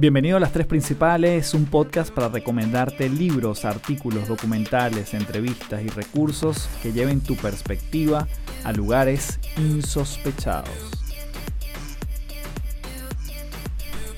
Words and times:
Bienvenido 0.00 0.38
a 0.38 0.40
Las 0.40 0.52
Tres 0.52 0.66
Principales, 0.66 1.52
un 1.52 1.66
podcast 1.66 2.10
para 2.10 2.30
recomendarte 2.30 3.10
libros, 3.10 3.66
artículos, 3.66 4.28
documentales, 4.28 5.12
entrevistas 5.12 5.82
y 5.82 5.88
recursos 5.88 6.70
que 6.82 6.94
lleven 6.94 7.20
tu 7.20 7.36
perspectiva 7.36 8.26
a 8.64 8.72
lugares 8.72 9.38
insospechados. 9.58 10.70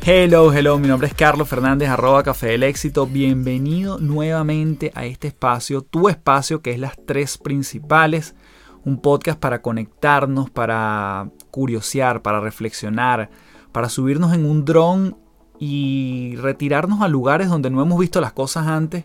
Hello, 0.06 0.52
hello, 0.52 0.78
mi 0.78 0.86
nombre 0.86 1.08
es 1.08 1.14
Carlos 1.14 1.48
Fernández, 1.48 1.88
arroba 1.88 2.22
Café 2.22 2.50
del 2.50 2.62
Éxito. 2.62 3.08
Bienvenido 3.08 3.98
nuevamente 3.98 4.92
a 4.94 5.04
este 5.04 5.26
espacio, 5.26 5.82
tu 5.82 6.08
espacio 6.08 6.62
que 6.62 6.70
es 6.70 6.78
Las 6.78 6.94
Tres 7.04 7.38
Principales, 7.38 8.36
un 8.84 9.02
podcast 9.02 9.40
para 9.40 9.62
conectarnos, 9.62 10.48
para 10.48 11.28
curiosear, 11.50 12.22
para 12.22 12.38
reflexionar, 12.38 13.30
para 13.72 13.88
subirnos 13.88 14.32
en 14.32 14.44
un 14.44 14.64
dron 14.64 15.21
y 15.64 16.34
retirarnos 16.38 17.02
a 17.02 17.08
lugares 17.08 17.48
donde 17.48 17.70
no 17.70 17.80
hemos 17.80 17.96
visto 18.00 18.20
las 18.20 18.32
cosas 18.32 18.66
antes. 18.66 19.04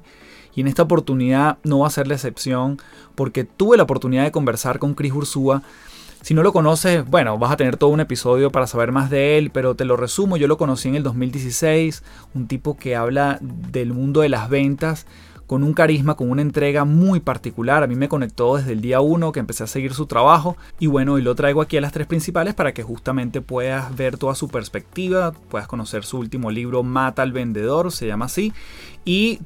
Y 0.56 0.62
en 0.62 0.68
esta 0.68 0.82
oportunidad 0.82 1.60
no 1.64 1.80
va 1.80 1.88
a 1.88 1.92
ser 1.92 2.08
la 2.08 2.16
excepción 2.16 2.80
porque 3.14 3.44
tuve 3.44 3.78
la 3.78 3.84
oportunidad 3.84 4.24
de 4.24 4.32
conversar 4.32 4.80
con 4.80 4.96
Chris 4.96 5.14
Ursúa. 5.14 5.62
Si 6.24 6.34
no 6.34 6.42
lo 6.42 6.54
conoces, 6.54 7.08
bueno, 7.08 7.38
vas 7.38 7.52
a 7.52 7.58
tener 7.58 7.78
todo 7.78 7.92
un 7.92 8.00
episodio 8.00 8.52
para 8.52 8.66
saber 8.66 8.92
más 8.92 9.12
de 9.12 9.38
él, 9.38 9.52
pero 9.52 9.76
te 9.76 9.86
lo 9.86 9.98
resumo, 9.98 10.36
yo 10.36 10.48
lo 10.48 10.58
conocí 10.58 10.90
en 10.90 10.96
el 10.96 11.04
2016, 11.04 12.02
un 12.34 12.48
tipo 12.48 12.76
que 12.76 12.96
habla 12.96 13.38
del 13.40 13.94
mundo 13.94 14.22
de 14.22 14.30
las 14.30 14.50
ventas 14.50 15.06
con 15.48 15.64
un 15.64 15.74
carisma, 15.74 16.16
con 16.16 16.30
una 16.30 16.42
entrega 16.42 16.86
muy 16.86 17.22
particular. 17.22 17.82
A 17.82 17.88
mí 17.88 17.96
me 17.96 18.10
conectó 18.10 18.58
desde 18.58 18.74
el 18.74 18.82
día 18.82 19.00
1 19.00 19.32
que 19.32 19.40
empecé 19.40 19.64
a 19.64 19.68
seguir 19.68 19.94
su 19.94 20.06
trabajo 20.06 20.58
y 20.78 20.88
bueno, 20.88 21.18
y 21.18 21.22
lo 21.22 21.36
traigo 21.36 21.62
aquí 21.62 21.78
a 21.78 21.82
las 21.82 21.94
tres 21.94 22.06
principales 22.06 22.54
para 22.54 22.74
que 22.74 22.84
justamente 22.84 23.42
puedas 23.42 23.96
ver 23.96 24.18
toda 24.18 24.36
su 24.36 24.50
perspectiva, 24.50 25.32
puedas 25.32 25.68
conocer 25.68 26.04
su 26.04 26.20
último 26.20 26.52
libro 26.52 26.84
Mata 26.84 27.22
al 27.22 27.32
Vendedor, 27.32 27.92
se 27.92 28.08
llama 28.08 28.26
así, 28.26 28.54
y 29.06 29.40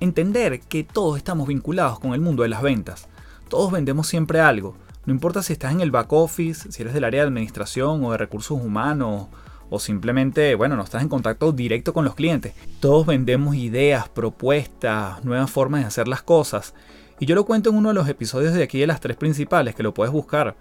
entender 0.00 0.60
que 0.60 0.84
todos 0.84 1.16
estamos 1.16 1.48
vinculados 1.48 1.98
con 1.98 2.14
el 2.14 2.20
mundo 2.20 2.44
de 2.44 2.48
las 2.48 2.62
ventas. 2.62 3.08
Todos 3.48 3.72
vendemos 3.72 4.06
siempre 4.06 4.40
algo. 4.40 4.76
No 5.06 5.12
importa 5.12 5.42
si 5.42 5.54
estás 5.54 5.72
en 5.72 5.80
el 5.80 5.90
back 5.90 6.12
office, 6.12 6.70
si 6.70 6.82
eres 6.82 6.94
del 6.94 7.04
área 7.04 7.22
de 7.22 7.28
administración 7.28 8.04
o 8.04 8.12
de 8.12 8.18
recursos 8.18 8.60
humanos 8.60 9.28
o 9.70 9.78
simplemente, 9.78 10.54
bueno, 10.54 10.76
no 10.76 10.82
estás 10.82 11.02
en 11.02 11.08
contacto 11.08 11.52
directo 11.52 11.92
con 11.92 12.04
los 12.04 12.14
clientes. 12.14 12.54
Todos 12.80 13.06
vendemos 13.06 13.54
ideas, 13.56 14.08
propuestas, 14.08 15.24
nuevas 15.24 15.50
formas 15.50 15.82
de 15.82 15.86
hacer 15.86 16.08
las 16.08 16.22
cosas. 16.22 16.74
Y 17.20 17.26
yo 17.26 17.34
lo 17.34 17.44
cuento 17.44 17.70
en 17.70 17.76
uno 17.76 17.88
de 17.88 17.94
los 17.94 18.08
episodios 18.08 18.54
de 18.54 18.62
aquí 18.62 18.78
de 18.78 18.86
las 18.86 19.00
tres 19.00 19.16
principales, 19.16 19.74
que 19.74 19.82
lo 19.82 19.92
puedes 19.92 20.12
buscar, 20.12 20.56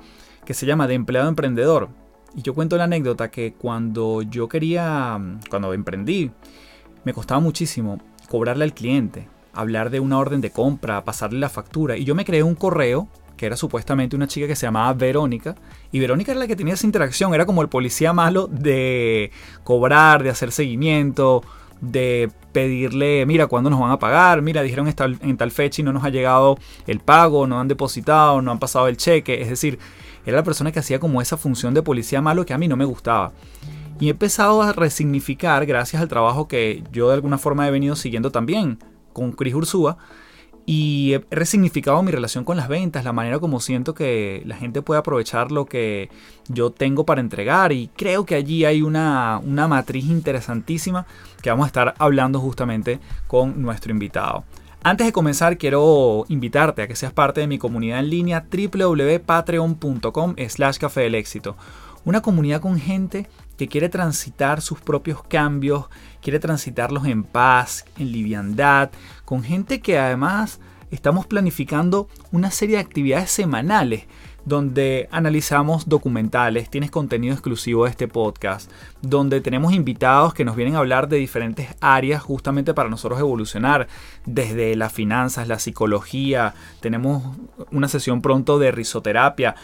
que 0.46 0.54
se 0.54 0.66
llama 0.66 0.88
De 0.88 0.96
empleado 0.96 1.30
emprendedor. 1.30 1.90
Y 2.36 2.42
yo 2.42 2.54
cuento 2.54 2.78
la 2.78 2.86
anécdota 2.86 3.32
que 3.32 3.54
cuando 3.54 4.22
yo 4.22 4.48
quería, 4.50 5.20
cuando 5.50 5.74
emprendí, 5.74 6.32
me 7.04 7.14
costaba 7.14 7.40
muchísimo 7.40 8.00
cobrarle 8.28 8.66
al 8.66 8.74
cliente, 8.74 9.28
hablar 9.54 9.90
de 9.90 10.00
una 10.00 10.20
orden 10.20 10.42
de 10.42 10.52
compra, 10.52 11.04
pasarle 11.06 11.40
la 11.40 11.50
factura. 11.50 11.96
Y 11.96 12.04
yo 12.04 12.16
me 12.16 12.26
creé 12.26 12.44
un 12.44 12.56
correo 12.56 13.08
que 13.38 13.46
era 13.46 13.56
supuestamente 13.56 14.16
una 14.16 14.28
chica 14.28 14.48
que 14.48 14.56
se 14.56 14.66
llamaba 14.66 14.92
Verónica, 14.94 15.56
y 15.92 16.00
Verónica 16.00 16.32
era 16.32 16.40
la 16.40 16.48
que 16.48 16.56
tenía 16.56 16.74
esa 16.74 16.86
interacción, 16.86 17.34
era 17.34 17.46
como 17.46 17.62
el 17.62 17.70
policía 17.70 18.12
malo 18.12 18.48
de 18.48 19.32
cobrar, 19.64 20.24
de 20.24 20.30
hacer 20.30 20.52
seguimiento, 20.52 21.44
de 21.80 22.30
pedirle, 22.52 23.26
mira, 23.26 23.48
¿cuándo 23.48 23.70
nos 23.70 23.80
van 23.80 23.92
a 23.92 24.00
pagar? 24.00 24.42
Mira, 24.42 24.64
dijeron 24.64 24.88
en 24.88 25.38
tal 25.38 25.52
fecha 25.52 25.82
y 25.82 25.86
no 25.86 25.94
nos 25.94 26.04
ha 26.04 26.10
llegado 26.10 26.58
el 26.88 27.00
pago, 27.00 27.48
no 27.48 27.60
han 27.60 27.68
depositado, 27.68 28.42
no 28.42 28.52
han 28.52 28.60
pasado 28.60 28.88
el 28.88 28.98
cheque, 28.98 29.42
es 29.42 29.50
decir, 29.50 29.80
era 30.26 30.38
la 30.38 30.44
persona 30.44 30.72
que 30.72 30.80
hacía 30.80 31.00
como 31.00 31.22
esa 31.22 31.38
función 31.38 31.74
de 31.74 31.84
policía 31.84 32.22
malo 32.22 32.46
que 32.46 32.54
a 32.54 32.58
mí 32.58 32.68
no 32.68 32.76
me 32.76 32.86
gustaba. 32.86 33.32
Y 34.00 34.08
he 34.08 34.12
empezado 34.12 34.62
a 34.62 34.74
resignificar, 34.74 35.66
gracias 35.66 36.02
al 36.02 36.08
trabajo 36.08 36.48
que 36.48 36.84
yo 36.92 37.08
de 37.08 37.14
alguna 37.14 37.38
forma 37.38 37.68
he 37.68 37.72
venido 37.72 37.96
siguiendo 37.96 38.32
también 38.32 38.80
con 39.14 39.32
Chris 39.32 39.56
Ursúa, 39.56 39.98
y 40.70 41.14
he 41.14 41.26
resignificado 41.32 42.04
mi 42.04 42.12
relación 42.12 42.44
con 42.44 42.58
las 42.58 42.68
ventas, 42.68 43.06
la 43.06 43.14
manera 43.14 43.40
como 43.40 43.62
siento 43.62 43.94
que 43.94 44.44
la 44.46 44.58
gente 44.58 44.82
puede 44.82 45.00
aprovechar 45.00 45.50
lo 45.50 45.66
que 45.66 46.10
yo 46.50 46.72
tengo 46.72 47.06
para 47.06 47.22
entregar. 47.22 47.72
Y 47.72 47.90
creo 47.96 48.26
que 48.26 48.36
allí 48.36 48.66
hay 48.66 48.82
una, 48.82 49.40
una 49.42 49.70
matriz 49.70 50.04
interesantísima 50.08 51.08
que 51.42 51.50
vamos 51.50 51.64
a 51.64 51.68
estar 51.68 51.94
hablando 52.00 52.42
justamente 52.42 53.00
con 53.28 53.62
nuestro 53.62 53.94
invitado. 53.94 54.44
Antes 54.84 55.08
de 55.08 55.14
comenzar, 55.14 55.58
quiero 55.58 56.26
invitarte 56.28 56.82
a 56.82 56.88
que 56.90 56.98
seas 56.98 57.14
parte 57.14 57.40
de 57.40 57.48
mi 57.48 57.58
comunidad 57.58 58.00
en 58.00 58.10
línea 58.10 58.46
www.patreon.com 58.52 60.36
slash 60.50 60.80
café 60.80 61.02
del 61.02 61.16
éxito. 61.16 61.56
Una 62.04 62.22
comunidad 62.22 62.60
con 62.60 62.78
gente 62.78 63.30
que 63.58 63.70
quiere 63.70 63.88
transitar 63.88 64.60
sus 64.62 64.82
propios 64.82 65.24
cambios, 65.24 65.86
quiere 66.28 66.40
transitarlos 66.42 67.06
en 67.06 67.24
paz, 67.24 67.86
en 67.98 68.12
liviandad, 68.12 68.90
con 69.24 69.44
gente 69.44 69.80
que 69.80 69.98
además 69.98 70.60
estamos 70.92 71.26
planificando 71.26 72.10
una 72.34 72.52
serie 72.52 72.76
de 72.76 72.82
actividades 72.82 73.32
semanales 73.32 74.08
donde 74.44 75.08
analizamos 75.10 75.88
documentales, 75.88 76.70
tienes 76.70 76.92
contenido 76.92 77.32
exclusivo 77.32 77.86
de 77.86 77.92
este 77.92 78.10
podcast, 78.10 78.70
donde 79.02 79.40
tenemos 79.40 79.72
invitados 79.72 80.34
que 80.34 80.44
nos 80.44 80.58
vienen 80.58 80.76
a 80.76 80.80
hablar 80.80 81.08
de 81.08 81.16
diferentes 81.16 81.70
áreas 81.80 82.22
justamente 82.24 82.74
para 82.74 82.90
nosotros 82.90 83.22
evolucionar, 83.22 83.88
desde 84.26 84.76
las 84.76 84.92
finanzas, 84.92 85.48
la 85.48 85.60
psicología, 85.60 86.56
tenemos 86.82 87.38
una 87.72 87.88
sesión 87.88 88.22
pronto 88.22 88.60
de 88.60 88.72
risoterapia, 88.72 89.56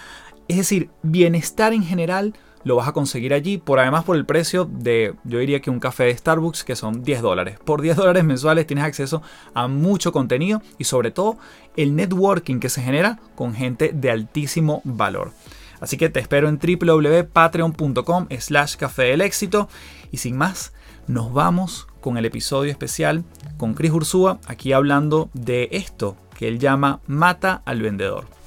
es 0.48 0.56
decir, 0.56 0.92
bienestar 1.02 1.74
en 1.74 1.84
general 1.84 2.34
lo 2.64 2.76
vas 2.76 2.88
a 2.88 2.94
conseguir 2.94 3.34
allí 3.34 3.58
por 3.58 3.80
además 3.80 4.04
por 4.04 4.16
el 4.16 4.26
precio 4.26 4.66
de 4.66 5.16
yo 5.24 5.40
diría 5.40 5.62
que 5.62 5.70
un 5.70 5.80
café 5.80 6.06
de 6.06 6.18
Starbucks 6.18 6.64
que 6.64 6.76
son 6.76 7.04
10 7.04 7.22
dólares. 7.22 7.60
Por 7.64 7.82
10 7.82 7.98
dólares 7.98 8.24
mensuales 8.24 8.68
tienes 8.68 8.86
acceso 8.86 9.22
a 9.54 9.68
mucho 9.68 10.12
contenido 10.12 10.62
y 10.78 10.86
sobre 10.86 11.12
todo 11.12 11.38
el 11.76 11.96
networking 11.96 12.60
que 12.60 12.70
se 12.70 12.82
genera 12.82 13.20
con 13.36 13.54
gente 13.54 13.92
de 13.94 14.12
altísimo 14.12 14.82
valor. 14.84 15.32
Así 15.80 15.98
que 15.98 16.10
te 16.10 16.20
espero 16.22 16.48
en 16.48 16.60
www.patreon.com 16.60 18.28
slash 18.40 18.76
café 18.78 19.04
del 19.04 19.22
éxito 19.22 19.68
y 20.12 20.18
sin 20.18 20.38
más 20.38 20.74
nos 21.08 21.34
vamos 21.34 21.88
con 22.00 22.18
el 22.18 22.26
episodio 22.26 22.72
especial 22.72 23.26
con 23.58 23.74
Chris 23.74 23.92
Ursúa 23.92 24.40
aquí 24.48 24.72
hablando 24.72 25.30
de 25.34 25.68
esto 25.72 26.16
que 26.38 26.48
él 26.48 26.60
llama 26.60 27.02
mata 27.08 27.62
al 27.66 27.82
vendedor. 27.82 28.43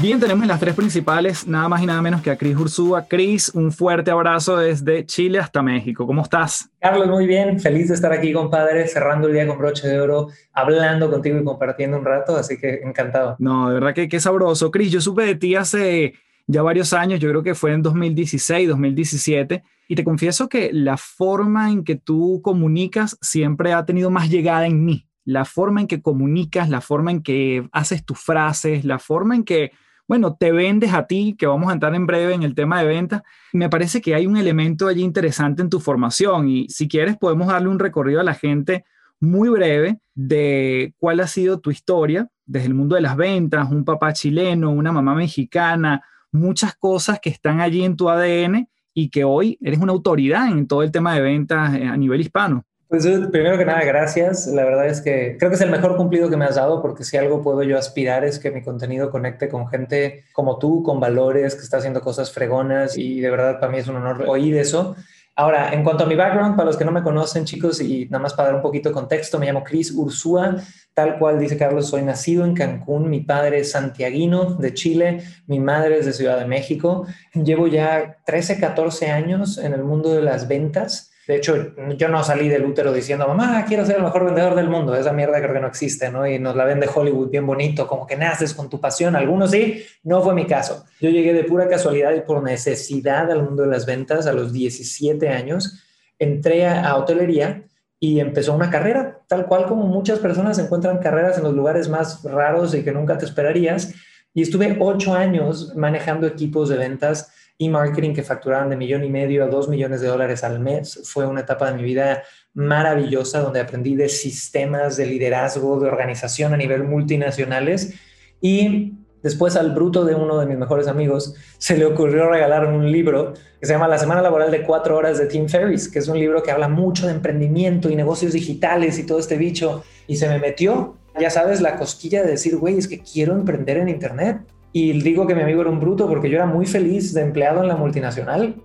Bien, 0.00 0.18
tenemos 0.18 0.46
las 0.46 0.58
tres 0.58 0.74
principales, 0.74 1.46
nada 1.46 1.68
más 1.68 1.82
y 1.82 1.86
nada 1.86 2.00
menos 2.00 2.22
que 2.22 2.30
a 2.30 2.38
Cris 2.38 2.56
Ursúa. 2.56 3.04
Cris, 3.06 3.50
un 3.54 3.70
fuerte 3.70 4.10
abrazo 4.10 4.56
desde 4.56 5.04
Chile 5.04 5.38
hasta 5.38 5.62
México. 5.62 6.06
¿Cómo 6.06 6.22
estás? 6.22 6.70
Carlos, 6.80 7.06
muy 7.06 7.26
bien. 7.26 7.60
Feliz 7.60 7.88
de 7.88 7.96
estar 7.96 8.10
aquí, 8.10 8.32
compadre, 8.32 8.88
cerrando 8.88 9.28
el 9.28 9.34
día 9.34 9.46
con 9.46 9.58
broche 9.58 9.86
de 9.86 10.00
oro, 10.00 10.28
hablando 10.54 11.10
contigo 11.10 11.38
y 11.38 11.44
compartiendo 11.44 11.98
un 11.98 12.06
rato, 12.06 12.34
así 12.34 12.56
que 12.56 12.80
encantado. 12.82 13.36
No, 13.38 13.68
de 13.68 13.74
verdad 13.74 13.92
que 13.92 14.08
qué 14.08 14.18
sabroso. 14.20 14.70
Cris, 14.70 14.90
yo 14.90 15.02
supe 15.02 15.24
de 15.24 15.34
ti 15.34 15.54
hace 15.54 16.14
ya 16.46 16.62
varios 16.62 16.94
años, 16.94 17.20
yo 17.20 17.28
creo 17.28 17.42
que 17.42 17.54
fue 17.54 17.74
en 17.74 17.82
2016, 17.82 18.70
2017, 18.70 19.62
y 19.86 19.94
te 19.96 20.02
confieso 20.02 20.48
que 20.48 20.70
la 20.72 20.96
forma 20.96 21.70
en 21.70 21.84
que 21.84 21.96
tú 21.96 22.40
comunicas 22.42 23.18
siempre 23.20 23.74
ha 23.74 23.84
tenido 23.84 24.10
más 24.10 24.30
llegada 24.30 24.64
en 24.64 24.82
mí. 24.82 25.06
La 25.26 25.44
forma 25.44 25.82
en 25.82 25.86
que 25.86 26.00
comunicas, 26.00 26.70
la 26.70 26.80
forma 26.80 27.10
en 27.10 27.22
que 27.22 27.68
haces 27.72 28.02
tus 28.02 28.18
frases, 28.18 28.86
la 28.86 28.98
forma 28.98 29.36
en 29.36 29.44
que 29.44 29.72
bueno, 30.10 30.34
te 30.34 30.50
vendes 30.50 30.92
a 30.92 31.06
ti, 31.06 31.36
que 31.38 31.46
vamos 31.46 31.70
a 31.70 31.72
entrar 31.72 31.94
en 31.94 32.04
breve 32.04 32.34
en 32.34 32.42
el 32.42 32.56
tema 32.56 32.80
de 32.80 32.88
ventas. 32.88 33.22
Me 33.52 33.68
parece 33.68 34.00
que 34.00 34.16
hay 34.16 34.26
un 34.26 34.36
elemento 34.36 34.88
allí 34.88 35.04
interesante 35.04 35.62
en 35.62 35.70
tu 35.70 35.78
formación 35.78 36.48
y 36.48 36.68
si 36.68 36.88
quieres 36.88 37.16
podemos 37.16 37.46
darle 37.46 37.68
un 37.68 37.78
recorrido 37.78 38.18
a 38.18 38.24
la 38.24 38.34
gente 38.34 38.84
muy 39.20 39.48
breve 39.50 40.00
de 40.16 40.94
cuál 40.98 41.20
ha 41.20 41.28
sido 41.28 41.60
tu 41.60 41.70
historia 41.70 42.28
desde 42.44 42.66
el 42.66 42.74
mundo 42.74 42.96
de 42.96 43.02
las 43.02 43.16
ventas, 43.16 43.70
un 43.70 43.84
papá 43.84 44.12
chileno, 44.12 44.72
una 44.72 44.90
mamá 44.90 45.14
mexicana, 45.14 46.02
muchas 46.32 46.74
cosas 46.74 47.20
que 47.20 47.30
están 47.30 47.60
allí 47.60 47.84
en 47.84 47.94
tu 47.94 48.10
ADN 48.10 48.68
y 48.92 49.10
que 49.10 49.22
hoy 49.22 49.58
eres 49.60 49.78
una 49.78 49.92
autoridad 49.92 50.48
en 50.48 50.66
todo 50.66 50.82
el 50.82 50.90
tema 50.90 51.14
de 51.14 51.20
ventas 51.20 51.72
eh, 51.76 51.86
a 51.86 51.96
nivel 51.96 52.20
hispano. 52.20 52.64
Pues 52.90 53.06
primero 53.30 53.56
que 53.56 53.64
nada, 53.64 53.84
gracias. 53.84 54.48
La 54.48 54.64
verdad 54.64 54.88
es 54.88 55.00
que 55.00 55.36
creo 55.38 55.48
que 55.48 55.54
es 55.54 55.60
el 55.60 55.70
mejor 55.70 55.96
cumplido 55.96 56.28
que 56.28 56.36
me 56.36 56.44
has 56.44 56.56
dado 56.56 56.82
porque 56.82 57.04
si 57.04 57.16
algo 57.16 57.40
puedo 57.40 57.62
yo 57.62 57.78
aspirar 57.78 58.24
es 58.24 58.40
que 58.40 58.50
mi 58.50 58.62
contenido 58.62 59.12
conecte 59.12 59.48
con 59.48 59.68
gente 59.68 60.24
como 60.32 60.58
tú, 60.58 60.82
con 60.82 60.98
valores, 60.98 61.54
que 61.54 61.62
está 61.62 61.76
haciendo 61.76 62.00
cosas 62.00 62.32
fregonas 62.32 62.98
y 62.98 63.20
de 63.20 63.30
verdad 63.30 63.60
para 63.60 63.70
mí 63.70 63.78
es 63.78 63.86
un 63.86 63.94
honor 63.94 64.24
oír 64.26 64.56
eso. 64.56 64.96
Ahora, 65.36 65.72
en 65.72 65.84
cuanto 65.84 66.02
a 66.02 66.06
mi 66.08 66.16
background, 66.16 66.56
para 66.56 66.66
los 66.66 66.76
que 66.76 66.84
no 66.84 66.90
me 66.90 67.04
conocen, 67.04 67.44
chicos, 67.44 67.80
y 67.80 68.06
nada 68.06 68.20
más 68.20 68.34
para 68.34 68.48
dar 68.48 68.56
un 68.56 68.62
poquito 68.62 68.88
de 68.88 68.92
contexto, 68.92 69.38
me 69.38 69.46
llamo 69.46 69.62
Chris 69.62 69.92
Ursúa, 69.92 70.56
tal 70.92 71.16
cual 71.16 71.38
dice 71.38 71.56
Carlos, 71.56 71.88
soy 71.88 72.02
nacido 72.02 72.44
en 72.44 72.54
Cancún, 72.54 73.08
mi 73.08 73.20
padre 73.20 73.60
es 73.60 73.70
santiaguino 73.70 74.56
de 74.56 74.74
Chile, 74.74 75.22
mi 75.46 75.60
madre 75.60 76.00
es 76.00 76.06
de 76.06 76.12
Ciudad 76.12 76.40
de 76.40 76.46
México. 76.46 77.06
Llevo 77.34 77.68
ya 77.68 78.18
13, 78.26 78.58
14 78.58 79.12
años 79.12 79.58
en 79.58 79.74
el 79.74 79.84
mundo 79.84 80.12
de 80.12 80.22
las 80.22 80.48
ventas 80.48 81.09
De 81.26 81.36
hecho, 81.36 81.74
yo 81.96 82.08
no 82.08 82.24
salí 82.24 82.48
del 82.48 82.64
útero 82.64 82.92
diciendo, 82.92 83.28
mamá, 83.28 83.64
quiero 83.66 83.84
ser 83.84 83.96
el 83.96 84.02
mejor 84.02 84.24
vendedor 84.24 84.54
del 84.54 84.68
mundo. 84.68 84.96
Esa 84.96 85.12
mierda 85.12 85.38
creo 85.38 85.52
que 85.52 85.60
no 85.60 85.66
existe, 85.66 86.10
¿no? 86.10 86.26
Y 86.26 86.38
nos 86.38 86.56
la 86.56 86.64
vende 86.64 86.88
Hollywood 86.92 87.30
bien 87.30 87.46
bonito, 87.46 87.86
como 87.86 88.06
que 88.06 88.16
naces 88.16 88.54
con 88.54 88.68
tu 88.68 88.80
pasión. 88.80 89.14
Algunos 89.14 89.50
sí, 89.50 89.84
no 90.02 90.22
fue 90.22 90.34
mi 90.34 90.46
caso. 90.46 90.84
Yo 91.00 91.10
llegué 91.10 91.32
de 91.32 91.44
pura 91.44 91.68
casualidad 91.68 92.12
y 92.14 92.22
por 92.22 92.42
necesidad 92.42 93.30
al 93.30 93.42
mundo 93.42 93.62
de 93.62 93.68
las 93.68 93.86
ventas 93.86 94.26
a 94.26 94.32
los 94.32 94.52
17 94.52 95.28
años. 95.28 95.84
Entré 96.18 96.66
a 96.66 96.96
hotelería 96.96 97.64
y 98.00 98.18
empezó 98.18 98.54
una 98.54 98.70
carrera, 98.70 99.20
tal 99.28 99.46
cual 99.46 99.66
como 99.66 99.86
muchas 99.86 100.18
personas 100.18 100.58
encuentran 100.58 100.98
carreras 100.98 101.36
en 101.36 101.44
los 101.44 101.54
lugares 101.54 101.88
más 101.88 102.22
raros 102.24 102.74
y 102.74 102.82
que 102.82 102.92
nunca 102.92 103.18
te 103.18 103.26
esperarías. 103.26 103.92
Y 104.32 104.42
estuve 104.42 104.78
ocho 104.80 105.14
años 105.14 105.74
manejando 105.76 106.26
equipos 106.26 106.70
de 106.70 106.78
ventas 106.78 107.30
y 107.60 107.68
marketing 107.68 108.14
que 108.14 108.22
facturaban 108.22 108.70
de 108.70 108.76
millón 108.76 109.04
y 109.04 109.10
medio 109.10 109.44
a 109.44 109.46
dos 109.46 109.68
millones 109.68 110.00
de 110.00 110.08
dólares 110.08 110.42
al 110.44 110.60
mes. 110.60 111.02
Fue 111.04 111.26
una 111.26 111.40
etapa 111.40 111.70
de 111.70 111.76
mi 111.76 111.82
vida 111.82 112.22
maravillosa 112.54 113.40
donde 113.40 113.60
aprendí 113.60 113.94
de 113.94 114.08
sistemas 114.08 114.96
de 114.96 115.04
liderazgo, 115.04 115.78
de 115.78 115.86
organización 115.86 116.54
a 116.54 116.56
nivel 116.56 116.84
multinacionales. 116.84 117.92
Y 118.40 118.94
después 119.22 119.56
al 119.56 119.72
bruto 119.72 120.06
de 120.06 120.14
uno 120.14 120.38
de 120.38 120.46
mis 120.46 120.56
mejores 120.56 120.88
amigos 120.88 121.34
se 121.58 121.76
le 121.76 121.84
ocurrió 121.84 122.30
regalar 122.30 122.64
un 122.64 122.90
libro 122.90 123.34
que 123.60 123.66
se 123.66 123.74
llama 123.74 123.88
La 123.88 123.98
Semana 123.98 124.22
Laboral 124.22 124.50
de 124.50 124.62
Cuatro 124.62 124.96
Horas 124.96 125.18
de 125.18 125.26
Tim 125.26 125.46
Ferriss, 125.46 125.90
que 125.90 125.98
es 125.98 126.08
un 126.08 126.18
libro 126.18 126.42
que 126.42 126.52
habla 126.52 126.68
mucho 126.68 127.06
de 127.06 127.12
emprendimiento 127.12 127.90
y 127.90 127.94
negocios 127.94 128.32
digitales 128.32 128.98
y 128.98 129.04
todo 129.04 129.18
este 129.18 129.36
bicho. 129.36 129.84
Y 130.06 130.16
se 130.16 130.30
me 130.30 130.38
metió, 130.38 130.96
ya 131.20 131.28
sabes, 131.28 131.60
la 131.60 131.76
cosquilla 131.76 132.22
de 132.22 132.30
decir, 132.30 132.56
güey, 132.56 132.78
es 132.78 132.88
que 132.88 133.00
quiero 133.00 133.34
emprender 133.34 133.76
en 133.76 133.90
Internet 133.90 134.38
y 134.72 135.00
digo 135.00 135.26
que 135.26 135.34
mi 135.34 135.42
amigo 135.42 135.62
era 135.62 135.70
un 135.70 135.80
bruto 135.80 136.06
porque 136.08 136.30
yo 136.30 136.36
era 136.36 136.46
muy 136.46 136.66
feliz 136.66 137.12
de 137.14 137.22
empleado 137.22 137.62
en 137.62 137.68
la 137.68 137.76
multinacional 137.76 138.56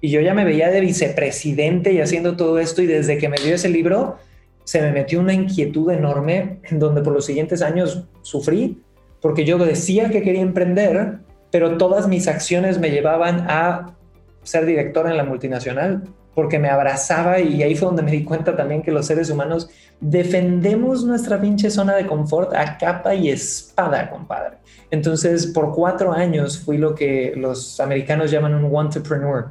y 0.00 0.10
yo 0.10 0.20
ya 0.20 0.34
me 0.34 0.44
veía 0.44 0.70
de 0.70 0.80
vicepresidente 0.80 1.92
y 1.92 2.00
haciendo 2.00 2.36
todo 2.36 2.58
esto 2.58 2.82
y 2.82 2.86
desde 2.86 3.18
que 3.18 3.28
me 3.28 3.36
dio 3.38 3.54
ese 3.54 3.68
libro 3.68 4.16
se 4.64 4.80
me 4.80 4.92
metió 4.92 5.20
una 5.20 5.32
inquietud 5.32 5.90
enorme 5.90 6.60
en 6.64 6.78
donde 6.78 7.02
por 7.02 7.12
los 7.12 7.26
siguientes 7.26 7.62
años 7.62 8.04
sufrí 8.22 8.82
porque 9.24 9.46
yo 9.46 9.56
decía 9.56 10.10
que 10.10 10.20
quería 10.20 10.42
emprender, 10.42 11.20
pero 11.50 11.78
todas 11.78 12.08
mis 12.08 12.28
acciones 12.28 12.78
me 12.78 12.90
llevaban 12.90 13.46
a 13.48 13.94
ser 14.42 14.66
director 14.66 15.08
en 15.08 15.16
la 15.16 15.24
multinacional 15.24 16.02
porque 16.34 16.58
me 16.58 16.68
abrazaba 16.68 17.40
y 17.40 17.62
ahí 17.62 17.74
fue 17.74 17.86
donde 17.86 18.02
me 18.02 18.10
di 18.10 18.22
cuenta 18.22 18.54
también 18.54 18.82
que 18.82 18.90
los 18.90 19.06
seres 19.06 19.30
humanos 19.30 19.70
defendemos 19.98 21.04
nuestra 21.04 21.40
pinche 21.40 21.70
zona 21.70 21.94
de 21.94 22.06
confort 22.06 22.52
a 22.54 22.76
capa 22.76 23.14
y 23.14 23.30
espada, 23.30 24.10
compadre. 24.10 24.58
Entonces, 24.94 25.48
por 25.48 25.74
cuatro 25.74 26.12
años 26.12 26.60
fui 26.60 26.78
lo 26.78 26.94
que 26.94 27.32
los 27.34 27.80
americanos 27.80 28.30
llaman 28.30 28.54
un 28.54 28.84
entrepreneur 28.86 29.48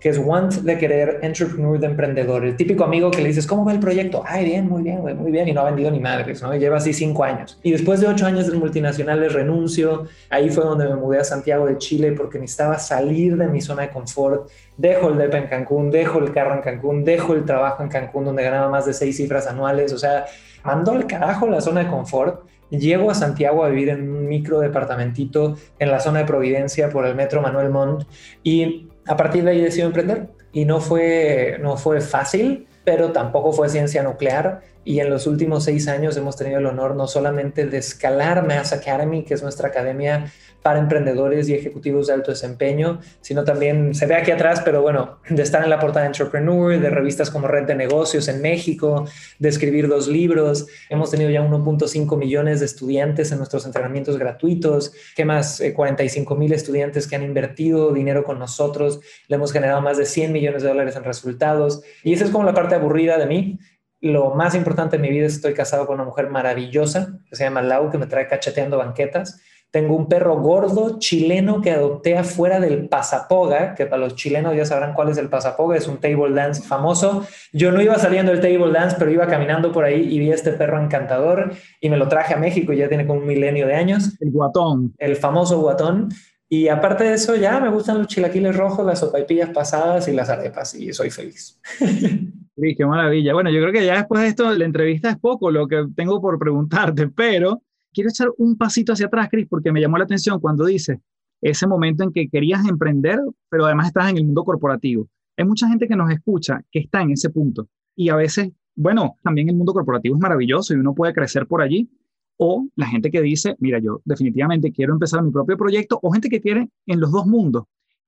que 0.00 0.08
es 0.08 0.18
want 0.18 0.52
de 0.54 0.78
querer, 0.78 1.20
entrepreneur 1.22 1.78
de 1.78 1.86
emprendedor. 1.86 2.44
El 2.46 2.56
típico 2.56 2.84
amigo 2.84 3.10
que 3.10 3.20
le 3.20 3.28
dices, 3.28 3.46
¿cómo 3.46 3.64
va 3.64 3.72
el 3.72 3.80
proyecto? 3.80 4.22
Ay, 4.26 4.46
bien, 4.46 4.68
muy 4.68 4.82
bien, 4.82 5.02
muy 5.02 5.30
bien. 5.30 5.48
Y 5.48 5.52
no 5.52 5.60
ha 5.60 5.64
vendido 5.64 5.90
ni 5.90 6.00
madres, 6.00 6.42
¿no? 6.42 6.54
Y 6.54 6.58
lleva 6.58 6.78
así 6.78 6.94
cinco 6.94 7.24
años. 7.24 7.58
Y 7.62 7.72
después 7.72 8.00
de 8.00 8.06
ocho 8.06 8.24
años 8.24 8.46
de 8.46 8.56
multinacionales 8.56 9.34
renuncio. 9.34 10.04
Ahí 10.30 10.48
fue 10.48 10.64
donde 10.64 10.88
me 10.88 10.96
mudé 10.96 11.18
a 11.18 11.24
Santiago 11.24 11.66
de 11.66 11.76
Chile 11.76 12.12
porque 12.12 12.38
necesitaba 12.38 12.78
salir 12.78 13.36
de 13.36 13.48
mi 13.48 13.60
zona 13.60 13.82
de 13.82 13.90
confort. 13.90 14.50
Dejo 14.78 15.08
el 15.08 15.18
DEPA 15.18 15.38
en 15.38 15.46
Cancún, 15.48 15.90
dejo 15.90 16.20
el 16.20 16.32
carro 16.32 16.54
en 16.54 16.62
Cancún, 16.62 17.04
dejo 17.04 17.34
el 17.34 17.44
trabajo 17.44 17.82
en 17.82 17.90
Cancún 17.90 18.24
donde 18.24 18.42
ganaba 18.42 18.70
más 18.70 18.86
de 18.86 18.94
seis 18.94 19.18
cifras 19.18 19.46
anuales. 19.46 19.92
O 19.92 19.98
sea, 19.98 20.24
mandó 20.64 20.92
al 20.92 21.06
carajo 21.06 21.48
la 21.48 21.60
zona 21.60 21.84
de 21.84 21.90
confort. 21.90 22.46
Llego 22.70 23.10
a 23.10 23.14
Santiago 23.14 23.64
a 23.64 23.68
vivir 23.68 23.90
en 23.90 24.10
un 24.10 24.28
micro 24.28 24.60
departamentito 24.60 25.56
en 25.78 25.90
la 25.90 26.00
zona 26.00 26.20
de 26.20 26.24
Providencia 26.24 26.88
por 26.88 27.06
el 27.06 27.14
metro 27.14 27.40
Manuel 27.40 27.70
Montt 27.70 28.06
y 28.42 28.88
a 29.06 29.16
partir 29.16 29.44
de 29.44 29.52
ahí 29.52 29.60
decidí 29.60 29.82
emprender 29.82 30.28
y 30.52 30.64
no 30.64 30.80
fue, 30.80 31.58
no 31.60 31.76
fue 31.76 32.00
fácil, 32.00 32.66
pero 32.84 33.12
tampoco 33.12 33.52
fue 33.52 33.68
ciencia 33.68 34.02
nuclear. 34.02 34.62
Y 34.86 35.00
en 35.00 35.10
los 35.10 35.26
últimos 35.26 35.64
seis 35.64 35.88
años 35.88 36.16
hemos 36.16 36.36
tenido 36.36 36.60
el 36.60 36.66
honor 36.66 36.94
no 36.94 37.08
solamente 37.08 37.66
de 37.66 37.76
escalar 37.76 38.46
Mass 38.46 38.72
Academy, 38.72 39.24
que 39.24 39.34
es 39.34 39.42
nuestra 39.42 39.66
academia 39.66 40.32
para 40.62 40.78
emprendedores 40.78 41.48
y 41.48 41.54
ejecutivos 41.54 42.06
de 42.06 42.12
alto 42.12 42.30
desempeño, 42.30 43.00
sino 43.20 43.42
también, 43.42 43.94
se 43.94 44.06
ve 44.06 44.14
aquí 44.14 44.30
atrás, 44.30 44.62
pero 44.64 44.82
bueno, 44.82 45.18
de 45.28 45.42
estar 45.42 45.62
en 45.64 45.70
la 45.70 45.80
portada 45.80 46.02
de 46.02 46.06
Entrepreneur, 46.08 46.78
de 46.78 46.88
revistas 46.90 47.30
como 47.30 47.48
Red 47.48 47.66
de 47.66 47.74
Negocios 47.74 48.28
en 48.28 48.40
México, 48.40 49.06
de 49.40 49.48
escribir 49.48 49.88
dos 49.88 50.06
libros. 50.06 50.66
Hemos 50.88 51.10
tenido 51.10 51.30
ya 51.30 51.40
1.5 51.42 52.16
millones 52.16 52.60
de 52.60 52.66
estudiantes 52.66 53.32
en 53.32 53.38
nuestros 53.38 53.66
entrenamientos 53.66 54.18
gratuitos. 54.18 54.92
¿Qué 55.16 55.24
más? 55.24 55.62
45 55.74 56.34
eh, 56.34 56.36
mil 56.36 56.52
estudiantes 56.52 57.08
que 57.08 57.16
han 57.16 57.24
invertido 57.24 57.92
dinero 57.92 58.22
con 58.22 58.38
nosotros. 58.38 59.00
Le 59.26 59.34
hemos 59.34 59.52
generado 59.52 59.80
más 59.80 59.98
de 59.98 60.04
100 60.04 60.32
millones 60.32 60.62
de 60.62 60.68
dólares 60.68 60.94
en 60.94 61.02
resultados. 61.02 61.82
Y 62.04 62.12
esa 62.12 62.24
es 62.24 62.30
como 62.30 62.44
la 62.44 62.54
parte 62.54 62.76
aburrida 62.76 63.18
de 63.18 63.26
mí, 63.26 63.58
lo 64.06 64.34
más 64.34 64.54
importante 64.54 64.96
en 64.96 65.02
mi 65.02 65.10
vida 65.10 65.26
es 65.26 65.34
que 65.34 65.36
estoy 65.36 65.54
casado 65.54 65.86
con 65.86 65.96
una 65.96 66.04
mujer 66.04 66.30
maravillosa 66.30 67.18
que 67.28 67.36
se 67.36 67.44
llama 67.44 67.62
Lau, 67.62 67.90
que 67.90 67.98
me 67.98 68.06
trae 68.06 68.26
cacheteando 68.26 68.78
banquetas. 68.78 69.40
Tengo 69.70 69.94
un 69.94 70.08
perro 70.08 70.40
gordo 70.40 70.98
chileno 70.98 71.60
que 71.60 71.70
adopté 71.70 72.16
afuera 72.16 72.60
del 72.60 72.88
Pasapoga, 72.88 73.74
que 73.74 73.84
para 73.84 74.00
los 74.00 74.14
chilenos 74.14 74.56
ya 74.56 74.64
sabrán 74.64 74.94
cuál 74.94 75.10
es 75.10 75.18
el 75.18 75.28
Pasapoga, 75.28 75.76
es 75.76 75.86
un 75.86 75.98
table 75.98 76.32
dance 76.32 76.62
famoso. 76.62 77.26
Yo 77.52 77.72
no 77.72 77.82
iba 77.82 77.98
saliendo 77.98 78.32
del 78.32 78.40
table 78.40 78.72
dance, 78.72 78.96
pero 78.98 79.10
iba 79.10 79.26
caminando 79.26 79.72
por 79.72 79.84
ahí 79.84 80.00
y 80.00 80.18
vi 80.18 80.30
a 80.30 80.34
este 80.34 80.52
perro 80.52 80.82
encantador 80.82 81.52
y 81.80 81.90
me 81.90 81.96
lo 81.96 82.08
traje 82.08 82.32
a 82.32 82.38
México, 82.38 82.72
ya 82.72 82.88
tiene 82.88 83.06
como 83.06 83.20
un 83.20 83.26
milenio 83.26 83.66
de 83.66 83.74
años. 83.74 84.16
El 84.20 84.30
guatón. 84.30 84.94
El 84.98 85.16
famoso 85.16 85.60
guatón. 85.60 86.08
Y 86.48 86.68
aparte 86.68 87.04
de 87.04 87.14
eso, 87.14 87.34
ya 87.34 87.58
me 87.58 87.68
gustan 87.68 87.98
los 87.98 88.06
chilaquiles 88.06 88.56
rojos, 88.56 88.86
las 88.86 89.00
sopaipillas 89.00 89.50
pasadas 89.50 90.06
y 90.06 90.12
las 90.12 90.30
arepas, 90.30 90.74
y 90.74 90.92
soy 90.92 91.10
feliz. 91.10 91.60
Sí, 92.56 92.74
qué 92.74 92.86
maravilla. 92.86 93.34
Bueno, 93.34 93.50
yo 93.50 93.60
creo 93.60 93.72
que 93.72 93.84
ya 93.84 93.96
después 93.96 94.22
de 94.22 94.28
esto, 94.28 94.50
la 94.54 94.64
entrevista 94.64 95.10
es 95.10 95.18
poco 95.18 95.50
lo 95.50 95.68
que 95.68 95.84
tengo 95.94 96.20
por 96.22 96.38
preguntarte, 96.38 97.08
pero 97.16 97.62
quiero 97.92 98.08
echar 98.08 98.28
un 98.38 98.56
pasito 98.56 98.94
hacia 98.94 99.06
atrás, 99.06 99.28
Cris, 99.30 99.46
porque 99.48 99.72
me 99.72 99.80
llamó 99.80 99.98
la 99.98 100.04
atención 100.04 100.40
cuando 100.40 100.64
dice 100.64 101.00
ese 101.42 101.66
momento 101.66 102.02
en 102.02 102.12
que 102.12 102.28
querías 102.28 102.66
emprender, 102.66 103.20
pero 103.50 103.66
además 103.66 103.88
estás 103.88 104.10
en 104.10 104.16
el 104.16 104.24
mundo 104.24 104.42
corporativo. 104.42 105.06
Hay 105.36 105.44
mucha 105.44 105.68
gente 105.68 105.86
que 105.86 105.96
nos 105.96 106.10
escucha 106.10 106.62
que 106.70 106.78
está 106.78 107.02
en 107.02 107.10
ese 107.10 107.28
punto 107.28 107.68
y 107.94 108.08
a 108.08 108.16
veces, 108.16 108.50
bueno, 108.74 109.16
también 109.22 109.50
el 109.50 109.56
mundo 109.56 109.74
corporativo 109.74 110.16
es 110.16 110.20
maravilloso 110.20 110.72
y 110.72 110.78
uno 110.78 110.94
puede 110.94 111.12
crecer 111.12 111.46
por 111.46 111.60
allí. 111.60 111.90
O 112.38 112.68
la 112.76 112.86
gente 112.86 113.10
que 113.10 113.22
dice, 113.22 113.56
mira, 113.60 113.78
yo 113.78 114.02
definitivamente 114.04 114.70
quiero 114.70 114.92
empezar 114.92 115.22
mi 115.22 115.30
propio 115.30 115.56
proyecto, 115.56 115.98
o 116.02 116.10
gente 116.10 116.28
que 116.28 116.42
quiere 116.42 116.68
en 116.86 117.00
los 117.00 117.10
dos 117.10 117.26
mundos. 117.26 117.64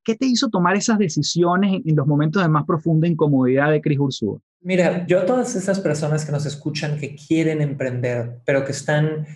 ¿Qué 0.08 0.14
te 0.14 0.24
hizo 0.24 0.48
tomar 0.48 0.74
esas 0.74 0.96
decisiones 0.96 1.82
en, 1.84 1.94
los 1.94 2.06
momentos 2.06 2.40
de 2.40 2.48
más 2.48 2.64
profunda 2.64 3.06
incomodidad 3.06 3.70
de 3.70 3.82
Cris 3.82 3.98
Ursúa? 3.98 4.38
Mira, 4.62 5.06
yo 5.06 5.20
a 5.20 5.26
todas 5.26 5.54
esas 5.54 5.80
personas 5.80 6.24
que 6.24 6.32
nos 6.32 6.46
escuchan 6.46 6.96
que 6.96 7.14
quieren 7.14 7.60
emprender, 7.60 8.38
pero 8.46 8.64
que 8.64 8.72
están 8.72 9.26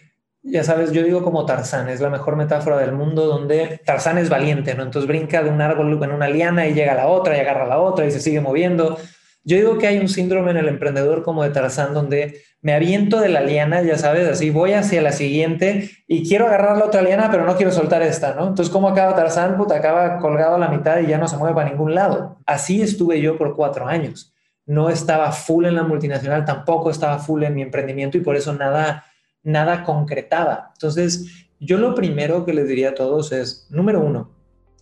ya 0.42 0.64
sabes, 0.64 0.90
yo 0.92 1.02
digo 1.02 1.22
como 1.22 1.44
Tarzán, 1.44 1.90
es 1.90 2.00
la 2.00 2.08
mejor 2.08 2.36
metáfora 2.36 2.78
del 2.78 2.92
mundo 2.92 3.26
donde 3.26 3.82
Tarzán 3.84 4.16
es 4.16 4.30
valiente, 4.30 4.74
¿no? 4.74 4.82
Entonces 4.82 5.06
brinca 5.06 5.42
de 5.42 5.50
un 5.50 5.60
árbol 5.60 6.02
en 6.02 6.10
una 6.10 6.30
liana 6.30 6.66
y 6.66 6.72
llega 6.72 6.92
a 6.92 6.96
la 6.96 7.06
otra 7.06 7.36
y 7.36 7.40
agarra 7.40 7.64
a 7.64 7.68
la 7.68 7.78
otra 7.78 8.06
y 8.06 8.10
se 8.10 8.20
sigue 8.20 8.40
moviendo. 8.40 8.96
Yo 9.44 9.56
digo 9.56 9.78
que 9.78 9.86
hay 9.86 9.98
un 9.98 10.08
síndrome 10.08 10.52
en 10.52 10.58
el 10.58 10.68
emprendedor 10.68 11.22
como 11.22 11.42
de 11.42 11.50
Tarzán 11.50 11.94
donde 11.94 12.42
me 12.60 12.74
aviento 12.74 13.18
de 13.20 13.28
la 13.28 13.40
liana, 13.40 13.82
ya 13.82 13.98
sabes, 13.98 14.28
así 14.28 14.50
voy 14.50 14.72
hacia 14.72 15.02
la 15.02 15.10
siguiente 15.10 15.90
y 16.06 16.28
quiero 16.28 16.46
agarrar 16.46 16.76
la 16.76 16.84
otra 16.84 17.02
liana, 17.02 17.28
pero 17.30 17.44
no 17.44 17.56
quiero 17.56 17.72
soltar 17.72 18.02
esta, 18.02 18.34
¿no? 18.34 18.48
Entonces, 18.48 18.70
¿cómo 18.70 18.88
acaba 18.88 19.16
Tarzán? 19.16 19.56
Puta, 19.56 19.76
acaba 19.76 20.18
colgado 20.18 20.54
a 20.54 20.58
la 20.58 20.68
mitad 20.68 21.00
y 21.00 21.06
ya 21.06 21.18
no 21.18 21.26
se 21.26 21.36
mueve 21.36 21.56
para 21.56 21.70
ningún 21.70 21.94
lado. 21.94 22.38
Así 22.46 22.80
estuve 22.80 23.20
yo 23.20 23.36
por 23.36 23.56
cuatro 23.56 23.88
años. 23.88 24.32
No 24.64 24.90
estaba 24.90 25.32
full 25.32 25.64
en 25.64 25.74
la 25.74 25.82
multinacional, 25.82 26.44
tampoco 26.44 26.90
estaba 26.90 27.18
full 27.18 27.42
en 27.42 27.54
mi 27.54 27.62
emprendimiento 27.62 28.16
y 28.16 28.20
por 28.20 28.36
eso 28.36 28.52
nada 28.52 29.04
nada 29.42 29.84
concretaba. 29.84 30.70
Entonces, 30.74 31.48
yo 31.58 31.78
lo 31.78 31.94
primero 31.94 32.44
que 32.44 32.54
les 32.54 32.68
diría 32.68 32.90
a 32.90 32.94
todos 32.94 33.32
es, 33.32 33.66
número 33.70 34.00
uno, 34.00 34.30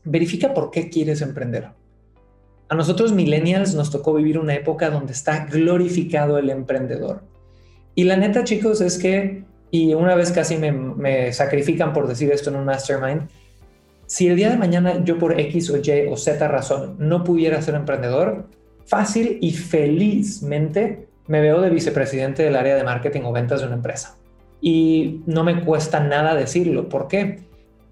verifica 0.04 0.54
por 0.54 0.70
qué 0.70 0.88
quieres 0.88 1.22
emprender. 1.22 1.70
A 2.70 2.76
nosotros 2.76 3.12
millennials 3.12 3.74
nos 3.74 3.90
tocó 3.90 4.14
vivir 4.14 4.38
una 4.38 4.54
época 4.54 4.90
donde 4.90 5.12
está 5.12 5.44
glorificado 5.46 6.38
el 6.38 6.50
emprendedor. 6.50 7.22
Y 7.96 8.04
la 8.04 8.16
neta, 8.16 8.44
chicos, 8.44 8.80
es 8.80 8.96
que, 8.96 9.42
y 9.72 9.92
una 9.92 10.14
vez 10.14 10.30
casi 10.30 10.56
me, 10.56 11.32
sacrifican 11.32 11.92
por 11.92 12.06
decir 12.06 12.30
esto 12.30 12.48
en 12.50 12.56
un 12.56 12.64
mastermind, 12.64 13.28
si 14.06 14.28
el 14.28 14.36
día 14.36 14.50
de 14.50 14.56
mañana 14.56 15.04
yo 15.04 15.18
por 15.18 15.38
X 15.38 15.68
o 15.70 15.76
Y 15.78 16.06
o 16.08 16.16
Z 16.16 16.46
razón 16.46 16.94
no 16.98 17.24
pudiera 17.24 17.60
ser 17.60 17.74
emprendedor, 17.74 18.46
fácil 18.86 19.38
y 19.40 19.50
felizmente 19.50 21.08
me 21.26 21.40
veo 21.40 21.60
de 21.60 21.70
vicepresidente 21.70 22.44
del 22.44 22.56
área 22.56 22.76
de 22.76 22.84
marketing 22.84 23.22
o 23.24 23.32
ventas 23.32 23.60
de 23.60 23.66
una 23.66 23.76
empresa 23.76 24.16
y 24.60 25.22
no 25.26 25.44
me 25.44 25.64
cuesta 25.64 26.00
nada 26.00 26.34
decirlo. 26.34 26.88
¿Por 26.88 27.08
qué? 27.08 27.40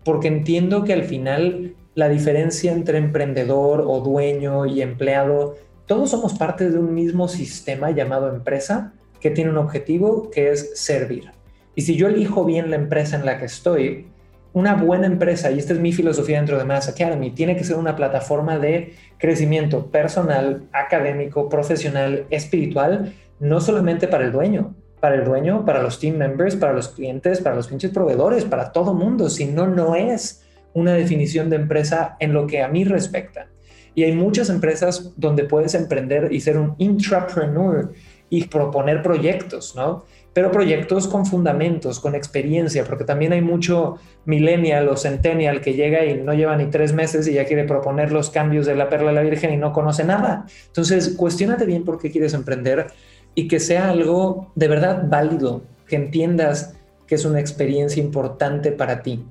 Porque 0.04 0.28
entiendo 0.28 0.84
que 0.84 0.92
al 0.92 1.04
final 1.04 1.74
la 1.94 2.08
diferencia 2.08 2.72
entre 2.72 2.98
emprendedor 2.98 3.84
o 3.86 4.00
dueño 4.00 4.66
y 4.66 4.82
empleado, 4.82 5.56
todos 5.86 6.10
somos 6.10 6.34
parte 6.34 6.70
de 6.70 6.78
un 6.78 6.94
mismo 6.94 7.28
sistema 7.28 7.90
llamado 7.90 8.28
empresa 8.28 8.92
que 9.20 9.30
tiene 9.30 9.50
un 9.50 9.56
objetivo 9.56 10.30
que 10.30 10.50
es 10.50 10.78
servir. 10.78 11.32
Y 11.74 11.82
si 11.82 11.96
yo 11.96 12.08
elijo 12.08 12.44
bien 12.44 12.70
la 12.70 12.76
empresa 12.76 13.16
en 13.16 13.24
la 13.24 13.38
que 13.38 13.46
estoy, 13.46 14.08
una 14.52 14.74
buena 14.74 15.06
empresa, 15.06 15.50
y 15.50 15.58
esta 15.58 15.72
es 15.72 15.78
mi 15.78 15.92
filosofía 15.92 16.38
dentro 16.38 16.58
de 16.58 16.64
Mass 16.64 16.88
Academy, 16.88 17.30
tiene 17.30 17.56
que 17.56 17.64
ser 17.64 17.76
una 17.76 17.96
plataforma 17.96 18.58
de 18.58 18.94
crecimiento 19.18 19.86
personal, 19.86 20.64
académico, 20.72 21.48
profesional, 21.48 22.26
espiritual, 22.30 23.12
no 23.40 23.60
solamente 23.60 24.08
para 24.08 24.24
el 24.24 24.32
dueño, 24.32 24.74
para 25.00 25.14
el 25.14 25.24
dueño, 25.24 25.64
para 25.64 25.82
los 25.82 26.00
team 26.00 26.16
members, 26.16 26.56
para 26.56 26.72
los 26.72 26.88
clientes, 26.88 27.40
para 27.40 27.54
los 27.54 27.68
pinches 27.68 27.92
proveedores, 27.92 28.44
para 28.44 28.72
todo 28.72 28.94
mundo, 28.94 29.30
si 29.30 29.46
no, 29.46 29.66
no 29.66 29.94
es 29.94 30.44
una 30.74 30.94
definición 30.94 31.50
de 31.50 31.56
empresa 31.56 32.16
en 32.20 32.32
lo 32.32 32.46
que 32.46 32.62
a 32.62 32.68
mí 32.68 32.84
respecta. 32.84 33.48
Y 33.94 34.04
hay 34.04 34.12
muchas 34.12 34.48
empresas 34.48 35.12
donde 35.16 35.44
puedes 35.44 35.74
emprender 35.74 36.32
y 36.32 36.40
ser 36.40 36.56
un 36.56 36.74
intrapreneur 36.78 37.92
y 38.30 38.44
proponer 38.44 39.02
proyectos, 39.02 39.74
¿no? 39.74 40.04
Pero 40.32 40.52
proyectos 40.52 41.08
con 41.08 41.26
fundamentos, 41.26 41.98
con 41.98 42.14
experiencia, 42.14 42.84
porque 42.84 43.04
también 43.04 43.32
hay 43.32 43.40
mucho 43.40 43.96
millennial 44.24 44.88
o 44.88 44.96
centennial 44.96 45.60
que 45.60 45.74
llega 45.74 46.04
y 46.04 46.14
no 46.14 46.32
lleva 46.34 46.56
ni 46.56 46.66
tres 46.66 46.92
meses 46.92 47.26
y 47.26 47.32
ya 47.32 47.46
quiere 47.46 47.64
proponer 47.64 48.12
los 48.12 48.30
cambios 48.30 48.66
de 48.66 48.76
la 48.76 48.88
perla 48.88 49.08
de 49.08 49.14
la 49.14 49.22
Virgen 49.22 49.52
y 49.52 49.56
no 49.56 49.72
conoce 49.72 50.04
nada. 50.04 50.46
Entonces, 50.66 51.14
cuestionate 51.16 51.64
bien 51.64 51.84
por 51.84 51.98
qué 51.98 52.10
quieres 52.10 52.34
emprender 52.34 52.86
y 53.34 53.48
que 53.48 53.58
sea 53.58 53.90
algo 53.90 54.52
de 54.54 54.68
verdad 54.68 55.04
válido, 55.08 55.62
que 55.88 55.96
entiendas 55.96 56.74
que 57.06 57.14
es 57.14 57.24
una 57.24 57.40
experiencia 57.40 58.02
importante 58.02 58.70
para 58.70 59.02
ti. 59.02 59.24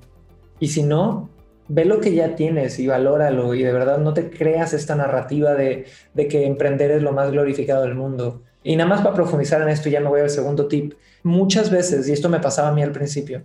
Y 0.59 0.69
si 0.69 0.83
no, 0.83 1.29
ve 1.67 1.85
lo 1.85 1.99
que 1.99 2.13
ya 2.13 2.35
tienes 2.35 2.79
y 2.79 2.87
valóralo 2.87 3.53
y 3.53 3.63
de 3.63 3.73
verdad 3.73 3.97
no 3.97 4.13
te 4.13 4.29
creas 4.29 4.73
esta 4.73 4.95
narrativa 4.95 5.53
de, 5.53 5.85
que 6.15 6.45
emprender 6.45 6.91
es 6.91 7.01
lo 7.01 7.11
más 7.11 7.31
glorificado 7.31 7.83
del 7.83 7.95
mundo. 7.95 8.43
Y 8.63 8.75
nada 8.75 8.89
más 8.89 9.01
para 9.01 9.15
profundizar 9.15 9.61
en 9.61 9.69
esto, 9.69 9.89
ya 9.89 9.99
me 9.99 10.09
voy 10.09 10.21
al 10.21 10.29
segundo 10.29 10.67
tip. 10.67 10.93
Muchas 11.23 11.69
veces, 11.69 12.07
y 12.07 12.13
esto 12.13 12.29
me 12.29 12.39
pasaba 12.39 12.69
a 12.69 12.73
mí 12.73 12.81
al 12.81 12.91
principio, 12.91 13.43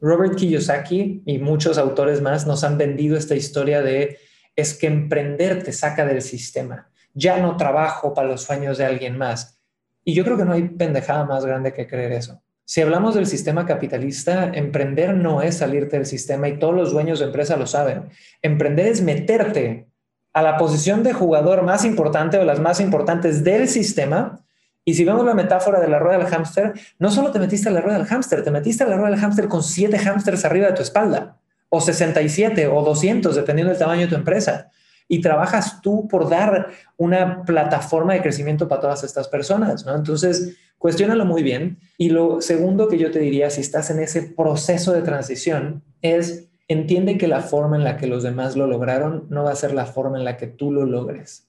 Robert 0.00 0.34
Kiyosaki 0.34 1.22
y 1.24 1.38
muchos 1.38 1.78
autores 1.78 2.20
más 2.20 2.46
nos 2.46 2.64
han 2.64 2.76
vendido 2.76 3.16
esta 3.16 3.36
historia 3.36 3.82
de 3.82 4.18
es 4.56 4.74
que 4.74 4.86
emprender 4.86 5.62
te 5.62 5.72
saca 5.72 6.04
del 6.04 6.22
sistema. 6.22 6.90
Ya 7.14 7.38
no 7.38 7.56
trabajo 7.56 8.12
para 8.12 8.28
los 8.28 8.42
sueños 8.42 8.78
de 8.78 8.84
alguien 8.84 9.16
más. 9.16 9.60
Y 10.04 10.14
yo 10.14 10.24
creo 10.24 10.36
que 10.36 10.44
no 10.44 10.52
hay 10.52 10.68
pendejada 10.68 11.24
más 11.24 11.44
grande 11.44 11.72
que 11.72 11.86
creer 11.86 12.12
eso. 12.12 12.41
Si 12.64 12.80
hablamos 12.80 13.14
del 13.14 13.26
sistema 13.26 13.66
capitalista, 13.66 14.50
emprender 14.54 15.14
no 15.14 15.42
es 15.42 15.58
salirte 15.58 15.96
del 15.96 16.06
sistema 16.06 16.48
y 16.48 16.58
todos 16.58 16.74
los 16.74 16.92
dueños 16.92 17.18
de 17.18 17.26
empresa 17.26 17.56
lo 17.56 17.66
saben. 17.66 18.04
Emprender 18.40 18.86
es 18.86 19.02
meterte 19.02 19.88
a 20.32 20.42
la 20.42 20.56
posición 20.56 21.02
de 21.02 21.12
jugador 21.12 21.62
más 21.62 21.84
importante 21.84 22.38
o 22.38 22.44
las 22.44 22.60
más 22.60 22.80
importantes 22.80 23.44
del 23.44 23.68
sistema. 23.68 24.40
Y 24.84 24.94
si 24.94 25.04
vemos 25.04 25.24
la 25.24 25.34
metáfora 25.34 25.80
de 25.80 25.88
la 25.88 25.98
rueda 25.98 26.18
del 26.18 26.28
hámster, 26.28 26.72
no 26.98 27.10
solo 27.10 27.30
te 27.30 27.38
metiste 27.38 27.68
a 27.68 27.72
la 27.72 27.80
rueda 27.80 27.98
del 27.98 28.06
hámster, 28.06 28.42
te 28.42 28.50
metiste 28.50 28.84
a 28.84 28.88
la 28.88 28.96
rueda 28.96 29.10
del 29.10 29.20
hámster 29.20 29.48
con 29.48 29.62
siete 29.62 29.98
hámsters 29.98 30.44
arriba 30.44 30.68
de 30.68 30.72
tu 30.72 30.82
espalda, 30.82 31.36
o 31.68 31.80
67 31.80 32.66
o 32.68 32.82
200, 32.82 33.36
dependiendo 33.36 33.70
del 33.70 33.78
tamaño 33.78 34.02
de 34.02 34.08
tu 34.08 34.16
empresa. 34.16 34.70
Y 35.08 35.20
trabajas 35.20 35.80
tú 35.82 36.08
por 36.08 36.28
dar 36.30 36.68
una 36.96 37.44
plataforma 37.44 38.14
de 38.14 38.22
crecimiento 38.22 38.68
para 38.68 38.80
todas 38.80 39.04
estas 39.04 39.28
personas, 39.28 39.84
¿no? 39.84 39.94
Entonces, 39.94 40.56
cuestiónalo 40.78 41.24
muy 41.24 41.42
bien. 41.42 41.78
Y 41.98 42.10
lo 42.10 42.40
segundo 42.40 42.88
que 42.88 42.98
yo 42.98 43.10
te 43.10 43.18
diría, 43.18 43.50
si 43.50 43.60
estás 43.60 43.90
en 43.90 44.00
ese 44.00 44.22
proceso 44.22 44.92
de 44.92 45.02
transición, 45.02 45.82
es 46.00 46.48
entiende 46.68 47.18
que 47.18 47.28
la 47.28 47.40
forma 47.40 47.76
en 47.76 47.84
la 47.84 47.96
que 47.96 48.06
los 48.06 48.22
demás 48.22 48.56
lo 48.56 48.66
lograron 48.66 49.26
no 49.30 49.44
va 49.44 49.52
a 49.52 49.56
ser 49.56 49.74
la 49.74 49.86
forma 49.86 50.18
en 50.18 50.24
la 50.24 50.36
que 50.36 50.46
tú 50.46 50.72
lo 50.72 50.84
logres. 50.84 51.48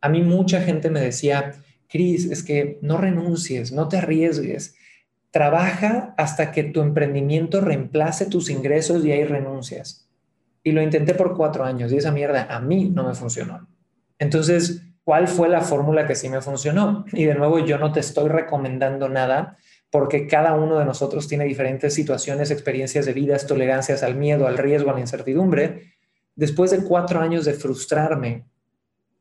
A 0.00 0.08
mí 0.08 0.22
mucha 0.22 0.60
gente 0.60 0.90
me 0.90 1.00
decía, 1.00 1.54
Cris, 1.88 2.26
es 2.26 2.42
que 2.42 2.78
no 2.82 2.98
renuncies, 2.98 3.72
no 3.72 3.88
te 3.88 3.98
arriesgues. 3.98 4.74
Trabaja 5.30 6.14
hasta 6.16 6.52
que 6.52 6.64
tu 6.64 6.80
emprendimiento 6.80 7.60
reemplace 7.60 8.26
tus 8.26 8.50
ingresos 8.50 9.04
y 9.04 9.12
ahí 9.12 9.24
renuncias. 9.24 10.07
Y 10.68 10.72
lo 10.72 10.82
intenté 10.82 11.14
por 11.14 11.34
cuatro 11.34 11.64
años 11.64 11.90
y 11.90 11.96
esa 11.96 12.12
mierda 12.12 12.46
a 12.50 12.60
mí 12.60 12.90
no 12.90 13.02
me 13.02 13.14
funcionó. 13.14 13.66
Entonces, 14.18 14.82
¿cuál 15.02 15.26
fue 15.26 15.48
la 15.48 15.62
fórmula 15.62 16.06
que 16.06 16.14
sí 16.14 16.28
me 16.28 16.42
funcionó? 16.42 17.06
Y 17.14 17.24
de 17.24 17.34
nuevo, 17.34 17.58
yo 17.60 17.78
no 17.78 17.90
te 17.90 18.00
estoy 18.00 18.28
recomendando 18.28 19.08
nada 19.08 19.56
porque 19.90 20.26
cada 20.26 20.54
uno 20.56 20.78
de 20.78 20.84
nosotros 20.84 21.26
tiene 21.26 21.46
diferentes 21.46 21.94
situaciones, 21.94 22.50
experiencias 22.50 23.06
de 23.06 23.14
vida, 23.14 23.38
tolerancias 23.38 24.02
al 24.02 24.16
miedo, 24.16 24.46
al 24.46 24.58
riesgo, 24.58 24.90
a 24.90 24.92
la 24.92 25.00
incertidumbre. 25.00 25.94
Después 26.36 26.70
de 26.70 26.84
cuatro 26.84 27.18
años 27.20 27.46
de 27.46 27.54
frustrarme, 27.54 28.44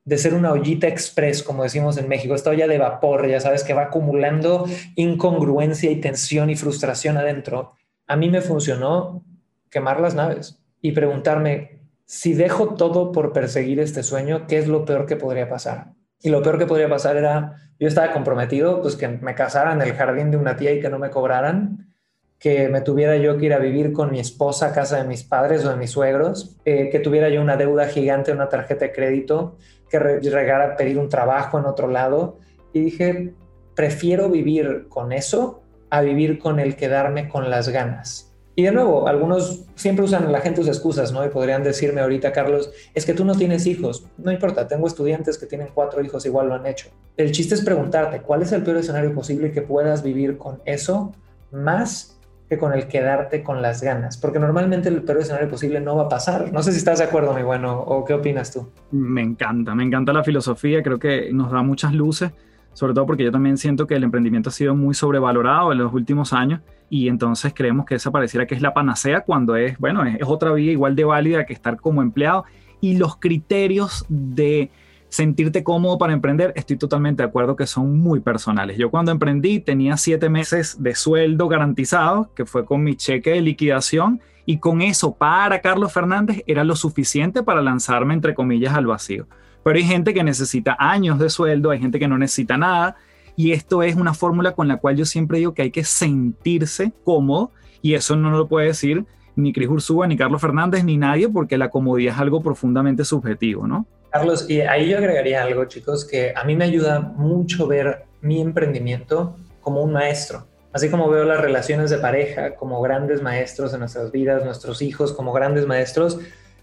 de 0.03 0.17
ser 0.17 0.33
una 0.33 0.51
ollita 0.51 0.89
express, 0.89 1.43
como 1.43 1.63
decimos 1.63 1.97
en 1.97 2.09
México, 2.09 2.35
esta 2.35 2.49
olla 2.49 2.67
de 2.67 2.77
vapor, 2.77 3.25
ya 3.25 3.39
sabes, 3.39 3.63
que 3.63 3.73
va 3.73 3.83
acumulando 3.83 4.65
incongruencia 4.97 5.89
y 5.91 6.01
tensión 6.01 6.49
y 6.49 6.57
frustración 6.57 7.15
adentro, 7.15 7.71
a 8.05 8.17
mí 8.17 8.29
me 8.29 8.41
funcionó 8.41 9.23
quemar 9.69 10.01
las 10.01 10.13
naves 10.13 10.61
y 10.81 10.91
preguntarme, 10.91 11.81
si 12.05 12.33
dejo 12.33 12.75
todo 12.75 13.11
por 13.11 13.33
perseguir 13.33 13.79
este 13.79 14.03
sueño, 14.03 14.47
¿qué 14.47 14.57
es 14.57 14.67
lo 14.67 14.85
peor 14.85 15.05
que 15.05 15.15
podría 15.15 15.49
pasar? 15.49 15.93
Y 16.21 16.29
lo 16.29 16.41
peor 16.41 16.57
que 16.57 16.65
podría 16.65 16.89
pasar 16.89 17.17
era, 17.17 17.55
yo 17.79 17.87
estaba 17.87 18.13
comprometido, 18.13 18.81
pues 18.81 18.95
que 18.95 19.07
me 19.07 19.35
casara 19.35 19.73
en 19.73 19.81
el 19.81 19.93
jardín 19.93 20.31
de 20.31 20.37
una 20.37 20.55
tía 20.55 20.73
y 20.73 20.79
que 20.79 20.89
no 20.89 20.99
me 20.99 21.09
cobraran, 21.09 21.93
que 22.39 22.69
me 22.69 22.81
tuviera 22.81 23.17
yo 23.17 23.37
que 23.37 23.47
ir 23.47 23.53
a 23.53 23.59
vivir 23.59 23.93
con 23.93 24.11
mi 24.11 24.19
esposa 24.19 24.67
a 24.67 24.73
casa 24.73 24.97
de 24.97 25.07
mis 25.07 25.23
padres 25.23 25.65
o 25.65 25.69
de 25.69 25.75
mis 25.75 25.91
suegros, 25.91 26.55
eh, 26.65 26.89
que 26.89 26.99
tuviera 26.99 27.29
yo 27.29 27.41
una 27.41 27.57
deuda 27.57 27.87
gigante, 27.87 28.31
una 28.31 28.49
tarjeta 28.49 28.85
de 28.85 28.91
crédito, 28.91 29.57
que 29.89 29.99
regara 29.99 30.75
pedir 30.75 30.97
un 30.97 31.09
trabajo 31.09 31.57
en 31.59 31.65
otro 31.65 31.87
lado. 31.87 32.39
Y 32.73 32.81
dije, 32.81 33.33
prefiero 33.75 34.29
vivir 34.29 34.87
con 34.89 35.11
eso 35.11 35.63
a 35.89 36.01
vivir 36.01 36.39
con 36.39 36.59
el 36.59 36.75
quedarme 36.75 37.29
con 37.29 37.49
las 37.49 37.69
ganas. 37.69 38.26
Y 38.59 38.63
de 38.63 38.71
nuevo, 38.71 39.07
algunos 39.07 39.65
siempre 39.75 40.03
usan 40.03 40.31
la 40.31 40.41
gente 40.41 40.61
sus 40.61 40.67
excusas, 40.67 41.11
¿no? 41.11 41.23
Y 41.23 41.29
podrían 41.29 41.63
decirme 41.63 42.01
ahorita, 42.01 42.31
Carlos, 42.31 42.71
es 42.95 43.05
que 43.05 43.13
tú 43.13 43.23
no 43.23 43.35
tienes 43.35 43.67
hijos. 43.67 44.07
No 44.17 44.31
importa, 44.31 44.67
tengo 44.67 44.87
estudiantes 44.87 45.37
que 45.37 45.45
tienen 45.45 45.67
cuatro 45.75 46.03
hijos, 46.03 46.25
igual 46.25 46.47
lo 46.47 46.55
han 46.55 46.65
hecho. 46.65 46.89
El 47.17 47.31
chiste 47.33 47.53
es 47.53 47.61
preguntarte, 47.63 48.21
¿cuál 48.21 48.41
es 48.41 48.51
el 48.53 48.63
peor 48.63 48.77
escenario 48.77 49.13
posible 49.13 49.51
que 49.51 49.61
puedas 49.61 50.01
vivir 50.01 50.39
con 50.39 50.59
eso 50.65 51.13
más 51.51 52.19
que 52.49 52.57
con 52.57 52.73
el 52.73 52.87
quedarte 52.87 53.43
con 53.43 53.61
las 53.61 53.83
ganas? 53.83 54.17
Porque 54.17 54.39
normalmente 54.39 54.89
el 54.89 55.03
peor 55.03 55.19
escenario 55.19 55.47
posible 55.47 55.79
no 55.79 55.95
va 55.95 56.05
a 56.05 56.09
pasar. 56.09 56.51
No 56.51 56.63
sé 56.63 56.71
si 56.71 56.79
estás 56.79 56.97
de 56.97 57.05
acuerdo, 57.05 57.35
mi 57.35 57.43
bueno, 57.43 57.79
o 57.79 58.05
qué 58.05 58.15
opinas 58.15 58.51
tú. 58.51 58.67
Me 58.89 59.21
encanta, 59.21 59.75
me 59.75 59.83
encanta 59.83 60.13
la 60.13 60.23
filosofía, 60.23 60.81
creo 60.81 60.97
que 60.97 61.31
nos 61.31 61.51
da 61.51 61.61
muchas 61.61 61.93
luces 61.93 62.31
sobre 62.77 62.93
todo 62.93 63.07
porque 63.07 63.23
yo 63.23 63.31
también 63.31 63.57
siento 63.57 63.87
que 63.87 63.95
el 63.95 64.03
emprendimiento 64.03 64.49
ha 64.49 64.51
sido 64.51 64.75
muy 64.75 64.93
sobrevalorado 64.93 65.71
en 65.71 65.79
los 65.79 65.91
últimos 65.91 66.31
años 66.31 66.61
y 66.91 67.07
entonces 67.07 67.51
creemos 67.55 67.87
que 67.87 67.95
esa 67.95 68.11
pareciera 68.11 68.45
que 68.45 68.53
es 68.53 68.61
la 68.61 68.75
panacea 68.75 69.21
cuando 69.21 69.55
es, 69.55 69.79
bueno, 69.79 70.05
es, 70.05 70.19
otra 70.23 70.53
vía 70.53 70.73
igual 70.73 70.95
de 70.95 71.03
válida 71.03 71.47
que 71.47 71.53
estar 71.53 71.77
como 71.77 72.03
empleado 72.03 72.45
y 72.79 72.95
los 72.95 73.15
criterios 73.17 74.05
de 74.09 74.69
sentirte 75.09 75.63
cómodo 75.63 75.97
para 75.97 76.13
emprender, 76.13 76.53
estoy 76.55 76.77
totalmente 76.77 77.23
de 77.23 77.29
acuerdo 77.29 77.55
que 77.55 77.65
son 77.65 77.97
muy 77.97 78.19
personales. 78.19 78.77
Yo 78.77 78.91
cuando 78.91 79.11
emprendí 79.11 79.59
tenía 79.59 79.97
siete 79.97 80.29
meses 80.29 80.77
de 80.79 80.93
sueldo 80.93 81.47
garantizado, 81.47 82.31
que 82.35 82.45
fue 82.45 82.63
con 82.63 82.83
mi 82.83 82.95
cheque 82.95 83.31
de 83.31 83.41
liquidación, 83.41 84.21
y 84.45 84.59
con 84.59 84.83
eso 84.83 85.15
para 85.15 85.61
Carlos 85.61 85.91
Fernández 85.91 86.43
era 86.45 86.63
lo 86.63 86.75
suficiente 86.75 87.41
para 87.41 87.63
lanzarme, 87.63 88.13
entre 88.13 88.35
comillas, 88.35 88.75
al 88.75 88.85
vacío. 88.85 89.25
Pero 89.67 89.79
hay 89.79 89.83
gente 89.83 90.13
que 90.13 90.23
necesita 90.23 90.77
años 90.79 91.19
de 91.19 91.29
sueldo, 91.29 91.71
hay 91.71 91.79
gente 91.79 91.99
que 91.99 92.07
no 92.07 92.17
necesita 92.17 92.57
nada. 92.57 92.95
Y 93.35 93.51
esto 93.51 93.83
es 93.83 93.97
una 93.97 94.13
fórmula 94.13 94.53
con 94.53 94.69
la 94.69 94.77
cual 94.77 94.95
yo 94.95 95.03
siempre 95.03 95.39
digo 95.39 95.53
que 95.53 95.61
hay 95.61 95.71
que 95.71 95.83
sentirse 95.83 96.93
cómodo. 97.03 97.51
Y 97.81 97.93
eso 97.93 98.15
no 98.15 98.31
lo 98.31 98.47
puede 98.47 98.67
decir 98.67 99.03
ni 99.35 99.51
Cris 99.51 99.67
Ursúa, 99.67 100.07
ni 100.07 100.15
Carlos 100.15 100.39
Fernández, 100.39 100.85
ni 100.85 100.95
nadie, 100.95 101.27
porque 101.27 101.57
la 101.57 101.69
comodidad 101.69 102.13
es 102.13 102.21
algo 102.21 102.41
profundamente 102.41 103.03
subjetivo, 103.03 103.67
¿no? 103.67 103.85
Carlos, 104.09 104.49
y 104.49 104.61
ahí 104.61 104.89
yo 104.89 104.99
agregaría 104.99 105.43
algo, 105.43 105.65
chicos, 105.65 106.05
que 106.05 106.31
a 106.33 106.45
mí 106.45 106.55
me 106.55 106.63
ayuda 106.63 107.01
mucho 107.01 107.67
ver 107.67 108.05
mi 108.21 108.39
emprendimiento 108.39 109.35
como 109.59 109.81
un 109.81 109.91
maestro. 109.91 110.47
Así 110.71 110.89
como 110.89 111.09
veo 111.09 111.25
las 111.25 111.41
relaciones 111.41 111.89
de 111.89 111.97
pareja 111.97 112.55
como 112.55 112.81
grandes 112.81 113.21
maestros 113.21 113.73
en 113.73 113.81
nuestras 113.81 114.13
vidas, 114.13 114.45
nuestros 114.45 114.81
hijos 114.81 115.11
como 115.11 115.33
grandes 115.33 115.67
maestros, 115.67 116.21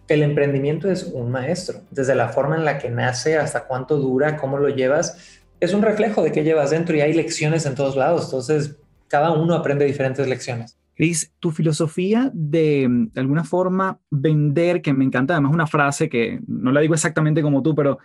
el 0.08 0.23
emprendimiento 0.23 0.90
es 0.90 1.04
un 1.04 1.30
maestro, 1.30 1.80
desde 1.90 2.14
la 2.14 2.28
forma 2.28 2.56
en 2.56 2.64
la 2.64 2.78
que 2.78 2.90
nace 2.90 3.38
hasta 3.38 3.66
cuánto 3.66 3.99
dura, 3.99 4.37
cómo 4.37 4.58
lo 4.58 4.68
llevas, 4.68 5.40
es 5.61 5.73
un 5.73 5.82
reflejo 5.82 6.23
de 6.23 6.32
qué 6.32 6.44
llevas 6.44 6.70
dentro 6.70 6.94
y 6.96 7.00
hay 7.00 7.14
lecciones 7.14 7.64
en 7.66 7.75
todos 7.75 7.96
lados, 7.96 8.26
entonces 8.26 8.76
cada 9.08 9.32
uno 9.32 9.54
aprende 9.54 9.84
diferentes 9.84 10.28
lecciones. 10.28 10.78
Cris, 10.94 11.32
tu 11.40 11.50
filosofía 11.50 12.30
de, 12.32 12.87
de 13.12 13.20
alguna 13.20 13.44
forma 13.44 13.99
vender, 14.11 14.80
que 14.80 14.92
me 14.92 15.04
encanta 15.04 15.34
además 15.34 15.52
una 15.52 15.66
frase 15.66 16.08
que 16.08 16.40
no 16.46 16.70
la 16.70 16.80
digo 16.80 16.94
exactamente 16.94 17.42
como 17.42 17.62
tú, 17.62 17.75
pero 17.75 17.99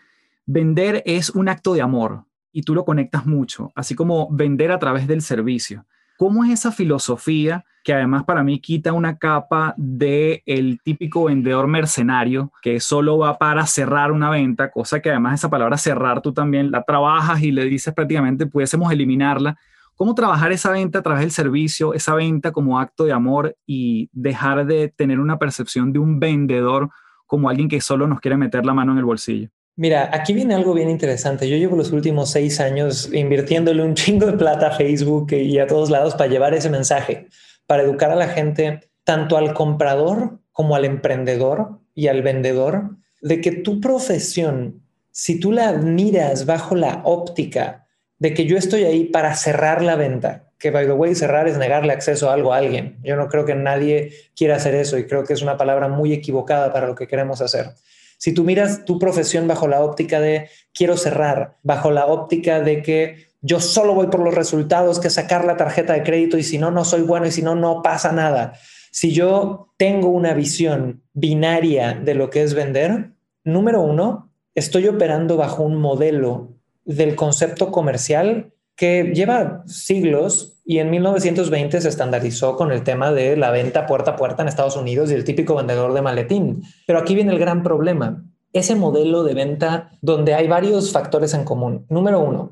vender 0.45 1.03
es 1.05 1.29
un 1.29 1.49
acto 1.49 1.73
de 1.73 1.81
amor 1.81 2.23
y 2.51 2.63
tú 2.63 2.73
lo 2.73 2.85
conectas 2.85 3.25
mucho, 3.25 3.71
así 3.75 3.93
como 3.93 4.27
vender 4.31 4.71
a 4.71 4.79
través 4.79 5.07
del 5.07 5.21
servicio. 5.21 5.85
¿Cómo 6.19 6.43
es 6.43 6.51
esa 6.51 6.73
filosofía 6.73 7.63
que 7.81 7.93
además 7.93 8.25
para 8.25 8.43
mí 8.43 8.59
quita 8.59 8.91
una 8.91 9.17
capa 9.17 9.73
de 9.77 10.43
el 10.45 10.81
típico 10.83 11.23
vendedor 11.23 11.67
mercenario 11.67 12.51
que 12.61 12.81
solo 12.81 13.19
va 13.19 13.37
para 13.37 13.65
cerrar 13.65 14.11
una 14.11 14.29
venta, 14.29 14.69
cosa 14.69 14.99
que 14.99 15.11
además 15.11 15.35
esa 15.35 15.49
palabra 15.49 15.77
cerrar 15.77 16.21
tú 16.21 16.33
también 16.33 16.71
la 16.71 16.83
trabajas 16.83 17.41
y 17.41 17.53
le 17.53 17.63
dices 17.63 17.93
prácticamente 17.93 18.47
pudiésemos 18.47 18.91
eliminarla. 18.91 19.57
¿Cómo 19.95 20.13
trabajar 20.13 20.51
esa 20.51 20.71
venta 20.71 20.99
a 20.99 21.03
través 21.03 21.21
del 21.21 21.31
servicio, 21.31 21.93
esa 21.93 22.15
venta 22.15 22.51
como 22.51 22.81
acto 22.81 23.05
de 23.05 23.13
amor 23.13 23.55
y 23.65 24.09
dejar 24.11 24.65
de 24.65 24.89
tener 24.89 25.21
una 25.21 25.39
percepción 25.39 25.93
de 25.93 25.99
un 25.99 26.19
vendedor 26.19 26.89
como 27.27 27.47
alguien 27.47 27.69
que 27.69 27.79
solo 27.79 28.07
nos 28.07 28.19
quiere 28.19 28.35
meter 28.35 28.65
la 28.65 28.73
mano 28.73 28.91
en 28.91 28.97
el 28.97 29.05
bolsillo? 29.05 29.51
Mira, 29.79 30.09
aquí 30.11 30.33
viene 30.33 30.55
algo 30.55 30.73
bien 30.73 30.89
interesante. 30.89 31.47
Yo 31.47 31.55
llevo 31.55 31.77
los 31.77 31.93
últimos 31.93 32.29
seis 32.31 32.59
años 32.59 33.13
invirtiéndole 33.13 33.81
un 33.81 33.95
chingo 33.95 34.25
de 34.25 34.33
plata 34.33 34.67
a 34.67 34.71
Facebook 34.71 35.31
y 35.31 35.57
a 35.57 35.67
todos 35.67 35.89
lados 35.89 36.15
para 36.15 36.29
llevar 36.29 36.53
ese 36.53 36.69
mensaje, 36.69 37.27
para 37.65 37.83
educar 37.83 38.11
a 38.11 38.17
la 38.17 38.27
gente, 38.27 38.81
tanto 39.05 39.37
al 39.37 39.53
comprador 39.53 40.39
como 40.51 40.75
al 40.75 40.83
emprendedor 40.83 41.79
y 41.95 42.07
al 42.09 42.23
vendedor, 42.23 42.97
de 43.21 43.39
que 43.39 43.53
tu 43.53 43.79
profesión, 43.79 44.81
si 45.11 45.39
tú 45.39 45.53
la 45.53 45.71
miras 45.71 46.45
bajo 46.45 46.75
la 46.75 46.99
óptica 47.05 47.87
de 48.17 48.33
que 48.33 48.45
yo 48.45 48.57
estoy 48.57 48.83
ahí 48.83 49.05
para 49.05 49.33
cerrar 49.33 49.81
la 49.81 49.95
venta, 49.95 50.51
que 50.59 50.71
by 50.71 50.87
the 50.87 50.91
way, 50.91 51.15
cerrar 51.15 51.47
es 51.47 51.57
negarle 51.57 51.93
acceso 51.93 52.29
a 52.29 52.33
algo 52.33 52.51
a 52.51 52.57
alguien. 52.57 52.97
Yo 53.01 53.15
no 53.15 53.29
creo 53.29 53.45
que 53.45 53.55
nadie 53.55 54.11
quiera 54.35 54.57
hacer 54.57 54.75
eso 54.75 54.97
y 54.97 55.07
creo 55.07 55.23
que 55.23 55.31
es 55.31 55.41
una 55.41 55.55
palabra 55.55 55.87
muy 55.87 56.11
equivocada 56.11 56.73
para 56.73 56.85
lo 56.85 56.95
que 56.95 57.07
queremos 57.07 57.39
hacer. 57.39 57.75
Si 58.19 58.33
tú 58.33 58.43
miras 58.43 58.83
tu 58.83 58.99
profesión 58.99 59.47
bajo 59.47 59.67
la 59.67 59.81
óptica 59.81 60.19
de 60.19 60.49
quiero 60.73 60.97
cerrar, 60.97 61.57
bajo 61.63 61.89
la 61.89 62.05
óptica 62.05 62.59
de 62.59 62.83
que 62.83 63.29
yo 63.41 63.61
solo 63.61 63.93
voy 63.93 64.07
por 64.07 64.19
los 64.19 64.35
resultados, 64.35 64.99
que 64.99 65.09
sacar 65.09 65.45
la 65.45 65.55
tarjeta 65.55 65.93
de 65.93 66.03
crédito 66.03 66.37
y 66.37 66.43
si 66.43 66.57
no, 66.57 66.69
no 66.69 66.83
soy 66.83 67.01
bueno 67.01 67.27
y 67.27 67.31
si 67.31 67.41
no, 67.41 67.55
no 67.55 67.81
pasa 67.81 68.11
nada. 68.11 68.53
Si 68.91 69.13
yo 69.13 69.71
tengo 69.77 70.09
una 70.09 70.33
visión 70.33 71.01
binaria 71.13 71.93
de 71.93 72.13
lo 72.13 72.29
que 72.29 72.43
es 72.43 72.53
vender, 72.53 73.11
número 73.45 73.81
uno, 73.81 74.29
estoy 74.53 74.87
operando 74.87 75.37
bajo 75.37 75.63
un 75.63 75.77
modelo 75.77 76.57
del 76.83 77.15
concepto 77.15 77.71
comercial 77.71 78.51
que 78.75 79.13
lleva 79.15 79.63
siglos 79.65 80.58
y 80.69 80.77
en 80.77 80.91
1920 80.91 81.81
se 81.81 81.89
estandarizó 81.89 82.55
con 82.55 82.71
el 82.71 82.83
tema 82.83 83.11
de 83.11 83.35
la 83.35 83.49
venta 83.49 83.87
puerta 83.87 84.11
a 84.11 84.15
puerta 84.15 84.43
en 84.43 84.49
Estados 84.49 84.77
Unidos 84.77 85.09
y 85.09 85.15
el 85.15 85.23
típico 85.23 85.55
vendedor 85.55 85.93
de 85.95 86.03
maletín. 86.03 86.61
Pero 86.85 86.99
aquí 86.99 87.15
viene 87.15 87.31
el 87.31 87.39
gran 87.39 87.63
problema. 87.63 88.23
Ese 88.53 88.75
modelo 88.75 89.23
de 89.23 89.33
venta 89.33 89.89
donde 90.03 90.35
hay 90.35 90.47
varios 90.47 90.91
factores 90.91 91.33
en 91.33 91.43
común. 91.43 91.87
Número 91.89 92.19
uno, 92.19 92.51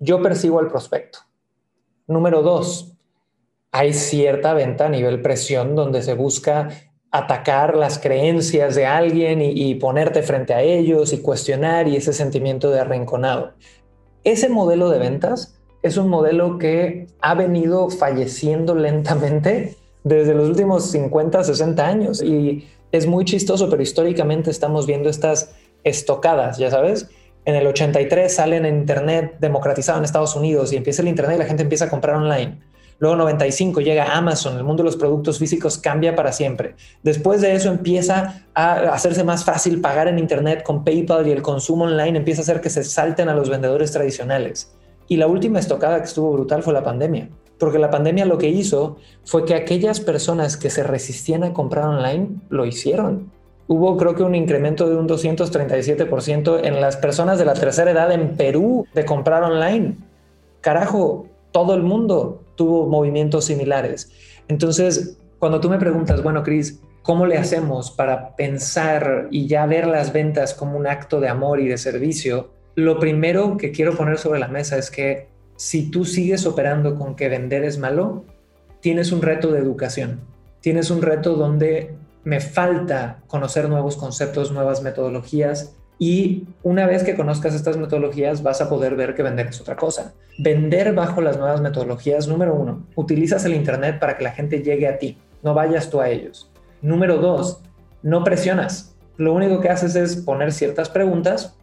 yo 0.00 0.20
percibo 0.20 0.58
al 0.58 0.66
prospecto. 0.66 1.20
Número 2.08 2.42
dos, 2.42 2.96
hay 3.70 3.92
cierta 3.92 4.52
venta 4.52 4.86
a 4.86 4.88
nivel 4.90 5.22
presión 5.22 5.76
donde 5.76 6.02
se 6.02 6.14
busca 6.14 6.70
atacar 7.12 7.76
las 7.76 8.00
creencias 8.00 8.74
de 8.74 8.86
alguien 8.86 9.40
y, 9.40 9.76
ponerte 9.76 10.24
frente 10.24 10.54
a 10.54 10.62
ellos 10.62 11.12
y 11.12 11.22
cuestionar 11.22 11.86
y 11.86 11.94
ese 11.94 12.14
sentimiento 12.14 12.72
de 12.72 12.80
arrinconado. 12.80 13.52
Ese 14.24 14.48
modelo 14.48 14.90
de 14.90 14.98
ventas 14.98 15.53
es 15.84 15.96
un 15.96 16.08
modelo 16.08 16.58
que 16.58 17.06
ha 17.20 17.34
venido 17.34 17.88
falleciendo 17.90 18.74
lentamente 18.74 19.76
desde 20.02 20.34
los 20.34 20.48
últimos 20.48 20.90
50, 20.90 21.44
60 21.44 21.86
años 21.86 22.22
y 22.22 22.66
es 22.90 23.06
muy 23.06 23.24
chistoso, 23.24 23.70
pero 23.70 23.82
históricamente 23.82 24.50
estamos 24.50 24.86
viendo 24.86 25.08
estas 25.08 25.54
estocadas, 25.84 26.58
ya 26.58 26.70
sabes. 26.70 27.08
En 27.44 27.54
el 27.54 27.66
83 27.66 28.34
salen 28.34 28.66
en 28.66 28.78
Internet 28.78 29.36
democratizado 29.38 29.98
en 29.98 30.04
Estados 30.04 30.34
Unidos 30.34 30.72
y 30.72 30.76
empieza 30.76 31.02
el 31.02 31.08
Internet 31.08 31.36
y 31.36 31.38
la 31.38 31.46
gente 31.46 31.62
empieza 31.62 31.84
a 31.84 31.90
comprar 31.90 32.16
online 32.16 32.58
Luego 32.98 33.16
95 33.16 33.80
llega 33.80 34.16
Amazon, 34.16 34.56
el 34.56 34.64
mundo 34.64 34.82
de 34.82 34.86
los 34.86 34.96
productos 34.96 35.38
físicos 35.38 35.78
cambia 35.78 36.14
para 36.14 36.32
siempre. 36.32 36.76
Después 37.02 37.40
de 37.40 37.54
eso 37.54 37.68
empieza 37.68 38.44
a 38.54 38.74
hacerse 38.94 39.24
más 39.24 39.44
fácil 39.44 39.80
pagar 39.80 40.08
en 40.08 40.18
Internet 40.18 40.62
con 40.62 40.84
PayPal 40.84 41.26
y 41.26 41.32
el 41.32 41.42
consumo 41.42 41.84
online 41.84 42.18
empieza 42.18 42.40
a 42.40 42.44
hacer 42.44 42.60
que 42.60 42.70
se 42.70 42.84
salten 42.84 43.28
a 43.28 43.34
los 43.34 43.50
vendedores 43.50 43.90
tradicionales. 43.90 44.72
Y 45.08 45.16
la 45.16 45.26
última 45.26 45.58
estocada 45.58 45.98
que 45.98 46.06
estuvo 46.06 46.32
brutal 46.32 46.62
fue 46.62 46.72
la 46.72 46.82
pandemia, 46.82 47.28
porque 47.58 47.78
la 47.78 47.90
pandemia 47.90 48.24
lo 48.24 48.38
que 48.38 48.48
hizo 48.48 48.96
fue 49.24 49.44
que 49.44 49.54
aquellas 49.54 50.00
personas 50.00 50.56
que 50.56 50.70
se 50.70 50.82
resistían 50.82 51.44
a 51.44 51.52
comprar 51.52 51.86
online 51.86 52.28
lo 52.48 52.64
hicieron. 52.64 53.30
Hubo 53.66 53.96
creo 53.96 54.14
que 54.14 54.22
un 54.22 54.34
incremento 54.34 54.88
de 54.88 54.96
un 54.96 55.08
237% 55.08 56.60
en 56.64 56.80
las 56.80 56.96
personas 56.96 57.38
de 57.38 57.46
la 57.46 57.54
tercera 57.54 57.90
edad 57.90 58.12
en 58.12 58.36
Perú 58.36 58.86
de 58.94 59.04
comprar 59.06 59.42
online. 59.42 59.96
Carajo, 60.60 61.26
todo 61.50 61.74
el 61.74 61.82
mundo 61.82 62.42
tuvo 62.56 62.86
movimientos 62.86 63.46
similares. 63.46 64.10
Entonces, 64.48 65.18
cuando 65.38 65.60
tú 65.60 65.70
me 65.70 65.78
preguntas, 65.78 66.22
bueno, 66.22 66.42
Cris, 66.42 66.80
¿cómo 67.02 67.26
le 67.26 67.38
hacemos 67.38 67.90
para 67.90 68.36
pensar 68.36 69.28
y 69.30 69.46
ya 69.46 69.64
ver 69.66 69.86
las 69.86 70.12
ventas 70.12 70.54
como 70.54 70.76
un 70.76 70.86
acto 70.86 71.20
de 71.20 71.28
amor 71.28 71.60
y 71.60 71.68
de 71.68 71.78
servicio? 71.78 72.53
Lo 72.74 72.98
primero 72.98 73.56
que 73.56 73.70
quiero 73.70 73.96
poner 73.96 74.18
sobre 74.18 74.40
la 74.40 74.48
mesa 74.48 74.76
es 74.76 74.90
que 74.90 75.28
si 75.56 75.90
tú 75.90 76.04
sigues 76.04 76.46
operando 76.46 76.98
con 76.98 77.14
que 77.14 77.28
vender 77.28 77.64
es 77.64 77.78
malo, 77.78 78.24
tienes 78.80 79.12
un 79.12 79.22
reto 79.22 79.52
de 79.52 79.60
educación. 79.60 80.20
Tienes 80.60 80.90
un 80.90 81.02
reto 81.02 81.34
donde 81.34 81.94
me 82.24 82.40
falta 82.40 83.22
conocer 83.26 83.68
nuevos 83.68 83.96
conceptos, 83.96 84.50
nuevas 84.50 84.82
metodologías, 84.82 85.76
y 85.98 86.48
una 86.62 86.86
vez 86.86 87.04
que 87.04 87.14
conozcas 87.14 87.54
estas 87.54 87.76
metodologías, 87.76 88.42
vas 88.42 88.60
a 88.60 88.68
poder 88.68 88.96
ver 88.96 89.14
que 89.14 89.22
vender 89.22 89.46
es 89.46 89.60
otra 89.60 89.76
cosa. 89.76 90.14
Vender 90.38 90.92
bajo 90.92 91.20
las 91.20 91.38
nuevas 91.38 91.60
metodologías, 91.60 92.26
número 92.26 92.54
uno, 92.54 92.86
utilizas 92.96 93.44
el 93.44 93.54
Internet 93.54 94.00
para 94.00 94.16
que 94.16 94.24
la 94.24 94.32
gente 94.32 94.62
llegue 94.62 94.88
a 94.88 94.98
ti, 94.98 95.18
no 95.42 95.54
vayas 95.54 95.90
tú 95.90 96.00
a 96.00 96.08
ellos. 96.08 96.50
Número 96.82 97.18
dos, 97.18 97.62
no 98.02 98.24
presionas. 98.24 98.96
Lo 99.16 99.32
único 99.32 99.60
que 99.60 99.68
haces 99.68 99.94
es 99.94 100.16
poner 100.16 100.52
ciertas 100.52 100.88
preguntas 100.88 101.56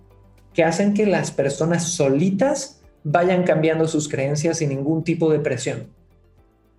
que 0.54 0.64
hacen 0.64 0.94
que 0.94 1.06
las 1.06 1.32
personas 1.32 1.84
solitas 1.84 2.82
vayan 3.04 3.44
cambiando 3.44 3.88
sus 3.88 4.08
creencias 4.08 4.58
sin 4.58 4.70
ningún 4.70 5.04
tipo 5.04 5.32
de 5.32 5.40
presión. 5.40 5.88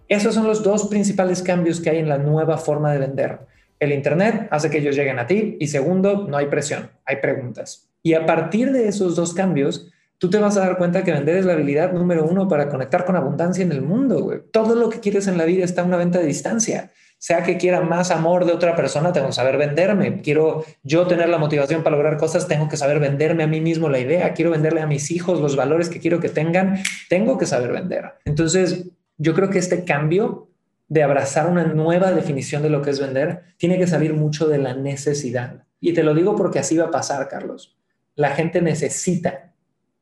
Esos 0.08 0.34
son 0.34 0.46
los 0.46 0.62
dos 0.62 0.88
principales 0.88 1.42
cambios 1.42 1.80
que 1.80 1.90
hay 1.90 1.98
en 1.98 2.08
la 2.08 2.18
nueva 2.18 2.58
forma 2.58 2.92
de 2.92 2.98
vender. 2.98 3.40
El 3.80 3.92
Internet 3.92 4.46
hace 4.50 4.70
que 4.70 4.78
ellos 4.78 4.94
lleguen 4.94 5.18
a 5.18 5.26
ti 5.26 5.56
y 5.58 5.68
segundo, 5.68 6.26
no 6.28 6.36
hay 6.36 6.46
presión, 6.46 6.90
hay 7.04 7.16
preguntas. 7.16 7.88
Y 8.02 8.14
a 8.14 8.26
partir 8.26 8.72
de 8.72 8.88
esos 8.88 9.16
dos 9.16 9.32
cambios, 9.32 9.90
tú 10.18 10.30
te 10.30 10.38
vas 10.38 10.56
a 10.56 10.60
dar 10.60 10.76
cuenta 10.76 11.02
que 11.02 11.12
vender 11.12 11.36
es 11.36 11.44
la 11.44 11.54
habilidad 11.54 11.92
número 11.92 12.24
uno 12.24 12.46
para 12.46 12.68
conectar 12.68 13.04
con 13.04 13.16
abundancia 13.16 13.64
en 13.64 13.72
el 13.72 13.82
mundo. 13.82 14.44
Todo 14.52 14.74
lo 14.74 14.88
que 14.88 15.00
quieres 15.00 15.26
en 15.26 15.38
la 15.38 15.44
vida 15.44 15.64
está 15.64 15.80
en 15.82 15.88
una 15.88 15.96
venta 15.96 16.18
de 16.18 16.26
distancia. 16.26 16.90
Sea 17.22 17.44
que 17.44 17.56
quiera 17.56 17.80
más 17.82 18.10
amor 18.10 18.46
de 18.46 18.52
otra 18.52 18.74
persona, 18.74 19.12
tengo 19.12 19.28
que 19.28 19.32
saber 19.32 19.56
venderme. 19.56 20.22
Quiero 20.22 20.64
yo 20.82 21.06
tener 21.06 21.28
la 21.28 21.38
motivación 21.38 21.84
para 21.84 21.94
lograr 21.94 22.16
cosas, 22.16 22.48
tengo 22.48 22.68
que 22.68 22.76
saber 22.76 22.98
venderme 22.98 23.44
a 23.44 23.46
mí 23.46 23.60
mismo 23.60 23.88
la 23.88 24.00
idea. 24.00 24.34
Quiero 24.34 24.50
venderle 24.50 24.80
a 24.80 24.88
mis 24.88 25.08
hijos 25.12 25.40
los 25.40 25.54
valores 25.54 25.88
que 25.88 26.00
quiero 26.00 26.18
que 26.18 26.28
tengan, 26.28 26.82
tengo 27.08 27.38
que 27.38 27.46
saber 27.46 27.70
vender. 27.70 28.14
Entonces, 28.24 28.88
yo 29.18 29.34
creo 29.34 29.50
que 29.50 29.60
este 29.60 29.84
cambio 29.84 30.48
de 30.88 31.04
abrazar 31.04 31.48
una 31.48 31.62
nueva 31.62 32.10
definición 32.10 32.60
de 32.60 32.70
lo 32.70 32.82
que 32.82 32.90
es 32.90 32.98
vender, 32.98 33.42
tiene 33.56 33.78
que 33.78 33.86
salir 33.86 34.14
mucho 34.14 34.48
de 34.48 34.58
la 34.58 34.74
necesidad. 34.74 35.62
Y 35.78 35.92
te 35.92 36.02
lo 36.02 36.14
digo 36.14 36.34
porque 36.34 36.58
así 36.58 36.76
va 36.76 36.86
a 36.86 36.90
pasar, 36.90 37.28
Carlos. 37.28 37.78
La 38.16 38.30
gente 38.30 38.60
necesita 38.62 39.52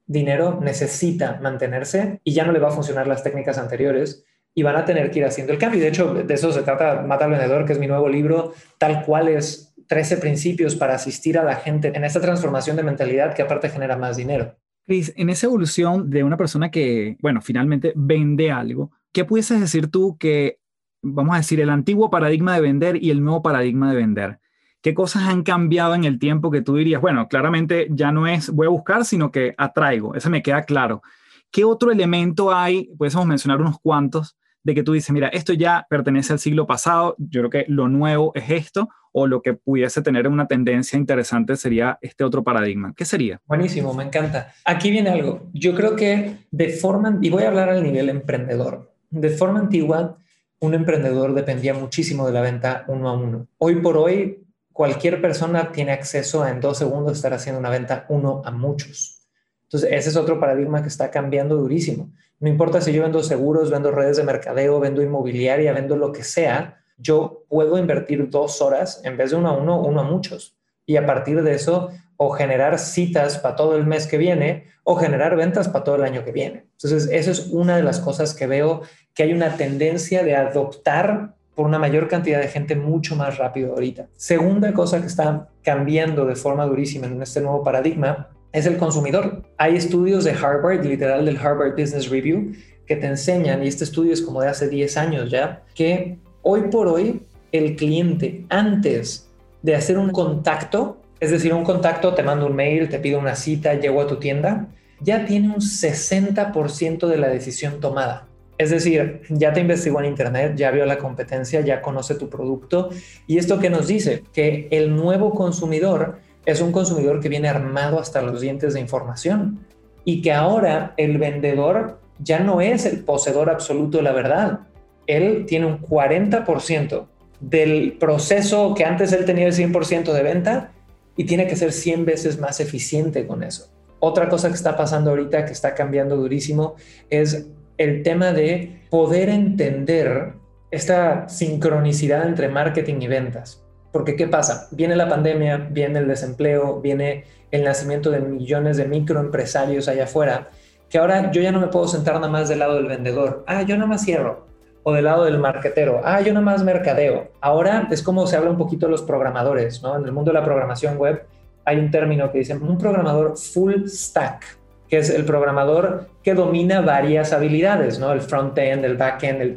dinero, 0.06 0.58
necesita 0.62 1.38
mantenerse 1.42 2.18
y 2.24 2.32
ya 2.32 2.46
no 2.46 2.52
le 2.52 2.60
va 2.60 2.68
a 2.68 2.72
funcionar 2.72 3.06
las 3.06 3.22
técnicas 3.22 3.58
anteriores 3.58 4.24
y 4.54 4.62
van 4.62 4.76
a 4.76 4.84
tener 4.84 5.10
que 5.10 5.20
ir 5.20 5.24
haciendo 5.24 5.52
el 5.52 5.58
cambio. 5.58 5.78
Y 5.78 5.82
de 5.82 5.88
hecho, 5.88 6.14
de 6.14 6.34
eso 6.34 6.52
se 6.52 6.62
trata 6.62 7.02
Mata 7.02 7.24
al 7.24 7.30
Vendedor, 7.30 7.64
que 7.64 7.72
es 7.72 7.78
mi 7.78 7.86
nuevo 7.86 8.08
libro, 8.08 8.54
tal 8.78 9.04
cual 9.04 9.28
es 9.28 9.74
13 9.86 10.18
principios 10.18 10.76
para 10.76 10.94
asistir 10.94 11.38
a 11.38 11.44
la 11.44 11.56
gente 11.56 11.92
en 11.94 12.04
esta 12.04 12.20
transformación 12.20 12.76
de 12.76 12.82
mentalidad 12.82 13.34
que 13.34 13.42
aparte 13.42 13.68
genera 13.68 13.96
más 13.96 14.16
dinero. 14.16 14.56
Cris, 14.86 15.12
en 15.16 15.30
esa 15.30 15.46
evolución 15.46 16.10
de 16.10 16.24
una 16.24 16.36
persona 16.36 16.70
que, 16.70 17.16
bueno, 17.20 17.40
finalmente 17.40 17.92
vende 17.94 18.50
algo, 18.50 18.90
¿qué 19.12 19.24
pudieses 19.24 19.60
decir 19.60 19.88
tú 19.88 20.16
que 20.18 20.60
vamos 21.02 21.34
a 21.34 21.38
decir, 21.38 21.60
el 21.60 21.70
antiguo 21.70 22.10
paradigma 22.10 22.54
de 22.54 22.60
vender 22.60 23.02
y 23.02 23.10
el 23.10 23.22
nuevo 23.22 23.42
paradigma 23.42 23.90
de 23.90 23.96
vender? 23.96 24.40
¿Qué 24.82 24.94
cosas 24.94 25.24
han 25.24 25.42
cambiado 25.42 25.94
en 25.94 26.04
el 26.04 26.18
tiempo 26.18 26.50
que 26.50 26.62
tú 26.62 26.76
dirías, 26.76 27.00
bueno, 27.00 27.28
claramente 27.28 27.88
ya 27.90 28.12
no 28.12 28.26
es 28.26 28.48
voy 28.50 28.66
a 28.66 28.70
buscar, 28.70 29.04
sino 29.04 29.30
que 29.30 29.54
atraigo? 29.58 30.14
Eso 30.14 30.30
me 30.30 30.42
queda 30.42 30.62
claro. 30.62 31.02
¿Qué 31.50 31.64
otro 31.64 31.90
elemento 31.90 32.54
hay? 32.54 32.90
Podemos 32.96 33.26
mencionar 33.26 33.60
unos 33.60 33.78
cuantos 33.80 34.36
de 34.62 34.74
que 34.74 34.82
tú 34.82 34.92
dices, 34.92 35.10
mira, 35.10 35.28
esto 35.28 35.52
ya 35.52 35.86
pertenece 35.88 36.32
al 36.32 36.38
siglo 36.38 36.66
pasado, 36.66 37.14
yo 37.18 37.40
creo 37.40 37.50
que 37.50 37.64
lo 37.68 37.88
nuevo 37.88 38.32
es 38.34 38.50
esto, 38.50 38.88
o 39.12 39.26
lo 39.26 39.42
que 39.42 39.54
pudiese 39.54 40.02
tener 40.02 40.28
una 40.28 40.46
tendencia 40.46 40.96
interesante 40.96 41.56
sería 41.56 41.98
este 42.00 42.24
otro 42.24 42.44
paradigma. 42.44 42.94
¿Qué 42.96 43.04
sería? 43.04 43.40
Buenísimo, 43.46 43.92
me 43.94 44.04
encanta. 44.04 44.52
Aquí 44.64 44.90
viene 44.90 45.10
algo. 45.10 45.48
Yo 45.52 45.74
creo 45.74 45.96
que 45.96 46.36
de 46.50 46.68
forma, 46.70 47.18
y 47.20 47.30
voy 47.30 47.42
a 47.42 47.48
hablar 47.48 47.70
al 47.70 47.82
nivel 47.82 48.08
emprendedor, 48.08 48.92
de 49.10 49.30
forma 49.30 49.58
antigua, 49.58 50.16
un 50.60 50.74
emprendedor 50.74 51.34
dependía 51.34 51.74
muchísimo 51.74 52.26
de 52.26 52.32
la 52.32 52.42
venta 52.42 52.84
uno 52.86 53.08
a 53.08 53.12
uno. 53.14 53.48
Hoy 53.58 53.76
por 53.76 53.96
hoy, 53.96 54.44
cualquier 54.72 55.20
persona 55.20 55.72
tiene 55.72 55.92
acceso 55.92 56.42
a 56.42 56.50
en 56.50 56.60
dos 56.60 56.78
segundos 56.78 57.16
estar 57.16 57.32
haciendo 57.32 57.58
una 57.58 57.70
venta 57.70 58.06
uno 58.08 58.42
a 58.44 58.50
muchos. 58.50 59.26
Entonces, 59.64 59.90
ese 59.92 60.10
es 60.10 60.16
otro 60.16 60.38
paradigma 60.38 60.82
que 60.82 60.88
está 60.88 61.10
cambiando 61.10 61.56
durísimo. 61.56 62.12
No 62.40 62.48
importa 62.48 62.80
si 62.80 62.92
yo 62.92 63.02
vendo 63.02 63.22
seguros, 63.22 63.70
vendo 63.70 63.90
redes 63.90 64.16
de 64.16 64.24
mercadeo, 64.24 64.80
vendo 64.80 65.02
inmobiliaria, 65.02 65.74
vendo 65.74 65.94
lo 65.96 66.10
que 66.10 66.24
sea, 66.24 66.82
yo 66.96 67.44
puedo 67.48 67.78
invertir 67.78 68.28
dos 68.30 68.62
horas 68.62 69.02
en 69.04 69.16
vez 69.16 69.30
de 69.30 69.36
uno 69.36 69.50
a 69.50 69.52
uno, 69.52 69.80
uno 69.80 70.00
a 70.00 70.04
muchos. 70.04 70.56
y 70.86 70.96
a 70.96 71.06
partir 71.06 71.40
de 71.44 71.54
eso 71.54 71.90
o 72.16 72.30
generar 72.30 72.76
citas 72.78 73.38
para 73.38 73.54
todo 73.54 73.76
el 73.76 73.86
mes 73.86 74.08
que 74.08 74.18
viene 74.18 74.64
o 74.82 74.96
generar 74.96 75.36
ventas 75.36 75.68
para 75.68 75.84
todo 75.84 75.94
el 75.94 76.02
año 76.02 76.24
que 76.24 76.32
viene. 76.32 76.66
Entonces, 76.72 77.08
eso 77.12 77.30
es 77.30 77.46
una 77.46 77.76
de 77.76 77.84
las 77.84 78.00
cosas 78.00 78.34
que 78.34 78.48
veo 78.48 78.82
que 79.14 79.22
hay 79.22 79.32
una 79.32 79.56
tendencia 79.56 80.24
de 80.24 80.34
adoptar 80.34 81.36
por 81.54 81.66
una 81.66 81.78
mayor 81.78 82.08
cantidad 82.08 82.40
de 82.40 82.48
gente 82.48 82.74
mucho 82.74 83.14
más 83.14 83.38
rápido 83.38 83.72
ahorita. 83.72 84.08
Segunda 84.16 84.72
cosa 84.72 85.00
que 85.00 85.06
está 85.06 85.48
cambiando 85.62 86.26
de 86.26 86.34
forma 86.34 86.66
durísima 86.66 87.06
en 87.06 87.22
este 87.22 87.40
nuevo 87.40 87.62
paradigma 87.62 88.30
es 88.52 88.66
el 88.66 88.76
consumidor. 88.76 89.42
Hay 89.56 89.76
estudios 89.76 90.24
de 90.24 90.32
Harvard, 90.32 90.84
literal 90.84 91.24
del 91.24 91.36
Harvard 91.36 91.72
Business 91.72 92.08
Review, 92.08 92.52
que 92.86 92.96
te 92.96 93.06
enseñan, 93.06 93.62
y 93.62 93.68
este 93.68 93.84
estudio 93.84 94.12
es 94.12 94.22
como 94.22 94.40
de 94.42 94.48
hace 94.48 94.68
10 94.68 94.96
años 94.96 95.30
ya, 95.30 95.62
que 95.74 96.18
hoy 96.42 96.62
por 96.70 96.88
hoy 96.88 97.22
el 97.52 97.76
cliente 97.76 98.44
antes 98.48 99.28
de 99.62 99.74
hacer 99.74 99.98
un 99.98 100.10
contacto, 100.10 101.00
es 101.20 101.30
decir, 101.30 101.52
un 101.52 101.64
contacto, 101.64 102.14
te 102.14 102.22
mando 102.22 102.46
un 102.46 102.56
mail, 102.56 102.88
te 102.88 102.98
pido 102.98 103.18
una 103.18 103.36
cita, 103.36 103.74
llego 103.74 104.00
a 104.00 104.06
tu 104.06 104.16
tienda, 104.16 104.68
ya 105.00 105.24
tiene 105.24 105.48
un 105.48 105.60
60% 105.60 107.06
de 107.06 107.16
la 107.16 107.28
decisión 107.28 107.80
tomada. 107.80 108.26
Es 108.58 108.70
decir, 108.70 109.22
ya 109.30 109.54
te 109.54 109.60
investigó 109.60 110.00
en 110.00 110.06
Internet, 110.06 110.54
ya 110.54 110.70
vio 110.70 110.84
la 110.84 110.98
competencia, 110.98 111.62
ya 111.62 111.80
conoce 111.80 112.14
tu 112.14 112.28
producto. 112.28 112.90
Y 113.26 113.38
esto 113.38 113.58
que 113.58 113.70
nos 113.70 113.86
dice 113.86 114.22
que 114.34 114.68
el 114.70 114.94
nuevo 114.94 115.30
consumidor 115.30 116.18
es 116.46 116.60
un 116.60 116.72
consumidor 116.72 117.20
que 117.20 117.28
viene 117.28 117.48
armado 117.48 117.98
hasta 117.98 118.22
los 118.22 118.40
dientes 118.40 118.74
de 118.74 118.80
información 118.80 119.60
y 120.04 120.22
que 120.22 120.32
ahora 120.32 120.94
el 120.96 121.18
vendedor 121.18 122.00
ya 122.18 122.40
no 122.40 122.60
es 122.60 122.86
el 122.86 123.00
poseedor 123.00 123.50
absoluto 123.50 123.98
de 123.98 124.04
la 124.04 124.12
verdad. 124.12 124.60
Él 125.06 125.44
tiene 125.46 125.66
un 125.66 125.80
40% 125.80 127.06
del 127.40 127.96
proceso 127.98 128.74
que 128.74 128.84
antes 128.84 129.12
él 129.12 129.24
tenía 129.24 129.46
el 129.46 129.52
100% 129.52 130.12
de 130.12 130.22
venta 130.22 130.72
y 131.16 131.24
tiene 131.24 131.46
que 131.46 131.56
ser 131.56 131.72
100 131.72 132.04
veces 132.04 132.38
más 132.38 132.60
eficiente 132.60 133.26
con 133.26 133.42
eso. 133.42 133.70
Otra 133.98 134.28
cosa 134.28 134.48
que 134.48 134.54
está 134.54 134.76
pasando 134.76 135.10
ahorita, 135.10 135.44
que 135.44 135.52
está 135.52 135.74
cambiando 135.74 136.16
durísimo, 136.16 136.76
es 137.10 137.46
el 137.76 138.02
tema 138.02 138.32
de 138.32 138.80
poder 138.90 139.28
entender 139.28 140.34
esta 140.70 141.28
sincronicidad 141.28 142.26
entre 142.26 142.48
marketing 142.48 143.00
y 143.00 143.08
ventas. 143.08 143.62
Porque 143.92 144.16
¿qué 144.16 144.26
pasa? 144.26 144.68
Viene 144.70 144.96
la 144.96 145.08
pandemia, 145.08 145.68
viene 145.70 145.98
el 145.98 146.08
desempleo, 146.08 146.80
viene 146.80 147.24
el 147.50 147.64
nacimiento 147.64 148.10
de 148.10 148.20
millones 148.20 148.76
de 148.76 148.86
microempresarios 148.86 149.88
allá 149.88 150.04
afuera, 150.04 150.48
que 150.88 150.98
ahora 150.98 151.30
yo 151.32 151.42
ya 151.42 151.52
no 151.52 151.60
me 151.60 151.68
puedo 151.68 151.88
sentar 151.88 152.14
nada 152.14 152.28
más 152.28 152.48
del 152.48 152.60
lado 152.60 152.76
del 152.76 152.86
vendedor. 152.86 153.44
Ah, 153.46 153.62
yo 153.62 153.76
nada 153.76 153.88
más 153.88 154.04
cierro. 154.04 154.46
O 154.82 154.92
del 154.92 155.04
lado 155.04 155.24
del 155.24 155.38
marketero. 155.38 156.00
Ah, 156.04 156.20
yo 156.20 156.32
nada 156.32 156.44
más 156.44 156.64
mercadeo. 156.64 157.28
Ahora 157.40 157.88
es 157.90 158.02
como 158.02 158.26
se 158.26 158.36
habla 158.36 158.50
un 158.50 158.56
poquito 158.56 158.86
de 158.86 158.92
los 158.92 159.02
programadores, 159.02 159.82
¿no? 159.82 159.96
En 159.96 160.04
el 160.04 160.12
mundo 160.12 160.32
de 160.32 160.38
la 160.38 160.44
programación 160.44 160.96
web 160.96 161.26
hay 161.64 161.78
un 161.78 161.90
término 161.90 162.32
que 162.32 162.38
dice 162.38 162.54
un 162.54 162.78
programador 162.78 163.36
full 163.36 163.86
stack 163.86 164.60
que 164.90 164.98
es 164.98 165.08
el 165.08 165.24
programador 165.24 166.08
que 166.22 166.34
domina 166.34 166.80
varias 166.80 167.32
habilidades, 167.32 168.00
¿no? 168.00 168.12
El 168.12 168.20
front-end, 168.20 168.84
el 168.84 168.96
back-end, 168.96 169.40
el. 169.40 169.54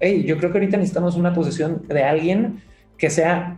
Hey, 0.00 0.24
yo 0.26 0.36
creo 0.36 0.50
que 0.50 0.58
ahorita 0.58 0.76
necesitamos 0.76 1.14
una 1.14 1.32
posición 1.32 1.86
de 1.86 2.02
alguien 2.02 2.60
que 2.98 3.08
sea 3.08 3.54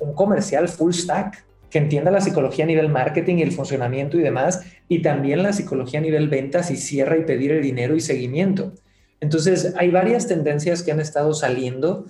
un 0.00 0.14
comercial 0.14 0.68
full 0.68 0.92
stack, 0.92 1.44
que 1.70 1.78
entienda 1.78 2.10
la 2.10 2.20
psicología 2.20 2.64
a 2.64 2.68
nivel 2.68 2.88
marketing 2.88 3.36
y 3.36 3.42
el 3.42 3.52
funcionamiento 3.52 4.16
y 4.18 4.22
demás, 4.22 4.64
y 4.88 5.02
también 5.02 5.42
la 5.42 5.52
psicología 5.52 5.98
a 5.98 6.02
nivel 6.02 6.28
ventas 6.28 6.70
y 6.70 6.76
cierra 6.76 7.16
y 7.16 7.24
pedir 7.24 7.50
el 7.50 7.62
dinero 7.62 7.96
y 7.96 8.00
seguimiento. 8.00 8.72
Entonces, 9.20 9.74
hay 9.76 9.90
varias 9.90 10.28
tendencias 10.28 10.82
que 10.82 10.92
han 10.92 11.00
estado 11.00 11.34
saliendo 11.34 12.06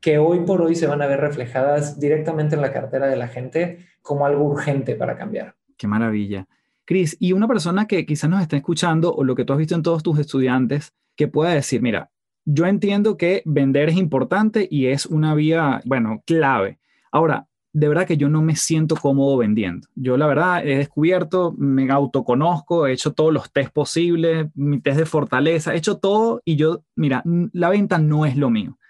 que 0.00 0.18
hoy 0.18 0.40
por 0.40 0.62
hoy 0.62 0.74
se 0.74 0.86
van 0.86 1.02
a 1.02 1.06
ver 1.06 1.20
reflejadas 1.20 1.98
directamente 1.98 2.54
en 2.54 2.60
la 2.60 2.72
cartera 2.72 3.06
de 3.06 3.16
la 3.16 3.28
gente 3.28 3.86
como 4.02 4.26
algo 4.26 4.44
urgente 4.44 4.96
para 4.96 5.16
cambiar. 5.16 5.56
Qué 5.76 5.86
maravilla. 5.86 6.46
Cris, 6.84 7.16
y 7.18 7.32
una 7.32 7.48
persona 7.48 7.86
que 7.86 8.04
quizás 8.04 8.28
nos 8.28 8.42
está 8.42 8.56
escuchando 8.56 9.14
o 9.14 9.24
lo 9.24 9.34
que 9.34 9.44
tú 9.44 9.54
has 9.54 9.58
visto 9.58 9.74
en 9.74 9.82
todos 9.82 10.02
tus 10.02 10.18
estudiantes, 10.18 10.92
que 11.16 11.28
pueda 11.28 11.54
decir, 11.54 11.80
mira, 11.80 12.10
yo 12.44 12.66
entiendo 12.66 13.16
que 13.16 13.42
vender 13.46 13.88
es 13.88 13.96
importante 13.96 14.68
y 14.70 14.88
es 14.88 15.06
una 15.06 15.34
vía, 15.34 15.80
bueno, 15.86 16.22
clave. 16.26 16.78
Ahora, 17.14 17.46
de 17.72 17.86
verdad 17.86 18.08
que 18.08 18.16
yo 18.16 18.28
no 18.28 18.42
me 18.42 18.56
siento 18.56 18.96
cómodo 18.96 19.36
vendiendo. 19.36 19.86
Yo 19.94 20.16
la 20.16 20.26
verdad 20.26 20.66
he 20.66 20.78
descubierto, 20.78 21.54
me 21.56 21.88
autoconozco, 21.88 22.88
he 22.88 22.92
hecho 22.92 23.12
todos 23.12 23.32
los 23.32 23.52
test 23.52 23.72
posibles, 23.72 24.48
mi 24.56 24.80
test 24.80 24.98
de 24.98 25.06
fortaleza, 25.06 25.74
he 25.74 25.76
hecho 25.76 25.98
todo 25.98 26.42
y 26.44 26.56
yo, 26.56 26.82
mira, 26.96 27.22
la 27.52 27.68
venta 27.68 27.98
no 27.98 28.26
es 28.26 28.36
lo 28.36 28.50
mío. 28.50 28.80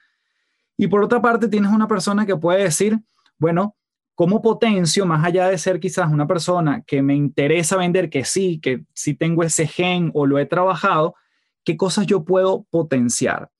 Y 0.79 0.87
por 0.87 1.05
otra 1.05 1.21
parte, 1.21 1.49
tienes 1.49 1.71
una 1.71 1.87
persona 1.87 2.25
que 2.25 2.35
puede 2.35 2.63
decir, 2.63 2.99
bueno, 3.39 3.77
¿Cómo 4.17 4.43
potencio, 4.43 5.07
más 5.07 5.25
allá 5.25 5.49
de 5.49 5.59
ser 5.59 5.81
quizás 5.81 6.09
una 6.09 6.29
persona 6.29 6.85
que 6.87 7.03
me 7.03 7.17
interesa 7.17 7.77
vender, 7.77 8.11
que 8.11 8.25
sí, 8.25 8.61
que 8.61 8.85
sí 8.95 9.15
tengo 9.15 9.43
ese 9.43 9.67
gen 9.67 10.13
o 10.15 10.25
lo 10.25 10.39
he 10.39 10.47
trabajado, 10.47 11.17
qué 11.65 11.77
cosas 11.77 12.07
yo 12.07 12.25
puedo 12.25 12.63
potenciar? 12.71 13.51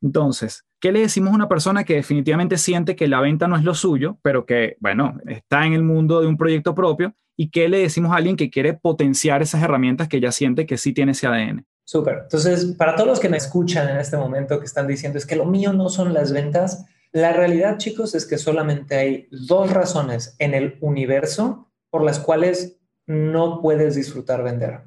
Entonces, 0.00 0.64
¿qué 0.84 0.92
le 0.92 1.00
decimos 1.00 1.32
a 1.32 1.36
una 1.36 1.48
persona 1.48 1.84
que 1.84 1.94
definitivamente 1.94 2.58
siente 2.58 2.94
que 2.94 3.08
la 3.08 3.22
venta 3.22 3.48
no 3.48 3.56
es 3.56 3.64
lo 3.64 3.72
suyo, 3.72 4.18
pero 4.20 4.44
que, 4.44 4.76
bueno, 4.80 5.16
está 5.26 5.64
en 5.64 5.72
el 5.72 5.82
mundo 5.82 6.20
de 6.20 6.26
un 6.26 6.36
proyecto 6.36 6.74
propio? 6.74 7.14
¿Y 7.38 7.48
qué 7.48 7.70
le 7.70 7.78
decimos 7.78 8.12
a 8.12 8.16
alguien 8.16 8.36
que 8.36 8.50
quiere 8.50 8.74
potenciar 8.74 9.40
esas 9.40 9.62
herramientas 9.62 10.08
que 10.08 10.20
ya 10.20 10.30
siente 10.30 10.66
que 10.66 10.76
sí 10.76 10.92
tiene 10.92 11.12
ese 11.12 11.26
ADN? 11.26 11.64
Súper. 11.84 12.18
Entonces, 12.24 12.66
para 12.76 12.96
todos 12.96 13.08
los 13.08 13.18
que 13.18 13.30
me 13.30 13.38
escuchan 13.38 13.88
en 13.88 13.96
este 13.96 14.18
momento 14.18 14.58
que 14.58 14.66
están 14.66 14.86
diciendo 14.86 15.16
es 15.16 15.24
que 15.24 15.36
lo 15.36 15.46
mío 15.46 15.72
no 15.72 15.88
son 15.88 16.12
las 16.12 16.34
ventas, 16.34 16.84
la 17.12 17.32
realidad, 17.32 17.78
chicos, 17.78 18.14
es 18.14 18.26
que 18.26 18.36
solamente 18.36 18.94
hay 18.94 19.28
dos 19.30 19.72
razones 19.72 20.36
en 20.38 20.52
el 20.52 20.76
universo 20.82 21.66
por 21.88 22.04
las 22.04 22.18
cuales 22.18 22.76
no 23.06 23.62
puedes 23.62 23.94
disfrutar 23.94 24.42
vender. 24.42 24.82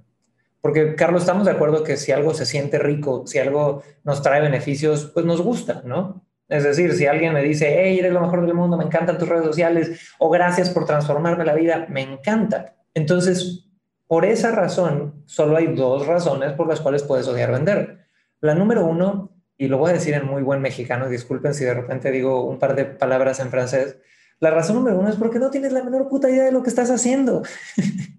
Porque, 0.67 0.95
Carlos, 0.95 1.21
estamos 1.21 1.45
de 1.45 1.53
acuerdo 1.53 1.81
que 1.81 1.95
si 1.95 2.11
algo 2.11 2.33
se 2.33 2.45
siente 2.45 2.77
rico, 2.77 3.25
si 3.25 3.39
algo 3.39 3.83
nos 4.03 4.21
trae 4.21 4.41
beneficios, 4.41 5.09
pues 5.13 5.25
nos 5.25 5.41
gusta, 5.41 5.81
¿no? 5.85 6.25
Es 6.49 6.65
decir, 6.65 6.91
si 6.91 7.05
alguien 7.05 7.31
me 7.31 7.41
dice, 7.41 7.73
hey, 7.79 7.99
eres 7.99 8.11
lo 8.11 8.19
mejor 8.19 8.45
del 8.45 8.53
mundo, 8.53 8.75
me 8.75 8.83
encantan 8.83 9.17
tus 9.17 9.29
redes 9.29 9.45
sociales, 9.45 10.13
o 10.19 10.29
gracias 10.29 10.69
por 10.69 10.83
transformarme 10.83 11.45
la 11.45 11.53
vida, 11.53 11.85
me 11.87 12.01
encanta. 12.01 12.75
Entonces, 12.93 13.69
por 14.07 14.25
esa 14.25 14.51
razón, 14.51 15.23
solo 15.25 15.55
hay 15.55 15.67
dos 15.73 16.05
razones 16.05 16.51
por 16.51 16.67
las 16.67 16.81
cuales 16.81 17.01
puedes 17.03 17.29
odiar 17.29 17.53
vender. 17.53 17.99
La 18.41 18.53
número 18.53 18.85
uno 18.85 19.31
y 19.57 19.69
lo 19.69 19.77
voy 19.77 19.91
a 19.91 19.93
decir 19.93 20.15
en 20.15 20.27
muy 20.27 20.43
buen 20.43 20.61
mexicano, 20.61 21.07
disculpen 21.07 21.53
si 21.53 21.63
de 21.63 21.75
repente 21.75 22.11
digo 22.11 22.43
un 22.43 22.59
par 22.59 22.75
de 22.75 22.83
palabras 22.83 23.39
en 23.39 23.51
francés. 23.51 23.99
La 24.41 24.51
razón 24.51 24.75
número 24.75 24.99
uno 24.99 25.07
es 25.07 25.15
porque 25.15 25.39
no 25.39 25.49
tienes 25.49 25.71
la 25.71 25.81
menor 25.81 26.09
puta 26.09 26.29
idea 26.29 26.43
de 26.43 26.51
lo 26.51 26.61
que 26.61 26.67
estás 26.67 26.91
haciendo. 26.91 27.43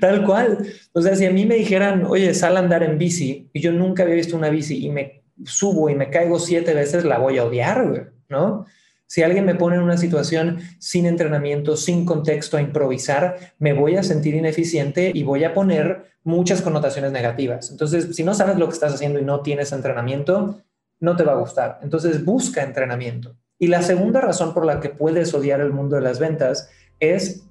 Tal 0.00 0.24
cual. 0.24 0.66
O 0.92 1.02
sea, 1.02 1.14
si 1.16 1.26
a 1.26 1.30
mí 1.30 1.46
me 1.46 1.56
dijeran, 1.56 2.04
oye, 2.06 2.34
sal 2.34 2.56
a 2.56 2.60
andar 2.60 2.82
en 2.82 2.98
bici 2.98 3.50
y 3.52 3.60
yo 3.60 3.72
nunca 3.72 4.02
había 4.02 4.14
visto 4.14 4.36
una 4.36 4.48
bici 4.48 4.84
y 4.84 4.90
me 4.90 5.24
subo 5.44 5.90
y 5.90 5.94
me 5.94 6.10
caigo 6.10 6.38
siete 6.38 6.74
veces, 6.74 7.04
la 7.04 7.18
voy 7.18 7.38
a 7.38 7.44
odiar, 7.44 8.12
¿no? 8.28 8.66
Si 9.06 9.22
alguien 9.22 9.44
me 9.44 9.54
pone 9.54 9.76
en 9.76 9.82
una 9.82 9.98
situación 9.98 10.60
sin 10.78 11.04
entrenamiento, 11.04 11.76
sin 11.76 12.06
contexto 12.06 12.56
a 12.56 12.62
improvisar, 12.62 13.54
me 13.58 13.74
voy 13.74 13.96
a 13.96 14.02
sentir 14.02 14.34
ineficiente 14.34 15.12
y 15.12 15.22
voy 15.22 15.44
a 15.44 15.52
poner 15.52 16.12
muchas 16.24 16.62
connotaciones 16.62 17.12
negativas. 17.12 17.70
Entonces, 17.70 18.16
si 18.16 18.24
no 18.24 18.32
sabes 18.32 18.56
lo 18.56 18.68
que 18.68 18.72
estás 18.74 18.94
haciendo 18.94 19.18
y 19.18 19.24
no 19.24 19.40
tienes 19.40 19.72
entrenamiento, 19.72 20.62
no 20.98 21.14
te 21.14 21.24
va 21.24 21.32
a 21.32 21.40
gustar. 21.40 21.78
Entonces, 21.82 22.24
busca 22.24 22.62
entrenamiento. 22.62 23.36
Y 23.58 23.66
la 23.66 23.82
segunda 23.82 24.22
razón 24.22 24.54
por 24.54 24.64
la 24.64 24.80
que 24.80 24.88
puedes 24.88 25.34
odiar 25.34 25.60
el 25.60 25.72
mundo 25.72 25.96
de 25.96 26.02
las 26.02 26.18
ventas 26.18 26.70
es 26.98 27.44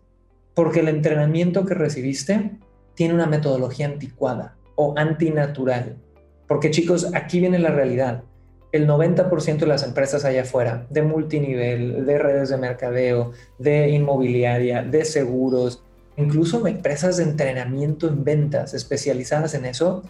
porque 0.54 0.82
el 0.82 0.88
entrenamiento 0.88 1.66
que 1.66 1.74
recibiste 1.74 2.52
tiene 2.94 3.14
una 3.14 3.28
metodología 3.28 3.86
anticuada 3.86 4.56
o 4.76 4.94
antinatural. 4.98 5.98
Porque 6.48 6.72
chicos, 6.72 7.10
aquí 7.14 7.40
viene 7.40 7.60
la 7.60 7.72
realidad 7.72 8.24
el 8.72 8.88
90% 8.88 9.58
de 9.60 9.66
las 9.66 9.84
empresas 9.84 10.24
allá 10.24 10.44
afuera, 10.44 10.86
de 10.90 11.02
multinivel, 11.02 12.06
de 12.06 12.18
redes 12.18 12.50
de 12.50 12.58
mercadeo, 12.58 13.32
de 13.60 13.90
inmobiliaria, 13.90 14.82
de 14.82 15.04
seguros, 15.04 15.84
incluso 16.16 16.66
empresas 16.66 17.18
de 17.18 17.24
entrenamiento 17.24 18.08
en 18.08 18.24
ventas 18.24 18.74
especializadas 18.74 19.54
en 19.56 19.66
eso, 19.66 20.04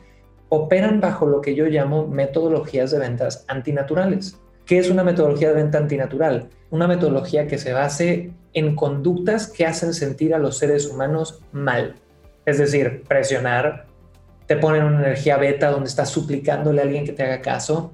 operan 0.49 1.01
bajo 1.01 1.25
lo 1.25 1.41
que 1.41 1.55
yo 1.55 1.65
llamo 1.65 2.07
metodologías 2.07 2.91
de 2.91 2.99
ventas 2.99 3.45
antinaturales. 3.47 4.39
¿Qué 4.71 4.77
es 4.77 4.89
una 4.89 5.03
metodología 5.03 5.49
de 5.49 5.55
venta 5.55 5.79
antinatural? 5.79 6.47
Una 6.69 6.87
metodología 6.87 7.45
que 7.45 7.57
se 7.57 7.73
base 7.73 8.31
en 8.53 8.73
conductas 8.73 9.47
que 9.47 9.65
hacen 9.65 9.93
sentir 9.93 10.33
a 10.33 10.39
los 10.39 10.59
seres 10.59 10.87
humanos 10.87 11.41
mal. 11.51 11.95
Es 12.45 12.57
decir, 12.57 13.03
presionar, 13.05 13.87
te 14.47 14.55
ponen 14.55 14.85
una 14.85 14.99
energía 14.99 15.35
beta 15.35 15.71
donde 15.71 15.89
estás 15.89 16.07
suplicándole 16.07 16.79
a 16.79 16.85
alguien 16.85 17.03
que 17.03 17.11
te 17.11 17.23
haga 17.23 17.41
caso, 17.41 17.91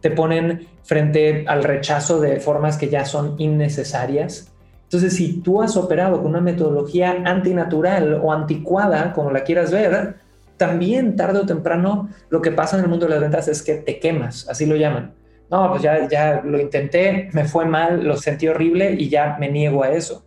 te 0.00 0.12
ponen 0.12 0.68
frente 0.84 1.46
al 1.48 1.64
rechazo 1.64 2.20
de 2.20 2.38
formas 2.38 2.78
que 2.78 2.88
ya 2.88 3.04
son 3.04 3.34
innecesarias. 3.40 4.52
Entonces, 4.84 5.16
si 5.16 5.40
tú 5.40 5.60
has 5.60 5.76
operado 5.76 6.18
con 6.18 6.26
una 6.28 6.40
metodología 6.40 7.24
antinatural 7.24 8.20
o 8.22 8.32
anticuada, 8.32 9.14
como 9.14 9.32
la 9.32 9.42
quieras 9.42 9.72
ver, 9.72 10.14
también 10.56 11.16
tarde 11.16 11.40
o 11.40 11.46
temprano 11.46 12.08
lo 12.28 12.40
que 12.40 12.52
pasa 12.52 12.76
en 12.76 12.84
el 12.84 12.88
mundo 12.88 13.06
de 13.06 13.14
las 13.14 13.20
ventas 13.20 13.48
es 13.48 13.64
que 13.64 13.74
te 13.74 13.98
quemas, 13.98 14.48
así 14.48 14.64
lo 14.64 14.76
llaman. 14.76 15.18
No, 15.50 15.68
pues 15.70 15.82
ya, 15.82 16.08
ya 16.08 16.42
lo 16.44 16.60
intenté, 16.60 17.28
me 17.32 17.44
fue 17.44 17.64
mal, 17.66 18.04
lo 18.04 18.16
sentí 18.16 18.46
horrible 18.48 18.92
y 18.92 19.08
ya 19.08 19.36
me 19.40 19.50
niego 19.50 19.82
a 19.82 19.90
eso. 19.90 20.24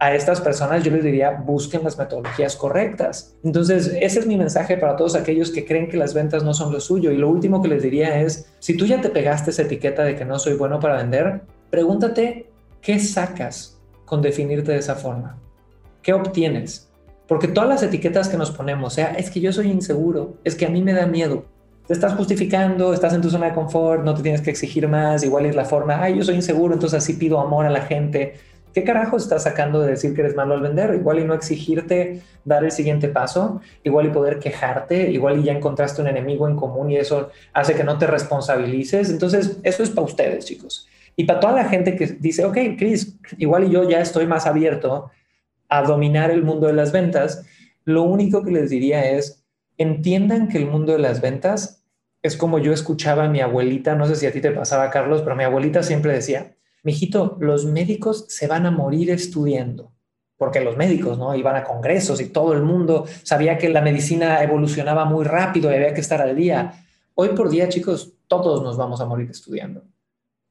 a 0.00 0.14
estas 0.14 0.40
personas 0.40 0.82
yo 0.82 0.90
les 0.90 1.04
diría 1.04 1.30
busquen 1.30 1.84
las 1.84 1.98
metodologías 1.98 2.56
correctas. 2.56 3.36
Entonces, 3.44 3.94
ese 4.00 4.20
es 4.20 4.26
mi 4.26 4.38
mensaje 4.38 4.78
para 4.78 4.96
todos 4.96 5.14
aquellos 5.14 5.50
que 5.50 5.66
creen 5.66 5.88
que 5.88 5.98
las 5.98 6.14
ventas 6.14 6.42
no 6.42 6.54
son 6.54 6.72
lo 6.72 6.80
suyo. 6.80 7.12
Y 7.12 7.18
lo 7.18 7.28
último 7.28 7.60
que 7.62 7.68
les 7.68 7.82
diría 7.82 8.18
es, 8.20 8.50
si 8.60 8.76
tú 8.76 8.86
ya 8.86 9.02
te 9.02 9.10
pegaste 9.10 9.50
esa 9.50 9.62
etiqueta 9.62 10.02
de 10.02 10.16
que 10.16 10.24
no 10.24 10.38
soy 10.38 10.54
bueno 10.54 10.80
para 10.80 10.96
vender, 10.96 11.42
pregúntate 11.68 12.50
qué 12.80 12.98
sacas 12.98 13.78
con 14.06 14.22
definirte 14.22 14.72
de 14.72 14.78
esa 14.78 14.94
forma. 14.94 15.38
¿Qué 16.02 16.14
obtienes? 16.14 16.90
Porque 17.28 17.46
todas 17.46 17.68
las 17.68 17.82
etiquetas 17.82 18.30
que 18.30 18.38
nos 18.38 18.50
ponemos, 18.50 18.94
sea, 18.94 19.12
es 19.12 19.30
que 19.30 19.40
yo 19.40 19.52
soy 19.52 19.70
inseguro, 19.70 20.38
es 20.44 20.54
que 20.54 20.64
a 20.64 20.70
mí 20.70 20.80
me 20.80 20.94
da 20.94 21.06
miedo, 21.06 21.44
te 21.90 21.94
estás 21.94 22.14
justificando, 22.14 22.94
estás 22.94 23.14
en 23.14 23.20
tu 23.20 23.28
zona 23.30 23.46
de 23.46 23.52
confort, 23.52 24.04
no 24.04 24.14
te 24.14 24.22
tienes 24.22 24.42
que 24.42 24.50
exigir 24.50 24.86
más, 24.86 25.24
igual 25.24 25.46
es 25.46 25.56
la 25.56 25.64
forma, 25.64 26.00
ay, 26.00 26.18
yo 26.18 26.22
soy 26.22 26.36
inseguro, 26.36 26.72
entonces 26.72 27.02
así 27.02 27.14
pido 27.14 27.40
amor 27.40 27.66
a 27.66 27.70
la 27.70 27.80
gente. 27.80 28.34
¿Qué 28.72 28.84
carajo 28.84 29.16
estás 29.16 29.42
sacando 29.42 29.80
de 29.80 29.90
decir 29.90 30.14
que 30.14 30.20
eres 30.20 30.36
malo 30.36 30.54
al 30.54 30.60
vender? 30.60 30.94
Igual 30.94 31.18
y 31.18 31.24
no 31.24 31.34
exigirte 31.34 32.22
dar 32.44 32.62
el 32.62 32.70
siguiente 32.70 33.08
paso, 33.08 33.60
igual 33.82 34.06
y 34.06 34.10
poder 34.10 34.38
quejarte, 34.38 35.10
igual 35.10 35.40
y 35.40 35.42
ya 35.42 35.52
encontraste 35.52 36.00
un 36.00 36.06
enemigo 36.06 36.46
en 36.46 36.54
común 36.54 36.92
y 36.92 36.96
eso 36.96 37.30
hace 37.54 37.74
que 37.74 37.82
no 37.82 37.98
te 37.98 38.06
responsabilices. 38.06 39.10
Entonces, 39.10 39.58
eso 39.64 39.82
es 39.82 39.90
para 39.90 40.04
ustedes, 40.04 40.44
chicos. 40.44 40.86
Y 41.16 41.24
para 41.24 41.40
toda 41.40 41.54
la 41.54 41.64
gente 41.64 41.96
que 41.96 42.06
dice, 42.06 42.44
ok, 42.44 42.56
Chris, 42.78 43.18
igual 43.36 43.64
y 43.64 43.70
yo 43.70 43.82
ya 43.88 44.00
estoy 44.00 44.28
más 44.28 44.46
abierto 44.46 45.10
a 45.68 45.82
dominar 45.82 46.30
el 46.30 46.44
mundo 46.44 46.68
de 46.68 46.72
las 46.72 46.92
ventas, 46.92 47.44
lo 47.84 48.04
único 48.04 48.44
que 48.44 48.52
les 48.52 48.70
diría 48.70 49.10
es, 49.10 49.42
entiendan 49.76 50.46
que 50.46 50.58
el 50.58 50.66
mundo 50.66 50.92
de 50.92 51.00
las 51.00 51.20
ventas 51.20 51.79
es 52.22 52.36
como 52.36 52.58
yo 52.58 52.72
escuchaba 52.72 53.24
a 53.24 53.28
mi 53.28 53.40
abuelita, 53.40 53.94
no 53.94 54.06
sé 54.06 54.16
si 54.16 54.26
a 54.26 54.32
ti 54.32 54.40
te 54.40 54.50
pasaba, 54.50 54.90
Carlos, 54.90 55.22
pero 55.22 55.36
mi 55.36 55.44
abuelita 55.44 55.82
siempre 55.82 56.12
decía, 56.12 56.54
mijito, 56.82 57.36
los 57.40 57.64
médicos 57.64 58.26
se 58.28 58.46
van 58.46 58.66
a 58.66 58.70
morir 58.70 59.10
estudiando, 59.10 59.92
porque 60.36 60.60
los 60.60 60.76
médicos, 60.76 61.18
¿no? 61.18 61.34
Iban 61.34 61.56
a 61.56 61.64
congresos 61.64 62.20
y 62.20 62.28
todo 62.28 62.52
el 62.52 62.62
mundo 62.62 63.06
sabía 63.22 63.58
que 63.58 63.68
la 63.68 63.80
medicina 63.80 64.42
evolucionaba 64.42 65.04
muy 65.04 65.24
rápido 65.24 65.70
y 65.70 65.74
había 65.74 65.94
que 65.94 66.00
estar 66.00 66.20
al 66.20 66.36
día. 66.36 66.84
Hoy 67.14 67.30
por 67.30 67.48
día, 67.48 67.68
chicos, 67.68 68.14
todos 68.26 68.62
nos 68.62 68.76
vamos 68.76 69.00
a 69.00 69.06
morir 69.06 69.30
estudiando. 69.30 69.82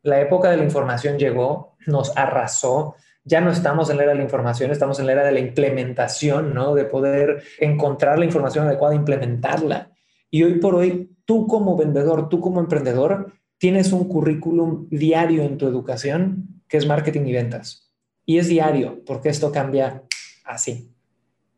La 0.04 0.20
época 0.22 0.50
de 0.50 0.58
la 0.58 0.64
información 0.64 1.18
llegó, 1.18 1.76
nos 1.86 2.16
arrasó, 2.16 2.96
ya 3.24 3.42
no 3.42 3.52
estamos 3.52 3.90
en 3.90 3.98
la 3.98 4.04
era 4.04 4.12
de 4.14 4.18
la 4.18 4.24
información, 4.24 4.72
estamos 4.72 5.00
en 5.00 5.06
la 5.06 5.12
era 5.12 5.26
de 5.26 5.32
la 5.32 5.40
implementación, 5.40 6.54
¿no? 6.54 6.74
De 6.74 6.86
poder 6.86 7.44
encontrar 7.60 8.18
la 8.18 8.26
información 8.26 8.66
adecuada, 8.66 8.96
implementarla. 8.96 9.92
Y 10.32 10.44
hoy 10.44 10.60
por 10.60 10.76
hoy, 10.76 11.16
tú 11.30 11.46
como 11.46 11.78
vendedor, 11.78 12.28
tú 12.28 12.42
como 12.42 12.60
emprendedor, 12.60 13.34
tienes 13.60 13.94
un 13.94 14.06
currículum 14.06 14.88
diario 14.90 15.44
en 15.44 15.60
tu 15.60 15.68
educación 15.68 16.64
que 16.68 16.78
es 16.78 16.88
marketing 16.88 17.28
y 17.28 17.34
ventas. 17.34 17.92
Y 18.26 18.40
es 18.40 18.48
diario, 18.48 19.04
porque 19.06 19.30
esto 19.30 19.52
cambia 19.52 20.02
así. 20.44 20.92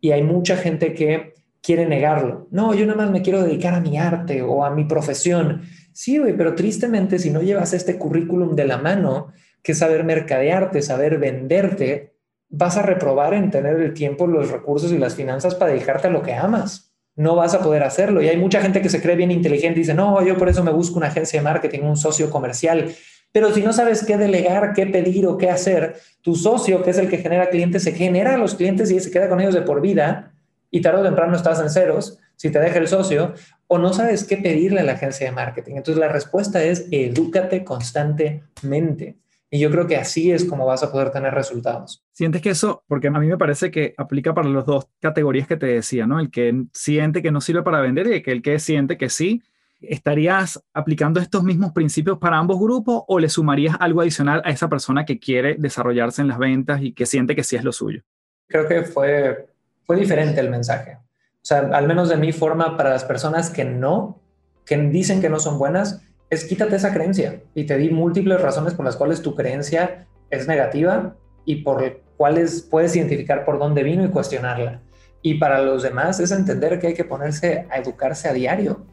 Y 0.02 0.12
hay 0.12 0.24
mucha 0.24 0.58
gente 0.58 0.94
que 0.94 1.36
quiere 1.62 1.86
negarlo. 1.86 2.50
No, 2.52 2.74
yo 2.74 2.86
nada 2.86 2.98
más 2.98 3.12
me 3.12 3.22
quiero 3.22 3.44
dedicar 3.44 3.74
a 3.74 3.80
mi 3.80 3.98
arte 3.98 4.42
o 4.42 4.66
a 4.66 4.72
mi 4.72 4.84
profesión. 4.84 5.62
Sí, 5.94 6.18
güey, 6.18 6.36
pero 6.36 6.54
tristemente 6.54 7.18
si 7.18 7.30
no 7.30 7.42
llevas 7.42 7.72
este 7.72 7.98
currículum 7.98 8.58
de 8.58 8.66
la 8.66 8.78
mano, 8.78 9.32
que 9.64 9.72
es 9.72 9.78
saber 9.78 10.04
mercadearte, 10.04 10.82
saber 10.82 11.18
venderte, 11.18 12.18
vas 12.50 12.76
a 12.76 12.82
reprobar 12.82 13.34
en 13.34 13.52
tener 13.52 13.80
el 13.80 13.94
tiempo, 13.94 14.28
los 14.28 14.52
recursos 14.52 14.92
y 14.92 14.98
las 14.98 15.16
finanzas 15.16 15.56
para 15.56 15.72
dedicarte 15.72 16.08
a 16.08 16.12
lo 16.12 16.24
que 16.24 16.34
amas 16.34 16.91
no 17.16 17.36
vas 17.36 17.54
a 17.54 17.62
poder 17.62 17.84
hacerlo. 17.84 18.22
Y 18.22 18.30
hay 18.30 18.38
mucha 18.38 18.62
gente 18.62 18.82
que 18.82 18.90
se 18.90 19.02
cree 19.02 19.16
bien 19.16 19.32
inteligente 19.32 19.80
y 19.80 19.84
dice, 19.84 19.94
no, 19.94 20.26
yo 20.26 20.38
por 20.38 20.50
eso 20.50 20.64
me 20.64 20.72
busco 20.72 20.98
una 20.98 21.08
agencia 21.08 21.40
de 21.40 21.44
marketing, 21.44 21.82
un 21.82 21.98
socio 21.98 22.30
comercial. 22.30 22.94
Pero 23.32 23.54
si 23.54 23.62
no 23.62 23.74
sabes 23.74 24.04
qué 24.06 24.18
delegar, 24.18 24.74
qué 24.74 24.86
pedir 24.88 25.26
o 25.28 25.38
qué 25.38 25.50
hacer, 25.50 25.96
tu 26.22 26.36
socio, 26.36 26.84
que 26.84 26.90
es 26.90 26.98
el 26.98 27.10
que 27.10 27.18
genera 27.18 27.50
clientes, 27.50 27.84
se 27.84 27.94
genera 27.94 28.36
a 28.36 28.38
los 28.38 28.56
clientes 28.56 28.92
y 28.92 29.00
se 29.00 29.12
queda 29.12 29.30
con 29.30 29.40
ellos 29.40 29.54
de 29.54 29.62
por 29.62 29.82
vida 29.82 30.34
y 30.70 30.82
tarde 30.82 31.02
o 31.02 31.04
temprano 31.04 31.36
estás 31.36 31.60
en 31.60 31.70
ceros 31.70 32.20
si 32.36 32.50
te 32.50 32.60
deja 32.60 32.80
el 32.80 32.88
socio 32.88 33.34
o 33.68 33.78
no 33.78 33.94
sabes 33.94 34.24
qué 34.24 34.38
pedirle 34.38 34.82
a 34.82 34.84
la 34.84 34.94
agencia 34.94 35.28
de 35.28 35.32
marketing. 35.32 35.76
Entonces 35.76 36.00
la 36.00 36.10
respuesta 36.10 36.64
es 36.64 36.88
edúcate 36.92 37.64
constantemente. 37.64 39.21
Y 39.54 39.60
yo 39.60 39.70
creo 39.70 39.86
que 39.86 39.98
así 39.98 40.32
es 40.32 40.46
como 40.46 40.66
vas 40.66 40.82
a 40.82 40.94
poder 40.94 41.12
tener 41.12 41.34
resultados. 41.34 42.02
Sientes 42.14 42.42
que 42.42 42.52
eso, 42.52 42.86
porque 42.88 43.10
a 43.10 43.12
mí 43.12 43.28
me 43.28 43.38
parece 43.38 43.70
que 43.70 43.94
aplica 43.98 44.34
para 44.34 44.48
las 44.48 44.66
dos 44.66 44.88
categorías 45.02 45.46
que 45.46 45.58
te 45.58 45.66
decía, 45.66 46.08
¿no? 46.08 46.22
El 46.22 46.32
que 46.32 46.64
siente 46.72 47.22
que 47.22 47.32
no 47.32 47.42
sirve 47.42 47.62
para 47.62 47.82
vender 47.82 48.08
y 48.08 48.32
el 48.32 48.42
que 48.42 48.60
siente 48.60 48.98
que 48.98 49.10
sí. 49.10 49.44
¿Estarías 49.82 50.64
aplicando 50.74 51.20
estos 51.20 51.44
mismos 51.44 51.74
principios 51.74 52.18
para 52.18 52.38
ambos 52.38 52.62
grupos 52.62 53.04
o 53.08 53.20
le 53.20 53.28
sumarías 53.28 53.76
algo 53.82 54.00
adicional 54.00 54.42
a 54.46 54.52
esa 54.52 54.70
persona 54.70 55.04
que 55.04 55.20
quiere 55.20 55.58
desarrollarse 55.60 56.22
en 56.22 56.30
las 56.30 56.38
ventas 56.38 56.82
y 56.82 56.94
que 56.94 57.06
siente 57.06 57.36
que 57.36 57.44
sí 57.44 57.58
es 57.58 57.66
lo 57.66 57.74
suyo? 57.74 58.04
Creo 58.48 58.70
que 58.70 58.84
fue, 58.84 59.48
fue 59.84 59.98
diferente 59.98 60.40
el 60.40 60.50
mensaje. 60.50 60.94
O 60.96 61.44
sea, 61.44 61.60
al 61.74 61.88
menos 61.88 62.08
de 62.08 62.16
mi 62.16 62.32
forma, 62.32 62.78
para 62.78 62.92
las 62.92 63.04
personas 63.04 63.50
que 63.50 63.66
no, 63.66 64.22
que 64.66 64.78
dicen 64.78 65.20
que 65.20 65.30
no 65.30 65.40
son 65.42 65.60
buenas, 65.60 66.02
es 66.32 66.46
quítate 66.46 66.78
esa 66.78 66.94
creencia 66.94 67.44
y 67.54 67.66
te 67.66 67.78
di 67.78 67.90
múltiples 67.90 68.42
razones 68.42 68.74
por 68.74 68.86
las 68.86 68.96
cuales 68.96 69.22
tu 69.22 69.36
creencia 69.36 70.08
es 70.30 70.48
negativa 70.48 71.16
y 71.44 71.58
por 71.58 72.02
cuales 72.16 72.62
puedes 72.62 72.96
identificar 72.96 73.44
por 73.44 73.60
dónde 73.60 73.84
vino 73.84 74.06
y 74.06 74.08
cuestionarla. 74.08 74.82
Y 75.22 75.36
para 75.36 75.62
los 75.62 75.84
demás 75.84 76.22
es 76.22 76.32
entender 76.32 76.80
que 76.80 76.88
hay 76.88 76.94
que 76.94 77.04
ponerse 77.04 77.68
a 77.70 77.80
educarse 77.80 78.30
a 78.30 78.34
diario, 78.34 78.86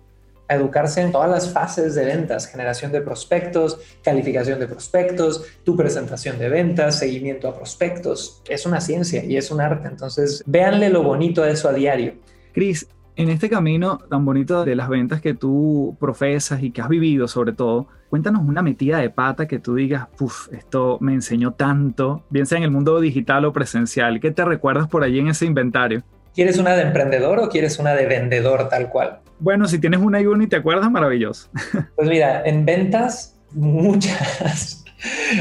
a 0.48 0.56
educarse 0.56 1.00
en 1.00 1.12
todas 1.12 1.30
las 1.30 1.52
fases 1.52 1.94
de 1.94 2.06
ventas, 2.06 2.48
generación 2.48 2.90
de 2.90 3.02
prospectos, 3.02 3.78
calificación 4.02 4.58
de 4.58 4.66
prospectos, 4.66 5.44
tu 5.62 5.76
presentación 5.76 6.40
de 6.40 6.48
ventas, 6.48 6.98
seguimiento 6.98 7.48
a 7.48 7.54
prospectos. 7.54 8.42
Es 8.48 8.66
una 8.66 8.80
ciencia 8.80 9.22
y 9.22 9.36
es 9.36 9.52
un 9.52 9.60
arte. 9.60 9.86
Entonces, 9.86 10.42
véanle 10.44 10.88
lo 10.90 11.04
bonito 11.04 11.44
a 11.44 11.50
eso 11.50 11.68
a 11.68 11.72
diario. 11.72 12.14
Cris, 12.52 12.88
en 13.18 13.30
este 13.30 13.50
camino 13.50 13.98
tan 14.08 14.24
bonito 14.24 14.64
de 14.64 14.76
las 14.76 14.88
ventas 14.88 15.20
que 15.20 15.34
tú 15.34 15.96
profesas 15.98 16.62
y 16.62 16.70
que 16.70 16.80
has 16.80 16.88
vivido 16.88 17.26
sobre 17.26 17.52
todo, 17.52 17.88
cuéntanos 18.10 18.42
una 18.46 18.62
metida 18.62 18.98
de 18.98 19.10
pata 19.10 19.48
que 19.48 19.58
tú 19.58 19.74
digas, 19.74 20.06
puff, 20.16 20.52
esto 20.52 20.98
me 21.00 21.14
enseñó 21.14 21.52
tanto, 21.52 22.22
bien 22.30 22.46
sea 22.46 22.58
en 22.58 22.64
el 22.64 22.70
mundo 22.70 23.00
digital 23.00 23.44
o 23.44 23.52
presencial. 23.52 24.20
¿Qué 24.20 24.30
te 24.30 24.44
recuerdas 24.44 24.86
por 24.86 25.02
allí 25.02 25.18
en 25.18 25.26
ese 25.26 25.46
inventario? 25.46 26.04
¿Quieres 26.32 26.58
una 26.58 26.76
de 26.76 26.82
emprendedor 26.82 27.40
o 27.40 27.48
quieres 27.48 27.80
una 27.80 27.92
de 27.94 28.06
vendedor 28.06 28.68
tal 28.68 28.88
cual? 28.88 29.18
Bueno, 29.40 29.66
si 29.66 29.80
tienes 29.80 29.98
una 29.98 30.20
y 30.20 30.26
una 30.26 30.44
y 30.44 30.46
te 30.46 30.56
acuerdas, 30.56 30.88
maravilloso. 30.88 31.50
Pues 31.96 32.08
mira, 32.08 32.44
en 32.44 32.64
ventas, 32.64 33.36
muchas. 33.52 34.84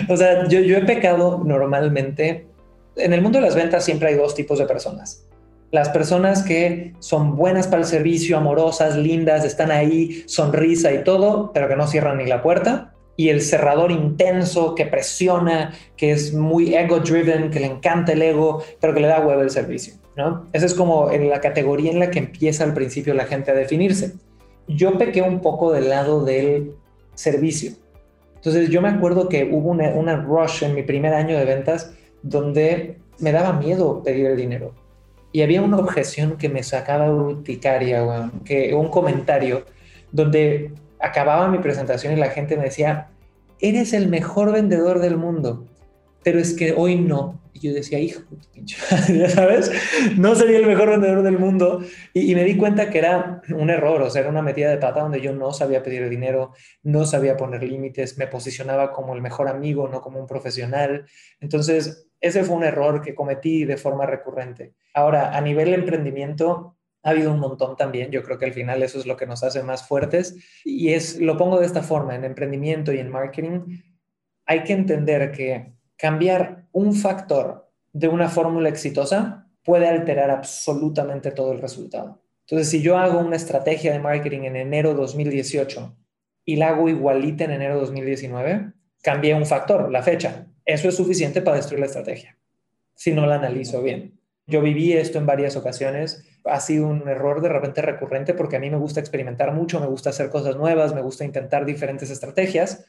O 0.09 0.17
sea, 0.17 0.47
yo, 0.47 0.61
yo 0.61 0.77
he 0.77 0.85
pecado 0.85 1.43
normalmente. 1.45 2.47
En 2.95 3.13
el 3.13 3.21
mundo 3.21 3.37
de 3.37 3.45
las 3.45 3.55
ventas 3.55 3.85
siempre 3.85 4.09
hay 4.09 4.15
dos 4.15 4.33
tipos 4.33 4.57
de 4.57 4.65
personas 4.65 5.26
las 5.71 5.89
personas 5.89 6.43
que 6.43 6.93
son 6.99 7.36
buenas 7.36 7.67
para 7.67 7.82
el 7.82 7.88
servicio, 7.88 8.38
amorosas, 8.38 8.95
lindas, 8.95 9.43
están 9.43 9.71
ahí, 9.71 10.23
sonrisa 10.25 10.93
y 10.93 11.03
todo, 11.03 11.51
pero 11.53 11.67
que 11.67 11.75
no 11.75 11.88
cierran 11.88 12.17
ni 12.17 12.25
la 12.25 12.41
puerta. 12.41 12.93
Y 13.17 13.30
el 13.30 13.41
cerrador 13.41 13.91
intenso 13.91 14.75
que 14.75 14.86
presiona, 14.86 15.73
que 15.97 16.12
es 16.12 16.34
muy 16.34 16.75
ego-driven, 16.75 17.49
que 17.49 17.60
le 17.60 17.65
encanta 17.65 18.13
el 18.13 18.21
ego, 18.21 18.63
pero 18.80 18.93
que 18.93 18.99
le 19.01 19.08
da 19.08 19.19
huevo 19.19 19.41
el 19.41 19.49
servicio. 19.49 19.95
¿no? 20.15 20.47
Esa 20.53 20.67
es 20.67 20.73
como 20.73 21.12
en 21.12 21.27
la 21.30 21.41
categoría 21.41 21.91
en 21.91 21.99
la 21.99 22.12
que 22.12 22.19
empieza 22.19 22.63
al 22.63 22.73
principio 22.73 23.13
la 23.13 23.25
gente 23.25 23.51
a 23.51 23.56
definirse. 23.56 24.13
Yo 24.67 24.97
pequé 24.97 25.21
un 25.21 25.41
poco 25.41 25.73
del 25.73 25.89
lado 25.89 26.23
del 26.23 26.75
servicio. 27.15 27.71
Entonces 28.36 28.69
yo 28.69 28.82
me 28.82 28.89
acuerdo 28.89 29.27
que 29.27 29.49
hubo 29.51 29.69
una, 29.71 29.89
una 29.89 30.15
rush 30.15 30.63
en 30.63 30.75
mi 30.75 30.84
primer 30.84 31.13
año 31.13 31.38
de 31.38 31.45
ventas 31.45 31.91
donde 32.21 32.99
me 33.19 33.32
daba 33.32 33.53
miedo 33.53 34.03
pedir 34.03 34.27
el 34.27 34.38
dinero 34.38 34.73
y 35.31 35.41
había 35.41 35.61
una 35.61 35.77
objeción 35.77 36.37
que 36.37 36.49
me 36.49 36.63
sacaba 36.63 37.11
urticaria, 37.11 38.31
que 38.45 38.73
un 38.73 38.89
comentario 38.89 39.65
donde 40.11 40.71
acababa 40.99 41.49
mi 41.49 41.59
presentación 41.59 42.13
y 42.13 42.15
la 42.15 42.29
gente 42.29 42.57
me 42.57 42.63
decía, 42.63 43.09
eres 43.59 43.93
el 43.93 44.07
mejor 44.07 44.51
vendedor 44.51 44.99
del 44.99 45.17
mundo, 45.17 45.67
pero 46.23 46.39
es 46.39 46.53
que 46.53 46.73
hoy 46.73 46.95
no. 46.95 47.39
Y 47.53 47.59
yo 47.59 47.73
decía, 47.73 47.99
hijo, 47.99 48.21
ya 49.09 49.29
sabes, 49.29 49.71
no 50.15 50.35
sería 50.35 50.59
el 50.59 50.67
mejor 50.67 50.91
vendedor 50.91 51.23
del 51.23 51.39
mundo. 51.39 51.81
Y, 52.13 52.31
y, 52.31 52.35
me 52.35 52.43
di 52.43 52.55
cuenta 52.55 52.89
que 52.89 52.99
era 52.99 53.41
un 53.49 53.69
error, 53.69 54.01
o 54.01 54.09
sea, 54.09 54.21
era 54.21 54.29
una 54.29 54.43
metida 54.43 54.69
de 54.69 54.77
pata 54.77 55.01
donde 55.01 55.21
yo 55.21 55.33
no 55.33 55.53
sabía 55.53 55.81
pedir 55.81 56.07
dinero, 56.09 56.53
no 56.83 57.05
sabía 57.05 57.35
poner 57.35 57.63
límites, 57.63 58.17
me 58.17 58.27
posicionaba 58.27 58.91
como 58.91 59.15
el 59.15 59.21
mejor 59.21 59.47
amigo, 59.47 59.87
no 59.87 60.01
como 60.01 60.19
un 60.19 60.27
profesional. 60.27 61.05
Entonces, 61.39 62.06
ese 62.19 62.43
fue 62.43 62.56
un 62.56 62.63
error 62.63 63.01
que 63.01 63.15
cometí 63.15 63.65
de 63.65 63.77
forma 63.77 64.06
recurrente. 64.06 64.73
Ahora, 64.93 65.36
a 65.36 65.41
nivel 65.41 65.69
de 65.69 65.75
emprendimiento, 65.75 66.77
ha 67.03 67.12
habido 67.12 67.32
un 67.32 67.39
montón 67.39 67.75
también. 67.75 68.12
Yo 68.12 68.23
creo 68.23 68.38
que 68.38 68.45
al 68.45 68.53
final 68.53 68.84
eso 68.84 68.99
es 68.99 69.06
lo 69.06 69.15
que 69.15 69.27
nos 69.27 69.43
hace 69.43 69.63
más 69.63 69.88
fuertes. 69.88 70.36
Y 70.65 70.93
es, 70.93 71.19
lo 71.19 71.38
pongo 71.38 71.60
de 71.60 71.65
esta 71.65 71.84
forma, 71.84 72.15
en 72.15 72.25
emprendimiento 72.25 72.91
y 72.91 72.99
en 72.99 73.10
marketing, 73.10 73.80
hay 74.45 74.63
que 74.63 74.73
entender 74.73 75.32
que 75.32 75.73
cambiar 75.95 76.65
un 76.71 76.93
factor 76.93 77.69
de 77.93 78.08
una 78.08 78.30
fórmula 78.30 78.69
exitosa 78.69 79.47
puede 79.63 79.88
alterar 79.88 80.30
absolutamente 80.30 81.32
todo 81.32 81.51
el 81.51 81.62
resultado. 81.62 82.21
Entonces, 82.41 82.69
si 82.69 82.82
yo 82.82 82.97
hago 82.97 83.19
una 83.19 83.36
estrategia 83.36 83.91
de 83.91 83.99
marketing 83.99 84.41
en 84.41 84.56
enero 84.56 84.93
2018 84.93 85.97
y 86.45 86.56
la 86.56 86.69
hago 86.69 86.88
igualita 86.88 87.43
en 87.43 87.51
enero 87.51 87.80
2019, 87.80 88.71
cambié 89.01 89.34
un 89.34 89.45
factor, 89.45 89.91
la 89.91 90.03
fecha. 90.03 90.47
Eso 90.67 90.89
es 90.89 90.97
suficiente 90.97 91.41
para 91.41 91.56
destruir 91.56 91.80
la 91.80 91.86
estrategia. 91.86 92.38
si 92.93 93.13
no 93.13 93.27
la 93.27 93.36
analizo 93.36 93.84
bien. 93.84 94.19
Yo 94.47 94.60
viví 94.60 94.93
esto 94.93 95.19
en 95.19 95.27
varias 95.27 95.56
ocasiones. 95.56 96.25
Ha 96.45 96.60
sido 96.60 96.88
un 96.88 97.08
error 97.08 97.41
de 97.41 97.49
repente 97.49 97.84
recurrente 97.84 98.34
porque 98.34 98.56
a 98.56 98.60
mí 98.60 98.71
me 98.71 98.77
gusta 98.77 98.99
experimentar 98.99 99.53
mucho, 99.53 99.80
me 99.80 99.86
gusta 99.86 100.10
hacer 100.10 100.30
cosas 100.30 100.56
nuevas, 100.56 100.95
me 100.95 101.01
gusta 101.01 101.23
intentar 101.23 101.63
diferentes 101.63 102.10
estrategias. 102.10 102.86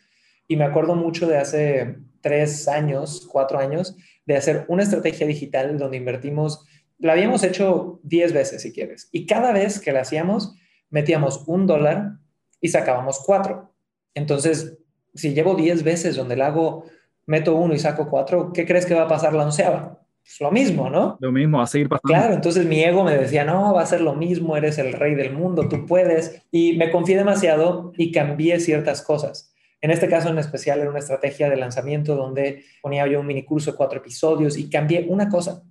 Y 0.49 0.57
me 0.57 0.65
acuerdo 0.65 0.95
mucho 0.95 1.29
de 1.29 1.37
hace 1.37 1.99
tres 2.23 2.69
años, 2.69 3.29
cuatro 3.31 3.59
años, 3.59 3.97
de 4.25 4.37
hacer 4.37 4.65
una 4.69 4.83
estrategia 4.83 5.27
digital 5.27 5.77
donde 5.79 5.99
invertimos, 5.99 6.65
la 6.99 7.13
habíamos 7.13 7.45
hecho 7.45 8.01
diez 8.03 8.33
veces 8.33 8.63
si 8.63 8.73
quieres. 8.73 9.09
Y 9.13 9.27
cada 9.27 9.53
vez 9.53 9.79
que 9.79 9.93
la 9.93 10.01
hacíamos, 10.01 10.57
metíamos 10.89 11.45
un 11.47 11.67
dólar 11.67 12.15
y 12.63 12.69
sacábamos 12.69 13.21
cuatro. 13.25 13.75
Entonces, 14.15 14.79
si 15.15 15.35
llevo 15.35 15.55
diez 15.55 15.83
veces 15.85 16.17
donde 16.17 16.37
la 16.37 16.47
hago, 16.47 16.87
meto 17.29 17.55
uno 17.55 17.75
y 17.75 17.79
saco 17.79 18.09
cuatro, 18.09 18.53
¿qué 18.53 18.67
crees 18.67 18.87
que 18.87 18.95
va 18.95 19.03
a 19.03 19.09
pasar 19.09 19.35
la 19.35 19.45
onceava? 19.45 20.01
Pues 20.23 20.41
lo 20.41 20.51
mismo, 20.51 20.89
¿no? 20.91 21.19
Lo 21.21 21.31
mismo, 21.31 21.59
va 21.59 21.65
a 21.65 21.67
seguir 21.67 21.89
pasando. 21.89 22.09
Claro, 22.09 22.35
entonces 22.35 22.67
mi 22.67 22.83
ego 22.83 23.05
me 23.05 23.17
decía, 23.17 23.45
no, 23.45 23.75
va 23.75 23.83
a 23.83 23.87
ser 23.87 24.01
lo 24.01 24.15
mismo, 24.15 24.57
eres 24.57 24.79
el 24.79 24.95
rey 24.95 25.15
del 25.15 25.33
mundo, 25.33 25.69
tú 25.69 25.87
puedes. 25.87 26.43
Y 26.51 26.77
me 26.77 26.91
confié 26.91 27.17
demasiado 27.17 27.93
y 27.97 28.13
cambié 28.13 28.59
ciertas 28.61 29.03
cosas. 29.03 29.55
En 29.81 29.91
este 29.91 30.09
caso 30.09 30.31
en 30.31 30.39
especial 30.39 30.81
era 30.81 30.91
una 30.91 30.99
estrategia 30.99 31.49
de 31.51 31.57
lanzamiento 31.57 32.17
donde 32.17 32.65
ponía 32.83 33.07
yo 33.07 33.21
un 33.21 33.27
mini 33.27 33.45
curso 33.45 33.73
de 33.73 33.77
cuatro 33.77 33.99
episodios 33.99 34.57
y 34.57 34.69
cambié 34.71 35.07
una 35.09 35.29
cosa. 35.29 35.63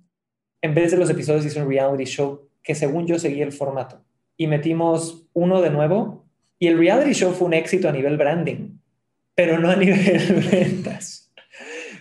En 0.62 0.74
vez 0.74 0.92
de 0.92 0.96
los 0.96 1.10
episodios 1.10 1.44
hice 1.44 1.60
un 1.60 1.68
reality 1.68 2.04
show 2.04 2.48
que 2.62 2.74
según 2.74 3.06
yo 3.06 3.18
seguía 3.18 3.44
el 3.44 3.52
formato. 3.52 4.00
Y 4.36 4.46
metimos 4.46 5.26
uno 5.32 5.60
de 5.60 5.70
nuevo 5.70 6.24
y 6.58 6.68
el 6.68 6.78
reality 6.78 7.12
show 7.12 7.32
fue 7.32 7.48
un 7.48 7.54
éxito 7.54 7.88
a 7.88 7.92
nivel 7.92 8.16
branding, 8.16 8.78
pero 9.34 9.58
no 9.58 9.70
a 9.70 9.76
nivel 9.76 10.44
ventas. 10.52 11.27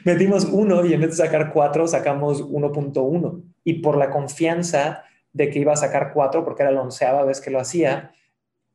Metimos 0.04 0.46
uno 0.46 0.86
y 0.86 0.94
en 0.94 1.02
vez 1.02 1.12
de 1.12 1.26
sacar 1.26 1.52
cuatro, 1.52 1.88
sacamos 1.88 2.44
1.1. 2.44 3.44
Y 3.64 3.74
por 3.82 3.98
la 3.98 4.10
confianza 4.10 5.04
de 5.34 5.50
que 5.50 5.60
iba 5.60 5.74
a 5.74 5.78
sacar 5.78 6.12
cuatro, 6.14 6.44
porque 6.44 6.64
era 6.64 6.72
la 6.72 6.82
onceava 6.82 7.24
vez 7.24 7.42
que 7.42 7.52
lo 7.52 7.60
hacía, 7.60 8.12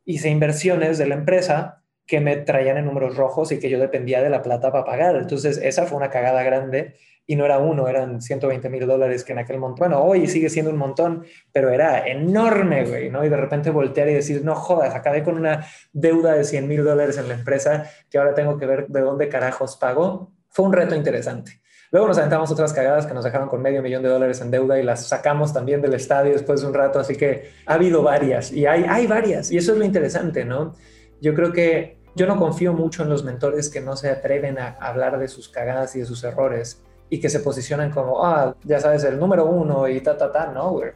hice 0.05 0.29
inversiones 0.29 0.99
de 0.99 1.07
la 1.07 1.15
empresa 1.15 1.83
que 2.07 2.21
me 2.21 2.37
traían 2.37 2.77
en 2.77 2.87
números 2.87 3.17
rojos 3.17 3.53
y 3.53 3.59
que 3.59 3.71
yo 3.71 3.79
dependía 3.79 4.23
de 4.23 4.31
la 4.31 4.43
plata 4.43 4.71
para 4.73 4.85
pagar. 4.85 5.17
Entonces, 5.17 5.59
esa 5.59 5.87
fue 5.87 5.97
una 5.97 6.11
cagada 6.11 6.43
grande 6.43 6.95
y 7.27 7.37
no 7.37 7.45
era 7.45 7.59
uno, 7.59 7.87
eran 7.87 8.21
120 8.21 8.69
mil 8.69 8.87
dólares 8.87 9.25
que 9.25 9.33
en 9.33 9.39
aquel 9.39 9.59
momento, 9.59 9.81
bueno, 9.81 10.03
hoy 10.03 10.27
sigue 10.27 10.51
siendo 10.51 10.73
un 10.73 10.77
montón, 10.77 11.25
pero 11.53 11.71
era 11.71 12.07
enorme, 12.07 12.85
güey, 12.85 13.11
¿no? 13.11 13.25
Y 13.25 13.29
de 13.29 13.37
repente 13.37 13.71
voltear 13.71 14.09
y 14.09 14.15
decir, 14.15 14.45
no 14.45 14.57
jodas, 14.57 14.95
acabé 14.95 15.23
con 15.23 15.37
una 15.37 15.65
deuda 15.93 16.35
de 16.35 16.45
100 16.45 16.67
mil 16.67 16.85
dólares 16.85 17.19
en 17.19 17.29
la 17.29 17.35
empresa 17.35 17.89
que 18.11 18.19
ahora 18.19 18.35
tengo 18.35 18.59
que 18.59 18.67
ver 18.67 18.89
de 18.89 19.01
dónde 19.01 19.29
carajos 19.29 19.77
pago. 19.77 20.33
Fue 20.53 20.67
un 20.67 20.73
reto 20.73 20.95
interesante. 20.95 21.63
Luego 21.91 22.09
nos 22.09 22.19
aventamos 22.19 22.51
otras 22.51 22.73
cagadas 22.73 23.07
que 23.07 23.15
nos 23.15 23.25
dejaron 23.25 23.49
con 23.49 23.61
medio 23.61 23.83
millón 23.83 24.03
de 24.03 24.09
dólares 24.09 24.41
en 24.41 24.51
deuda 24.51 24.79
y 24.79 24.83
las 24.83 25.07
sacamos 25.07 25.53
también 25.53 25.83
del 25.83 25.95
estadio 25.95 26.33
después 26.33 26.61
de 26.61 26.67
un 26.67 26.75
rato, 26.75 26.99
así 26.99 27.17
que 27.17 27.51
ha 27.67 27.75
habido 27.75 28.03
varias 28.03 28.51
y 28.51 28.65
hay, 28.67 29.07
varias 29.07 29.51
y 29.51 29.59
eso 29.59 29.73
es 29.73 29.79
lo 29.79 29.85
interesante, 29.85 30.45
¿no? 30.45 30.75
Yo 31.21 31.35
creo 31.35 31.53
que 31.53 31.99
yo 32.15 32.27
no 32.27 32.39
confío 32.39 32.73
mucho 32.73 33.03
en 33.03 33.11
los 33.11 33.25
mentores 33.25 33.69
que 33.69 33.81
no 33.81 33.97
se 33.97 34.11
atreven 34.11 34.59
a 34.59 34.77
hablar 34.81 35.19
de 35.19 35.29
sus 35.29 35.49
cagadas 35.49 35.95
y 35.97 36.01
de 36.01 36.07
sus 36.07 36.25
errores 36.25 36.83
y 37.11 37.21
que 37.21 37.29
se 37.29 37.41
posicionan 37.41 37.91
como, 37.91 38.25
ah, 38.25 38.57
ya 38.65 38.81
sabes, 38.81 39.05
el 39.05 39.19
número 39.19 39.45
uno 39.47 39.87
y 39.89 40.01
ta, 40.01 40.17
ta, 40.17 40.33
ta, 40.33 40.47
no, 40.47 40.71
güey. 40.71 40.93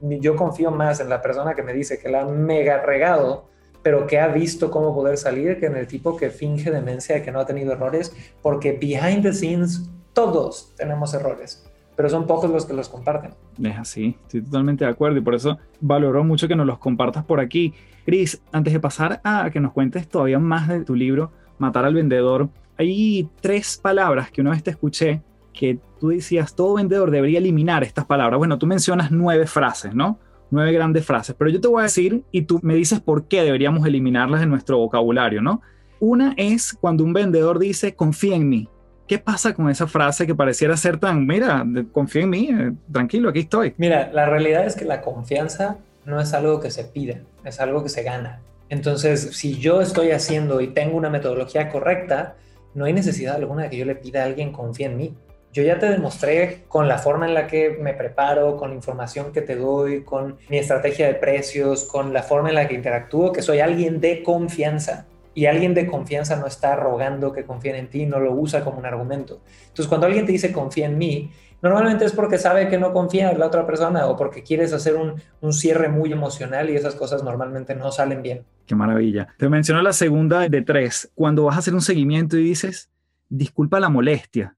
Yo 0.00 0.34
confío 0.34 0.70
más 0.70 0.98
en 0.98 1.08
la 1.08 1.20
persona 1.20 1.54
que 1.54 1.62
me 1.62 1.72
dice 1.72 1.98
que 1.98 2.08
la 2.08 2.24
mega 2.24 2.82
regado, 2.82 3.49
pero 3.82 4.06
que 4.06 4.18
ha 4.18 4.28
visto 4.28 4.70
cómo 4.70 4.94
poder 4.94 5.16
salir, 5.16 5.58
que 5.58 5.66
en 5.66 5.76
el 5.76 5.86
tipo 5.86 6.16
que 6.16 6.30
finge 6.30 6.70
demencia 6.70 7.16
de 7.16 7.22
que 7.22 7.32
no 7.32 7.40
ha 7.40 7.46
tenido 7.46 7.72
errores, 7.72 8.14
porque 8.42 8.72
behind 8.72 9.22
the 9.22 9.32
scenes 9.32 9.88
todos 10.12 10.74
tenemos 10.76 11.14
errores, 11.14 11.66
pero 11.96 12.08
son 12.08 12.26
pocos 12.26 12.50
los 12.50 12.66
que 12.66 12.74
los 12.74 12.88
comparten. 12.88 13.32
Es 13.62 13.78
así, 13.78 14.16
estoy 14.22 14.42
totalmente 14.42 14.84
de 14.84 14.90
acuerdo 14.90 15.18
y 15.18 15.22
por 15.22 15.34
eso 15.34 15.58
valoro 15.80 16.24
mucho 16.24 16.48
que 16.48 16.56
nos 16.56 16.66
los 16.66 16.78
compartas 16.78 17.24
por 17.24 17.40
aquí. 17.40 17.74
Chris, 18.04 18.40
antes 18.52 18.72
de 18.72 18.80
pasar 18.80 19.20
a 19.24 19.50
que 19.50 19.60
nos 19.60 19.72
cuentes 19.72 20.08
todavía 20.08 20.38
más 20.38 20.68
de 20.68 20.84
tu 20.84 20.94
libro, 20.94 21.30
Matar 21.58 21.84
al 21.84 21.94
Vendedor, 21.94 22.48
hay 22.78 23.28
tres 23.40 23.76
palabras 23.76 24.30
que 24.30 24.40
una 24.40 24.50
vez 24.50 24.62
te 24.62 24.70
escuché 24.70 25.22
que 25.52 25.78
tú 25.98 26.08
decías, 26.08 26.54
todo 26.54 26.74
vendedor 26.74 27.10
debería 27.10 27.38
eliminar 27.38 27.84
estas 27.84 28.06
palabras. 28.06 28.38
Bueno, 28.38 28.58
tú 28.58 28.66
mencionas 28.66 29.10
nueve 29.10 29.46
frases, 29.46 29.94
¿no? 29.94 30.18
Nueve 30.50 30.72
grandes 30.72 31.04
frases, 31.04 31.34
pero 31.38 31.50
yo 31.50 31.60
te 31.60 31.68
voy 31.68 31.80
a 31.80 31.84
decir 31.84 32.22
y 32.32 32.42
tú 32.42 32.58
me 32.62 32.74
dices 32.74 33.00
por 33.00 33.28
qué 33.28 33.42
deberíamos 33.42 33.86
eliminarlas 33.86 34.40
de 34.40 34.46
nuestro 34.46 34.78
vocabulario, 34.78 35.40
¿no? 35.40 35.62
Una 36.00 36.34
es 36.36 36.72
cuando 36.72 37.04
un 37.04 37.12
vendedor 37.12 37.58
dice, 37.58 37.94
confía 37.94 38.36
en 38.36 38.48
mí. 38.48 38.68
¿Qué 39.06 39.18
pasa 39.18 39.54
con 39.54 39.68
esa 39.70 39.86
frase 39.86 40.26
que 40.26 40.34
pareciera 40.34 40.76
ser 40.76 40.98
tan, 40.98 41.26
mira, 41.26 41.64
confía 41.92 42.22
en 42.22 42.30
mí, 42.30 42.48
eh, 42.50 42.72
tranquilo, 42.92 43.28
aquí 43.28 43.40
estoy? 43.40 43.74
Mira, 43.76 44.10
la 44.12 44.26
realidad 44.26 44.64
es 44.64 44.76
que 44.76 44.84
la 44.84 45.02
confianza 45.02 45.78
no 46.04 46.20
es 46.20 46.32
algo 46.32 46.60
que 46.60 46.70
se 46.70 46.84
pide, 46.84 47.22
es 47.44 47.60
algo 47.60 47.82
que 47.82 47.88
se 47.88 48.02
gana. 48.02 48.40
Entonces, 48.68 49.36
si 49.36 49.58
yo 49.58 49.80
estoy 49.80 50.12
haciendo 50.12 50.60
y 50.60 50.68
tengo 50.68 50.96
una 50.96 51.10
metodología 51.10 51.68
correcta, 51.70 52.36
no 52.74 52.84
hay 52.84 52.92
necesidad 52.92 53.36
alguna 53.36 53.64
de 53.64 53.70
que 53.70 53.76
yo 53.76 53.84
le 53.84 53.96
pida 53.96 54.22
a 54.22 54.26
alguien 54.26 54.52
confía 54.52 54.86
en 54.86 54.96
mí 54.96 55.14
yo 55.52 55.62
ya 55.62 55.78
te 55.78 55.90
demostré 55.90 56.64
con 56.68 56.86
la 56.86 56.98
forma 56.98 57.26
en 57.26 57.34
la 57.34 57.46
que 57.46 57.70
me 57.80 57.92
preparo, 57.94 58.56
con 58.56 58.70
la 58.70 58.76
información 58.76 59.32
que 59.32 59.42
te 59.42 59.56
doy, 59.56 60.04
con 60.04 60.36
mi 60.48 60.58
estrategia 60.58 61.06
de 61.06 61.14
precios, 61.14 61.84
con 61.84 62.12
la 62.12 62.22
forma 62.22 62.50
en 62.50 62.54
la 62.54 62.68
que 62.68 62.74
interactúo, 62.74 63.32
que 63.32 63.42
soy 63.42 63.60
alguien 63.60 64.00
de 64.00 64.22
confianza. 64.22 65.06
Y 65.32 65.46
alguien 65.46 65.74
de 65.74 65.86
confianza 65.86 66.36
no 66.36 66.46
está 66.46 66.74
rogando 66.74 67.32
que 67.32 67.44
confíen 67.44 67.76
en 67.76 67.88
ti, 67.88 68.04
no 68.04 68.18
lo 68.18 68.32
usa 68.32 68.64
como 68.64 68.78
un 68.78 68.86
argumento. 68.86 69.40
Entonces, 69.62 69.86
cuando 69.86 70.06
alguien 70.06 70.26
te 70.26 70.32
dice 70.32 70.52
confía 70.52 70.86
en 70.86 70.98
mí, 70.98 71.30
normalmente 71.62 72.04
es 72.04 72.12
porque 72.12 72.36
sabe 72.36 72.68
que 72.68 72.78
no 72.78 72.92
confía 72.92 73.30
en 73.30 73.38
la 73.38 73.46
otra 73.46 73.64
persona 73.64 74.06
o 74.06 74.16
porque 74.16 74.42
quieres 74.42 74.72
hacer 74.72 74.96
un, 74.96 75.22
un 75.40 75.52
cierre 75.52 75.88
muy 75.88 76.12
emocional 76.12 76.68
y 76.68 76.76
esas 76.76 76.96
cosas 76.96 77.22
normalmente 77.22 77.74
no 77.74 77.92
salen 77.92 78.22
bien. 78.22 78.44
Qué 78.66 78.74
maravilla. 78.74 79.28
Te 79.38 79.48
menciono 79.48 79.82
la 79.82 79.92
segunda 79.92 80.48
de 80.48 80.62
tres. 80.62 81.10
Cuando 81.14 81.44
vas 81.44 81.56
a 81.56 81.58
hacer 81.60 81.74
un 81.74 81.80
seguimiento 81.80 82.36
y 82.36 82.44
dices, 82.44 82.90
disculpa 83.28 83.78
la 83.78 83.88
molestia, 83.88 84.56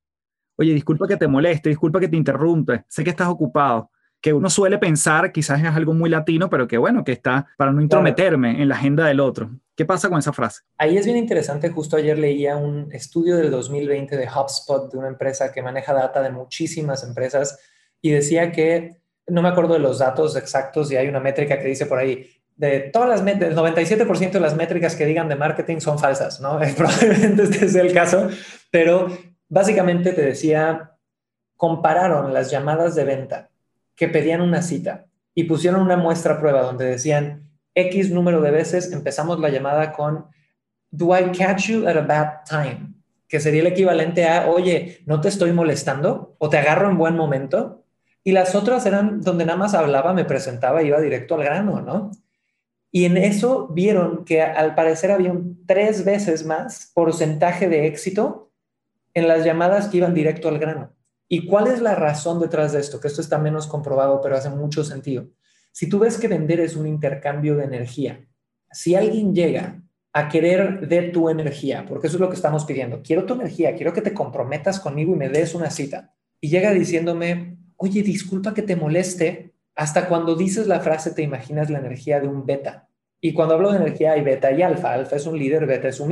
oye, 0.57 0.75
disculpa 0.75 1.07
que 1.07 1.17
te 1.17 1.29
moleste, 1.29 1.69
disculpa 1.69 2.01
que 2.01 2.09
te 2.09 2.17
interrumpe, 2.17 2.85
sé 2.89 3.05
que 3.05 3.11
estás 3.11 3.29
ocupado, 3.29 3.91
que 4.21 4.33
uno 4.33 4.49
suele 4.49 4.79
pensar 4.79 5.33
quizás 5.33 5.61
es 5.61 5.67
algo 5.67 5.95
muy 5.95 6.09
latino, 6.09 6.49
pero 6.49 6.69
que 6.69 6.79
bueno, 6.79 7.03
que 7.05 7.13
está 7.13 7.49
para 7.57 7.73
no 7.73 7.83
intrometerme 7.83 8.63
en 8.63 8.69
la 8.69 8.77
agenda 8.77 9.07
del 9.07 9.19
otro. 9.21 9.51
¿Qué 9.75 9.85
pasa 9.85 10.09
con 10.09 10.19
esa 10.19 10.33
frase? 10.33 10.63
Ahí 10.79 10.97
es 10.97 11.07
bien 11.07 11.17
interesante, 11.17 11.71
justo 11.71 11.97
ayer 11.97 12.17
leía 12.17 12.57
un 12.57 12.89
estudio 12.93 13.37
del 13.37 13.51
2020 13.51 14.17
de 14.17 14.29
HubSpot, 14.29 14.93
de 14.93 14.99
una 14.99 15.09
empresa 15.09 15.51
que 15.51 15.61
maneja 15.61 15.93
data 15.93 16.23
de 16.23 16.31
muchísimas 16.31 17.03
empresas, 17.03 17.59
y 18.01 18.11
decía 18.11 18.53
que, 18.53 19.01
no 19.27 19.43
me 19.43 19.49
acuerdo 19.49 19.75
de 19.75 19.81
los 19.81 19.99
datos 19.99 20.37
exactos, 20.37 20.93
y 20.93 20.97
hay 20.97 21.09
una 21.09 21.21
métrica 21.21 21.59
que 21.59 21.69
dice 21.69 21.87
por 21.87 21.99
ahí, 21.99 22.29
de 22.55 22.91
todas 22.93 23.09
las 23.09 23.27
el 23.27 23.57
97% 23.57 24.31
de 24.31 24.41
las 24.41 24.55
métricas 24.55 24.95
que 24.95 25.07
digan 25.07 25.29
de 25.29 25.37
marketing 25.37 25.81
son 25.81 25.99
falsas, 25.99 26.41
¿no? 26.41 26.61
Probablemente 26.77 27.45
este 27.45 27.69
sea 27.69 27.83
el 27.83 27.93
caso, 27.93 28.29
pero 28.71 29.09
Básicamente 29.53 30.15
te 30.15 30.23
decía, 30.23 30.93
compararon 31.59 32.33
las 32.33 32.51
llamadas 32.51 32.95
de 32.95 33.05
venta 33.05 33.51
que 33.95 34.09
pedían 34.09 34.41
una 34.41 34.63
cita 34.63 35.05
y 35.35 35.45
pusieron 35.45 35.83
una 35.83 35.99
muestra 35.99 36.41
prueba 36.41 36.63
donde 36.63 36.87
decían 36.87 37.51
X 37.75 38.11
número 38.11 38.41
de 38.41 38.51
veces 38.51 38.91
empezamos 38.93 39.41
la 39.41 39.51
llamada 39.51 39.93
con 39.93 40.25
Do 40.91 41.15
I 41.15 41.33
catch 41.37 41.67
you 41.67 41.87
at 41.87 41.99
a 41.99 42.01
bad 42.01 42.29
time? 42.49 42.95
Que 43.29 43.41
sería 43.41 43.61
el 43.61 43.67
equivalente 43.67 44.27
a, 44.27 44.49
oye, 44.49 45.03
¿no 45.05 45.21
te 45.21 45.29
estoy 45.29 45.53
molestando? 45.53 46.35
¿O 46.39 46.49
te 46.49 46.57
agarro 46.57 46.89
en 46.89 46.97
buen 46.97 47.15
momento? 47.15 47.85
Y 48.25 48.33
las 48.33 48.55
otras 48.55 48.87
eran 48.87 49.21
donde 49.21 49.45
nada 49.45 49.59
más 49.59 49.75
hablaba, 49.75 50.15
me 50.15 50.25
presentaba, 50.25 50.83
iba 50.83 50.99
directo 50.99 51.35
al 51.35 51.45
grano, 51.45 51.83
¿no? 51.83 52.11
Y 52.91 53.05
en 53.05 53.19
eso 53.19 53.69
vieron 53.69 54.25
que 54.25 54.41
al 54.41 54.75
parecer 54.75 55.11
había 55.11 55.31
un 55.31 55.67
tres 55.67 56.07
veces 56.07 56.47
más 56.47 56.91
porcentaje 56.95 57.69
de 57.69 57.87
éxito 57.87 58.49
en 59.15 59.29
las 59.29 59.45
llamadas 59.45 59.89
que 59.89 59.99
iban 59.99 60.15
directo 60.15 60.49
al 60.49 60.59
grano. 60.59 60.95
¿Y 61.29 61.47
cuál 61.47 61.69
es 61.69 61.81
la 61.81 61.95
razón 61.95 62.41
detrás 62.41 62.73
de 62.73 62.81
esto? 62.81 63.01
Que 63.01 63.09
esto 63.09 63.21
está 63.21 63.39
menos 63.39 63.67
comprobado, 63.67 64.21
pero 64.21 64.37
hace 64.37 64.51
mucho 64.51 64.85
sentido. 64.85 65.29
Si 65.73 65.89
tú 65.89 65.99
ves 65.99 66.19
que 66.19 66.29
vender 66.29 66.61
es 66.61 66.77
un 66.77 66.87
intercambio 66.87 67.57
de 67.57 67.65
energía, 67.65 68.27
si 68.71 68.95
alguien 68.95 69.35
llega 69.35 69.83
a 70.13 70.29
querer 70.29 70.87
de 70.89 71.03
tu 71.05 71.31
energía, 71.31 71.87
porque 71.89 72.09
eso 72.09 72.17
es 72.17 72.21
lo 72.21 72.29
que 72.29 72.37
estamos 72.37 72.67
pidiendo, 72.67 73.03
quiero 73.03 73.25
tu 73.25 73.35
energía, 73.35 73.75
quiero 73.75 73.95
que 73.95 74.03
te 74.03 74.13
comprometas 74.13 74.79
conmigo 74.79 75.15
y 75.15 75.17
me 75.17 75.31
des 75.31 75.55
una 75.55 75.71
cita, 75.71 76.15
y 76.39 76.51
llega 76.51 76.71
diciéndome, 76.73 77.57
oye, 77.77 78.03
disculpa 78.03 78.53
que 78.53 78.63
te 78.63 78.77
moleste, 78.77 79.55
hasta 79.75 80.09
cuando 80.09 80.35
dices 80.35 80.67
la 80.67 80.81
frase 80.81 81.13
te 81.13 81.23
imaginas 81.23 81.71
la 81.71 81.79
energía 81.79 82.21
de 82.21 82.29
un 82.29 82.45
beta. 82.45 82.89
Y 83.21 83.33
cuando 83.33 83.55
hablo 83.55 83.71
de 83.71 83.79
energía 83.79 84.13
hay 84.13 84.23
beta 84.23 84.53
y 84.53 84.61
alfa, 84.61 84.93
alfa 84.93 85.17
es 85.17 85.27
un 85.27 85.39
líder, 85.39 85.65
beta 85.65 85.89
es 85.89 86.01
un. 86.01 86.11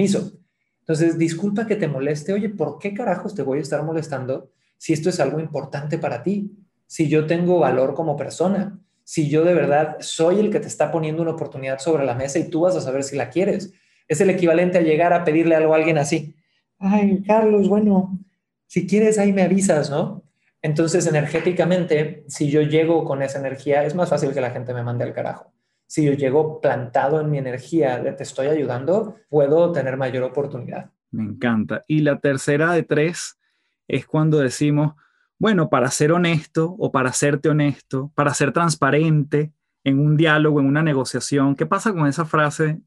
Entonces, 0.81 1.19
disculpa 1.19 1.67
que 1.67 1.77
te 1.77 1.89
moleste, 1.89 2.33
oye, 2.33 2.49
¿por 2.49 2.79
qué 2.79 2.95
carajos 2.95 3.35
te 3.35 3.43
voy 3.43 3.59
a 3.59 3.63
estar 3.63 3.83
molestando 3.85 4.51
si 4.77 4.93
esto 4.93 5.09
es 5.09 5.21
algo 5.21 5.41
importante 5.41 5.99
para 5.99 6.23
ti? 6.23 6.51
Si 6.87 7.09
yo 7.09 7.27
tengo 7.27 7.59
valor 7.59 7.95
como 7.95 8.17
persona, 8.17 8.79
si 9.05 9.29
yo 9.29 9.45
de 9.45 9.55
verdad 9.55 9.97
soy 10.01 10.41
el 10.41 10.51
que 10.51 10.61
te 10.61 10.69
está 10.69 10.91
poniendo 10.91 11.23
una 11.23 11.33
oportunidad 11.33 11.79
sobre 11.79 12.05
la 12.05 12.15
mesa 12.15 12.39
y 12.39 12.49
tú 12.49 12.61
vas 12.63 12.77
a 12.77 12.81
saber 12.81 13.03
si 13.03 13.17
la 13.17 13.31
quieres. 13.31 13.73
Es 14.09 14.21
el 14.21 14.31
equivalente 14.31 14.79
a 14.79 14.83
llegar 14.83 15.13
a 15.13 15.25
pedirle 15.25 15.55
algo 15.55 15.73
a 15.73 15.77
alguien 15.77 15.99
así. 15.99 16.35
Ay, 16.79 17.23
Carlos, 17.27 17.69
bueno, 17.69 18.19
si 18.67 18.87
quieres 18.87 19.19
ahí 19.19 19.33
me 19.33 19.43
avisas, 19.43 19.91
¿no? 19.91 20.23
Entonces, 20.63 21.07
energéticamente, 21.07 22.25
si 22.29 22.51
yo 22.51 22.63
llego 22.63 23.05
con 23.05 23.23
esa 23.23 23.39
energía, 23.39 23.85
es 23.85 23.95
más 23.95 24.11
fácil 24.11 24.33
que 24.33 24.41
la 24.41 24.51
gente 24.51 24.75
me 24.75 24.83
mande 24.83 25.05
al 25.05 25.13
carajo. 25.13 25.53
Si 25.91 26.05
yo 26.05 26.13
llego 26.13 26.61
plantado 26.61 27.21
en 27.21 27.33
mi 27.33 27.39
energía 27.39 28.01
te 28.17 28.23
estoy 28.23 28.47
ayudando, 28.47 29.17
puedo 29.29 29.73
tener 29.73 29.97
mayor 29.97 30.23
oportunidad. 30.23 30.93
Me 31.11 31.25
encanta. 31.25 31.85
Y 31.89 32.03
la 32.03 32.21
tercera 32.21 32.73
de 32.73 32.85
tres 32.85 33.41
es 33.89 34.07
cuando 34.07 34.39
decimos, 34.39 34.95
bueno, 35.37 35.69
para 35.69 35.91
ser 35.91 36.13
honesto 36.13 36.77
o 36.79 36.93
para 36.93 37.13
serte 37.13 37.49
honesto, 37.49 38.13
para 38.15 38.33
ser 38.35 38.53
transparente 38.53 39.53
en 39.83 39.99
un 39.99 40.17
diálogo, 40.17 40.61
en 40.61 40.67
una 40.67 40.85
negociación, 40.85 41.57
¿qué 41.57 41.67
pasa 41.67 41.93
con 41.93 42.07
esa 42.07 42.25
frase 42.25 42.79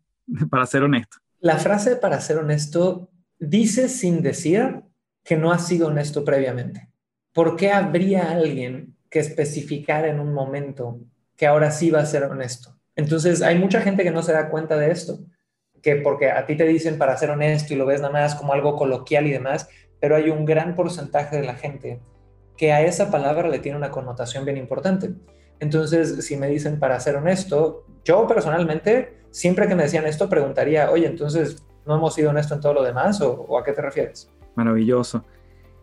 para 0.49 0.65
ser 0.65 0.83
honesto? 0.83 1.17
La 1.41 1.57
frase 1.57 1.97
para 1.97 2.21
ser 2.21 2.37
honesto 2.37 3.09
dice 3.37 3.89
sin 3.89 4.21
decir 4.21 4.81
que 5.25 5.35
no 5.35 5.51
has 5.51 5.67
sido 5.67 5.89
honesto 5.89 6.23
previamente. 6.23 6.89
¿Por 7.33 7.57
qué 7.57 7.73
habría 7.73 8.31
alguien 8.31 8.95
que 9.09 9.19
especificar 9.19 10.05
en 10.05 10.21
un 10.21 10.33
momento 10.33 11.01
que 11.35 11.47
ahora 11.47 11.69
sí 11.69 11.91
va 11.91 11.99
a 11.99 12.05
ser 12.05 12.23
honesto? 12.23 12.79
Entonces, 12.95 13.41
hay 13.41 13.57
mucha 13.57 13.81
gente 13.81 14.03
que 14.03 14.11
no 14.11 14.21
se 14.21 14.33
da 14.33 14.49
cuenta 14.49 14.77
de 14.77 14.91
esto, 14.91 15.19
que 15.81 15.95
porque 15.97 16.31
a 16.31 16.45
ti 16.45 16.55
te 16.55 16.65
dicen 16.65 16.97
para 16.97 17.17
ser 17.17 17.29
honesto 17.31 17.73
y 17.73 17.77
lo 17.77 17.85
ves 17.85 18.01
nada 18.01 18.13
más 18.13 18.35
como 18.35 18.53
algo 18.53 18.75
coloquial 18.75 19.27
y 19.27 19.31
demás, 19.31 19.67
pero 19.99 20.15
hay 20.15 20.29
un 20.29 20.45
gran 20.45 20.75
porcentaje 20.75 21.37
de 21.37 21.45
la 21.45 21.55
gente 21.55 21.99
que 22.57 22.71
a 22.71 22.81
esa 22.81 23.09
palabra 23.09 23.49
le 23.49 23.59
tiene 23.59 23.77
una 23.77 23.91
connotación 23.91 24.45
bien 24.45 24.57
importante. 24.57 25.11
Entonces, 25.59 26.25
si 26.25 26.37
me 26.37 26.47
dicen 26.47 26.79
para 26.79 26.99
ser 26.99 27.15
honesto, 27.15 27.85
yo 28.03 28.27
personalmente, 28.27 29.17
siempre 29.31 29.67
que 29.67 29.75
me 29.75 29.83
decían 29.83 30.05
esto, 30.05 30.29
preguntaría, 30.29 30.91
oye, 30.91 31.07
entonces, 31.07 31.65
¿no 31.85 31.95
hemos 31.95 32.13
sido 32.13 32.29
honestos 32.29 32.57
en 32.57 32.61
todo 32.61 32.73
lo 32.73 32.83
demás 32.83 33.21
o, 33.21 33.57
a 33.57 33.63
qué 33.63 33.71
te 33.71 33.81
refieres? 33.81 34.29
Maravilloso. 34.55 35.23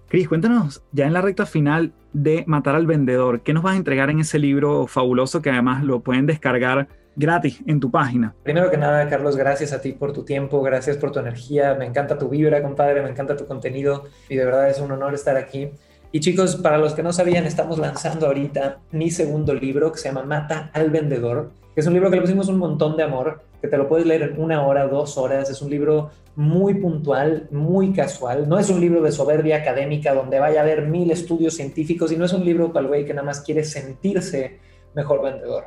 Cris, 0.08 0.28
cuéntanos 0.28 0.82
ya 0.92 1.06
en 1.06 1.12
la 1.12 1.22
recta 1.22 1.46
final 1.46 1.92
de 2.12 2.44
Matar 2.46 2.74
al 2.74 2.86
Vendedor, 2.86 3.42
¿qué 3.42 3.52
nos 3.52 3.62
vas 3.62 3.74
a 3.74 3.76
entregar 3.76 4.10
en 4.10 4.20
ese 4.20 4.38
libro 4.38 4.86
fabuloso 4.86 5.40
que 5.40 5.50
además 5.50 5.84
lo 5.84 6.00
pueden 6.00 6.26
descargar 6.26 6.88
gratis 7.16 7.62
en 7.66 7.80
tu 7.80 7.90
página? 7.90 8.34
Primero 8.42 8.70
que 8.70 8.76
nada, 8.76 9.08
Carlos, 9.08 9.36
gracias 9.36 9.72
a 9.72 9.80
ti 9.80 9.92
por 9.92 10.12
tu 10.12 10.24
tiempo, 10.24 10.62
gracias 10.62 10.96
por 10.96 11.12
tu 11.12 11.18
energía, 11.18 11.74
me 11.74 11.86
encanta 11.86 12.18
tu 12.18 12.28
vibra, 12.28 12.62
compadre, 12.62 13.02
me 13.02 13.10
encanta 13.10 13.36
tu 13.36 13.46
contenido 13.46 14.04
y 14.28 14.36
de 14.36 14.44
verdad 14.44 14.68
es 14.70 14.80
un 14.80 14.90
honor 14.92 15.14
estar 15.14 15.36
aquí. 15.36 15.70
Y 16.12 16.20
chicos, 16.20 16.56
para 16.56 16.78
los 16.78 16.94
que 16.94 17.04
no 17.04 17.12
sabían, 17.12 17.46
estamos 17.46 17.78
lanzando 17.78 18.26
ahorita 18.26 18.80
mi 18.90 19.10
segundo 19.10 19.54
libro 19.54 19.92
que 19.92 19.98
se 19.98 20.08
llama 20.08 20.24
Mata 20.24 20.70
al 20.74 20.90
Vendedor, 20.90 21.52
que 21.72 21.80
es 21.80 21.86
un 21.86 21.94
libro 21.94 22.10
que 22.10 22.16
le 22.16 22.22
pusimos 22.22 22.48
un 22.48 22.58
montón 22.58 22.96
de 22.96 23.04
amor, 23.04 23.42
que 23.60 23.68
te 23.68 23.76
lo 23.76 23.88
puedes 23.88 24.06
leer 24.06 24.22
en 24.22 24.40
una 24.40 24.66
hora, 24.66 24.88
dos 24.88 25.16
horas. 25.16 25.50
Es 25.50 25.62
un 25.62 25.70
libro 25.70 26.10
muy 26.34 26.74
puntual, 26.74 27.46
muy 27.52 27.92
casual. 27.92 28.48
No 28.48 28.58
es 28.58 28.70
un 28.70 28.80
libro 28.80 29.02
de 29.02 29.12
soberbia 29.12 29.58
académica 29.58 30.12
donde 30.12 30.40
vaya 30.40 30.60
a 30.60 30.62
haber 30.64 30.86
mil 30.86 31.12
estudios 31.12 31.54
científicos 31.54 32.10
y 32.10 32.16
no 32.16 32.24
es 32.24 32.32
un 32.32 32.44
libro 32.44 32.72
para 32.72 32.82
el 32.82 32.88
güey 32.88 33.04
que 33.04 33.14
nada 33.14 33.26
más 33.26 33.40
quiere 33.42 33.62
sentirse 33.62 34.58
mejor 34.94 35.22
vendedor. 35.22 35.66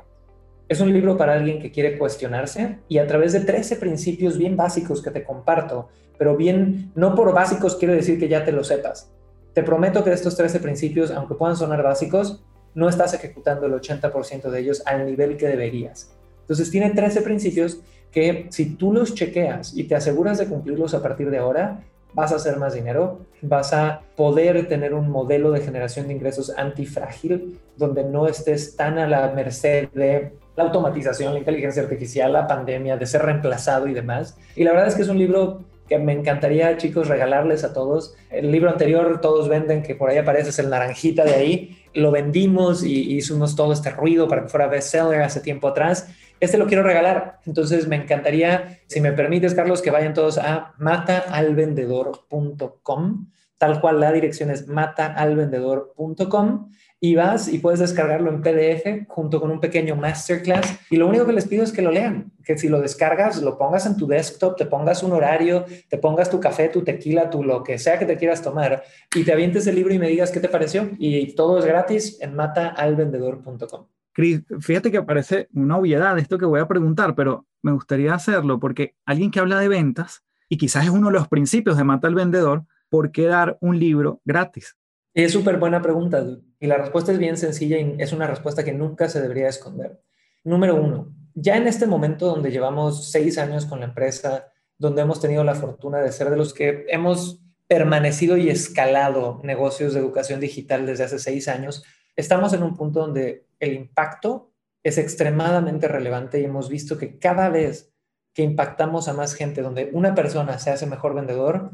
Es 0.73 0.81
un 0.81 0.91
libro 0.91 1.15
para 1.15 1.33
alguien 1.33 1.61
que 1.61 1.69
quiere 1.69 1.99
cuestionarse 1.99 2.79
y 2.89 2.97
a 2.97 3.05
través 3.05 3.31
de 3.31 3.41
13 3.41 3.75
principios 3.75 4.39
bien 4.39 4.57
básicos 4.57 5.03
que 5.03 5.11
te 5.11 5.23
comparto, 5.23 5.89
pero 6.17 6.35
bien, 6.35 6.91
no 6.95 7.13
por 7.13 7.31
básicos 7.31 7.75
quiero 7.75 7.93
decir 7.93 8.19
que 8.19 8.27
ya 8.27 8.43
te 8.43 8.51
lo 8.51 8.63
sepas, 8.63 9.11
te 9.53 9.61
prometo 9.61 10.03
que 10.03 10.11
estos 10.11 10.35
13 10.35 10.59
principios, 10.61 11.11
aunque 11.11 11.35
puedan 11.35 11.55
sonar 11.55 11.83
básicos, 11.83 12.43
no 12.73 12.89
estás 12.89 13.13
ejecutando 13.13 13.67
el 13.67 13.73
80% 13.73 14.49
de 14.49 14.59
ellos 14.59 14.81
al 14.87 15.05
nivel 15.05 15.37
que 15.37 15.47
deberías. 15.47 16.11
Entonces 16.41 16.71
tiene 16.71 16.89
13 16.89 17.21
principios 17.21 17.79
que 18.11 18.47
si 18.49 18.73
tú 18.73 18.93
los 18.93 19.13
chequeas 19.13 19.77
y 19.77 19.83
te 19.83 19.93
aseguras 19.93 20.39
de 20.39 20.47
cumplirlos 20.47 20.95
a 20.95 21.03
partir 21.03 21.29
de 21.29 21.37
ahora, 21.37 21.83
vas 22.15 22.31
a 22.31 22.37
hacer 22.37 22.57
más 22.57 22.73
dinero, 22.73 23.19
vas 23.43 23.73
a 23.73 24.01
poder 24.15 24.67
tener 24.67 24.95
un 24.95 25.07
modelo 25.11 25.51
de 25.51 25.61
generación 25.61 26.07
de 26.07 26.15
ingresos 26.15 26.51
antifrágil, 26.57 27.59
donde 27.77 28.03
no 28.03 28.27
estés 28.27 28.75
tan 28.75 28.97
a 28.97 29.07
la 29.07 29.31
merced 29.33 29.89
de 29.89 30.31
la 30.55 30.63
automatización, 30.63 31.33
la 31.33 31.39
inteligencia 31.39 31.81
artificial, 31.81 32.33
la 32.33 32.47
pandemia, 32.47 32.97
de 32.97 33.05
ser 33.05 33.23
reemplazado 33.23 33.87
y 33.87 33.93
demás. 33.93 34.37
Y 34.55 34.63
la 34.63 34.71
verdad 34.71 34.87
es 34.87 34.95
que 34.95 35.01
es 35.01 35.09
un 35.09 35.17
libro 35.17 35.61
que 35.87 35.97
me 35.99 36.13
encantaría, 36.13 36.77
chicos, 36.77 37.07
regalarles 37.07 37.63
a 37.63 37.73
todos. 37.73 38.15
El 38.29 38.51
libro 38.51 38.69
anterior, 38.69 39.19
todos 39.21 39.49
venden, 39.49 39.83
que 39.83 39.95
por 39.95 40.09
ahí 40.09 40.17
aparece, 40.17 40.49
es 40.49 40.59
el 40.59 40.69
naranjita 40.69 41.23
de 41.25 41.33
ahí. 41.33 41.77
Lo 41.93 42.11
vendimos 42.11 42.83
y 42.83 43.15
hicimos 43.15 43.55
todo 43.55 43.73
este 43.73 43.89
ruido 43.89 44.27
para 44.27 44.43
que 44.43 44.49
fuera 44.49 44.67
bestseller 44.67 45.21
hace 45.21 45.41
tiempo 45.41 45.67
atrás. 45.67 46.07
Este 46.39 46.57
lo 46.57 46.67
quiero 46.67 46.83
regalar. 46.83 47.39
Entonces 47.45 47.87
me 47.87 47.95
encantaría, 47.95 48.79
si 48.87 48.99
me 49.01 49.13
permites, 49.13 49.53
Carlos, 49.53 49.81
que 49.81 49.91
vayan 49.91 50.13
todos 50.13 50.37
a 50.37 50.73
mataalvendedor.com. 50.77 53.29
Tal 53.57 53.79
cual 53.79 54.01
la 54.01 54.11
dirección 54.11 54.51
es 54.51 54.67
mataalvendedor.com 54.67 56.69
y 56.99 57.15
vas 57.15 57.47
y 57.49 57.59
puedes 57.59 57.79
descargarlo 57.81 58.29
en 58.29 58.41
PDF 58.41 59.07
junto 59.09 59.41
con 59.41 59.51
un 59.51 59.59
pequeño 59.59 59.97
masterclass. 59.97 60.79
Y 60.89 60.95
lo 60.95 61.07
único 61.07 61.25
que 61.25 61.33
les 61.33 61.45
pido 61.45 61.61
es 61.63 61.73
que 61.73 61.81
lo 61.81 61.91
lean, 61.91 62.31
que 62.45 62.57
si 62.57 62.69
lo 62.69 62.79
descargas, 62.79 63.41
lo 63.41 63.57
pongas 63.57 63.85
en 63.85 63.97
tu 63.97 64.07
desktop, 64.07 64.55
te 64.55 64.65
pongas 64.65 65.03
un 65.03 65.11
horario, 65.11 65.65
te 65.89 65.97
pongas 65.97 66.29
tu 66.29 66.39
café, 66.39 66.69
tu 66.69 66.81
tequila, 66.81 67.29
tu 67.29 67.43
lo 67.43 67.61
que 67.61 67.77
sea 67.77 67.99
que 67.99 68.05
te 68.05 68.15
quieras 68.15 68.41
tomar 68.41 68.83
y 69.13 69.25
te 69.25 69.33
avientes 69.33 69.67
el 69.67 69.75
libro 69.75 69.93
y 69.93 69.99
me 69.99 70.07
digas 70.07 70.31
qué 70.31 70.39
te 70.39 70.47
pareció. 70.47 70.91
Y 70.97 71.35
todo 71.35 71.59
es 71.59 71.65
gratis 71.65 72.21
en 72.21 72.35
mataalvendedor.com. 72.35 73.87
Cris, 74.13 74.43
fíjate 74.59 74.91
que 74.91 75.01
parece 75.01 75.49
una 75.53 75.77
obviedad 75.77 76.17
esto 76.19 76.37
que 76.37 76.45
voy 76.45 76.59
a 76.59 76.67
preguntar, 76.67 77.15
pero 77.15 77.47
me 77.63 77.71
gustaría 77.71 78.13
hacerlo 78.13 78.59
porque 78.59 78.95
alguien 79.05 79.31
que 79.31 79.39
habla 79.39 79.59
de 79.59 79.67
ventas, 79.67 80.23
y 80.49 80.57
quizás 80.57 80.85
es 80.85 80.91
uno 80.91 81.07
de 81.07 81.13
los 81.13 81.27
principios 81.27 81.77
de 81.77 81.83
Mata 81.83 82.07
al 82.07 82.15
Vendedor, 82.15 82.65
¿por 82.89 83.11
qué 83.11 83.25
dar 83.25 83.57
un 83.59 83.79
libro 83.79 84.21
gratis? 84.23 84.77
Es 85.15 85.31
súper 85.31 85.57
buena 85.57 85.81
pregunta, 85.81 86.23
y 86.59 86.67
la 86.67 86.77
respuesta 86.77 87.11
es 87.11 87.17
bien 87.17 87.37
sencilla 87.37 87.79
y 87.79 87.95
es 87.97 88.13
una 88.13 88.27
respuesta 88.27 88.63
que 88.63 88.73
nunca 88.73 89.09
se 89.09 89.21
debería 89.21 89.49
esconder. 89.49 90.01
Número 90.43 90.75
uno, 90.75 91.13
ya 91.33 91.57
en 91.57 91.67
este 91.67 91.87
momento 91.87 92.27
donde 92.27 92.51
llevamos 92.51 93.09
seis 93.11 93.37
años 93.37 93.65
con 93.65 93.79
la 93.79 93.87
empresa, 93.87 94.47
donde 94.77 95.01
hemos 95.01 95.19
tenido 95.19 95.43
la 95.43 95.55
fortuna 95.55 95.99
de 95.99 96.11
ser 96.11 96.29
de 96.29 96.37
los 96.37 96.53
que 96.53 96.85
hemos 96.89 97.41
permanecido 97.67 98.37
y 98.37 98.49
escalado 98.49 99.41
negocios 99.43 99.93
de 99.93 99.99
educación 99.99 100.39
digital 100.39 100.85
desde 100.85 101.05
hace 101.05 101.19
seis 101.19 101.47
años, 101.47 101.83
estamos 102.15 102.53
en 102.53 102.63
un 102.63 102.75
punto 102.75 102.99
donde 102.99 103.47
el 103.63 103.73
impacto 103.73 104.51
es 104.83 104.97
extremadamente 104.97 105.87
relevante 105.87 106.39
y 106.39 106.45
hemos 106.45 106.69
visto 106.69 106.97
que 106.97 107.17
cada 107.17 107.49
vez 107.49 107.93
que 108.33 108.43
impactamos 108.43 109.07
a 109.07 109.13
más 109.13 109.35
gente, 109.35 109.61
donde 109.61 109.89
una 109.93 110.15
persona 110.15 110.59
se 110.59 110.71
hace 110.71 110.85
mejor 110.85 111.13
vendedor, 111.13 111.71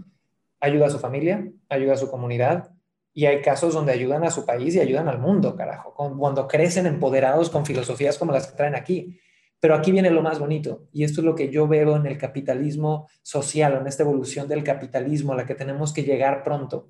ayuda 0.60 0.88
a 0.88 0.90
su 0.90 1.00
familia, 1.00 1.50
ayuda 1.70 1.94
a 1.94 1.98
su 1.98 2.12
comunidad, 2.12 2.72
y 3.14 3.26
hay 3.26 3.42
casos 3.42 3.74
donde 3.74 3.92
ayudan 3.92 4.24
a 4.24 4.32
su 4.32 4.46
país 4.46 4.76
y 4.76 4.80
ayudan 4.80 5.08
al 5.08 5.20
mundo, 5.20 5.56
carajo, 5.56 5.94
cuando 5.94 6.48
crecen 6.48 6.86
empoderados 6.86 7.50
con 7.50 7.66
filosofías 7.66 8.18
como 8.18 8.32
las 8.32 8.48
que 8.48 8.58
traen 8.58 8.76
aquí. 8.76 9.20
Pero 9.60 9.76
aquí 9.76 9.92
viene 9.92 10.12
lo 10.12 10.22
más 10.22 10.40
bonito, 10.40 10.88
y 10.94 11.04
esto 11.04 11.22
es 11.22 11.26
lo 11.26 11.36
que 11.36 11.50
yo 11.50 11.68
veo 11.68 11.96
en 11.96 12.06
el 12.06 12.18
capitalismo 12.18 13.10
social, 13.24 13.74
en 13.74 13.88
esta 13.88 14.04
evolución 14.04 14.48
del 14.48 14.64
capitalismo 14.64 15.34
a 15.34 15.38
la 15.38 15.46
que 15.46 15.56
tenemos 15.56 15.92
que 15.92 16.04
llegar 16.04 16.44
pronto. 16.44 16.90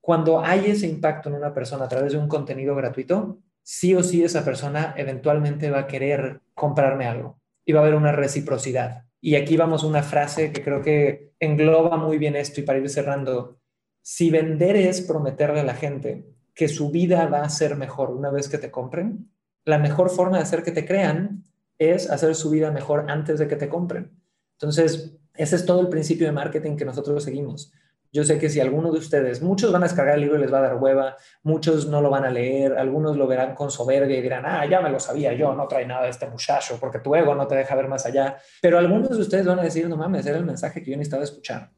Cuando 0.00 0.40
hay 0.40 0.70
ese 0.70 0.86
impacto 0.86 1.28
en 1.28 1.34
una 1.34 1.52
persona 1.52 1.84
a 1.84 1.88
través 1.88 2.12
de 2.12 2.18
un 2.18 2.28
contenido 2.28 2.74
gratuito, 2.74 3.38
sí 3.62 3.94
o 3.94 4.02
sí 4.02 4.24
esa 4.24 4.44
persona 4.44 4.94
eventualmente 4.96 5.70
va 5.70 5.80
a 5.80 5.86
querer 5.86 6.40
comprarme 6.54 7.06
algo 7.06 7.40
y 7.64 7.72
va 7.72 7.80
a 7.80 7.82
haber 7.82 7.94
una 7.94 8.12
reciprocidad. 8.12 9.04
Y 9.20 9.34
aquí 9.34 9.56
vamos 9.56 9.84
a 9.84 9.86
una 9.86 10.02
frase 10.02 10.52
que 10.52 10.62
creo 10.62 10.82
que 10.82 11.32
engloba 11.38 11.96
muy 11.96 12.18
bien 12.18 12.36
esto 12.36 12.60
y 12.60 12.64
para 12.64 12.78
ir 12.78 12.88
cerrando, 12.88 13.58
si 14.02 14.30
vender 14.30 14.76
es 14.76 15.02
prometerle 15.02 15.60
a 15.60 15.64
la 15.64 15.74
gente 15.74 16.26
que 16.54 16.68
su 16.68 16.90
vida 16.90 17.26
va 17.26 17.42
a 17.42 17.48
ser 17.48 17.76
mejor 17.76 18.10
una 18.10 18.30
vez 18.30 18.48
que 18.48 18.58
te 18.58 18.70
compren, 18.70 19.30
la 19.64 19.78
mejor 19.78 20.10
forma 20.10 20.38
de 20.38 20.42
hacer 20.42 20.62
que 20.62 20.72
te 20.72 20.86
crean 20.86 21.44
es 21.78 22.10
hacer 22.10 22.34
su 22.34 22.50
vida 22.50 22.70
mejor 22.70 23.06
antes 23.08 23.38
de 23.38 23.48
que 23.48 23.56
te 23.56 23.68
compren. 23.68 24.10
Entonces, 24.52 25.16
ese 25.34 25.56
es 25.56 25.64
todo 25.64 25.80
el 25.80 25.88
principio 25.88 26.26
de 26.26 26.32
marketing 26.32 26.76
que 26.76 26.84
nosotros 26.84 27.24
seguimos. 27.24 27.72
Yo 28.12 28.24
sé 28.24 28.38
que 28.38 28.48
si 28.48 28.60
alguno 28.60 28.90
de 28.90 28.98
ustedes, 28.98 29.40
muchos 29.40 29.72
van 29.72 29.82
a 29.82 29.86
descargar 29.86 30.16
el 30.16 30.22
libro 30.22 30.36
y 30.36 30.40
les 30.40 30.52
va 30.52 30.58
a 30.58 30.62
dar 30.62 30.76
hueva, 30.76 31.16
muchos 31.42 31.86
no 31.86 32.00
lo 32.00 32.10
van 32.10 32.24
a 32.24 32.30
leer, 32.30 32.76
algunos 32.76 33.16
lo 33.16 33.26
verán 33.26 33.54
con 33.54 33.70
soberbia 33.70 34.18
y 34.18 34.22
dirán, 34.22 34.44
ah, 34.46 34.66
ya 34.66 34.80
me 34.80 34.90
lo 34.90 34.98
sabía 34.98 35.32
yo, 35.32 35.54
no 35.54 35.68
trae 35.68 35.86
nada 35.86 36.04
de 36.04 36.10
este 36.10 36.26
muchacho, 36.26 36.76
porque 36.80 36.98
tu 36.98 37.14
ego 37.14 37.34
no 37.34 37.46
te 37.46 37.54
deja 37.54 37.74
ver 37.76 37.88
más 37.88 38.06
allá. 38.06 38.36
Pero 38.60 38.78
algunos 38.78 39.10
de 39.10 39.22
ustedes 39.22 39.46
van 39.46 39.60
a 39.60 39.62
decir, 39.62 39.88
no 39.88 39.96
mames, 39.96 40.26
era 40.26 40.38
el 40.38 40.44
mensaje 40.44 40.82
que 40.82 40.90
yo 40.90 40.96
necesitaba 40.96 41.22
escuchar 41.22 41.70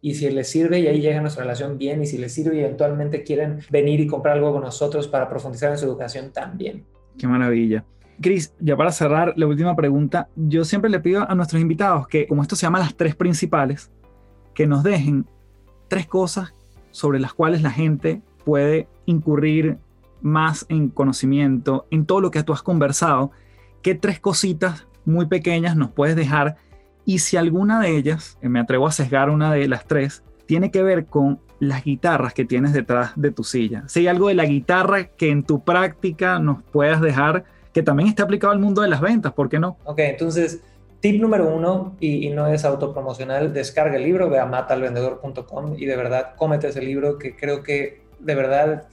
y 0.00 0.14
si 0.14 0.30
les 0.30 0.48
sirve 0.48 0.80
y 0.80 0.86
ahí 0.86 1.00
llega 1.00 1.20
nuestra 1.20 1.42
relación 1.42 1.78
bien 1.78 2.02
y 2.02 2.06
si 2.06 2.18
les 2.18 2.32
sirve 2.32 2.56
y 2.56 2.60
eventualmente 2.60 3.22
quieren 3.24 3.60
venir 3.70 4.00
y 4.00 4.06
comprar 4.06 4.36
algo 4.36 4.52
con 4.52 4.62
nosotros 4.62 5.08
para 5.08 5.28
profundizar 5.28 5.72
en 5.72 5.78
su 5.78 5.86
educación 5.86 6.32
también. 6.32 6.84
Qué 7.18 7.26
maravilla. 7.26 7.84
Cris, 8.20 8.54
ya 8.60 8.76
para 8.76 8.90
cerrar 8.92 9.34
la 9.36 9.46
última 9.46 9.74
pregunta, 9.76 10.28
yo 10.36 10.64
siempre 10.64 10.90
le 10.90 11.00
pido 11.00 11.28
a 11.28 11.34
nuestros 11.34 11.60
invitados 11.60 12.08
que, 12.08 12.26
como 12.26 12.42
esto 12.42 12.56
se 12.56 12.62
llama 12.62 12.80
las 12.80 12.96
tres 12.96 13.14
principales, 13.14 13.90
que 14.54 14.66
nos 14.66 14.82
dejen 14.82 15.26
tres 15.88 16.06
cosas 16.06 16.54
sobre 16.90 17.20
las 17.20 17.32
cuales 17.32 17.62
la 17.62 17.70
gente 17.70 18.22
puede 18.44 18.88
incurrir 19.06 19.78
más 20.20 20.66
en 20.68 20.88
conocimiento, 20.88 21.86
en 21.90 22.06
todo 22.06 22.20
lo 22.20 22.30
que 22.30 22.42
tú 22.42 22.52
has 22.52 22.62
conversado. 22.62 23.30
¿Qué 23.82 23.94
tres 23.94 24.20
cositas 24.20 24.86
muy 25.04 25.26
pequeñas 25.26 25.76
nos 25.76 25.90
puedes 25.90 26.16
dejar 26.16 26.56
y 27.08 27.20
si 27.20 27.38
alguna 27.38 27.80
de 27.80 27.96
ellas, 27.96 28.36
me 28.42 28.60
atrevo 28.60 28.86
a 28.86 28.92
sesgar 28.92 29.30
una 29.30 29.50
de 29.50 29.66
las 29.66 29.86
tres, 29.86 30.22
tiene 30.44 30.70
que 30.70 30.82
ver 30.82 31.06
con 31.06 31.40
las 31.58 31.82
guitarras 31.82 32.34
que 32.34 32.44
tienes 32.44 32.74
detrás 32.74 33.12
de 33.16 33.30
tu 33.30 33.44
silla. 33.44 33.84
Si 33.88 34.00
hay 34.00 34.08
algo 34.08 34.28
de 34.28 34.34
la 34.34 34.44
guitarra 34.44 35.04
que 35.04 35.30
en 35.30 35.42
tu 35.42 35.64
práctica 35.64 36.38
nos 36.38 36.62
puedas 36.64 37.00
dejar, 37.00 37.44
que 37.72 37.82
también 37.82 38.10
esté 38.10 38.20
aplicado 38.20 38.52
al 38.52 38.58
mundo 38.58 38.82
de 38.82 38.88
las 38.88 39.00
ventas, 39.00 39.32
¿por 39.32 39.48
qué 39.48 39.58
no? 39.58 39.78
Ok, 39.84 40.00
entonces, 40.00 40.60
tip 41.00 41.20
número 41.20 41.54
uno, 41.54 41.96
y, 42.00 42.28
no 42.30 42.48
es 42.48 42.64
autopromocional, 42.64 43.52
descarga 43.52 43.96
el 43.96 44.04
libro, 44.04 44.28
ve 44.28 44.38
a 44.38 44.46
matalvendedor.com 44.46 45.74
y 45.78 45.86
de 45.86 45.96
verdad 45.96 46.34
cómete 46.36 46.68
ese 46.68 46.82
libro 46.82 47.18
que 47.18 47.36
creo 47.36 47.62
que 47.62 48.02
de 48.18 48.34
verdad 48.34 48.88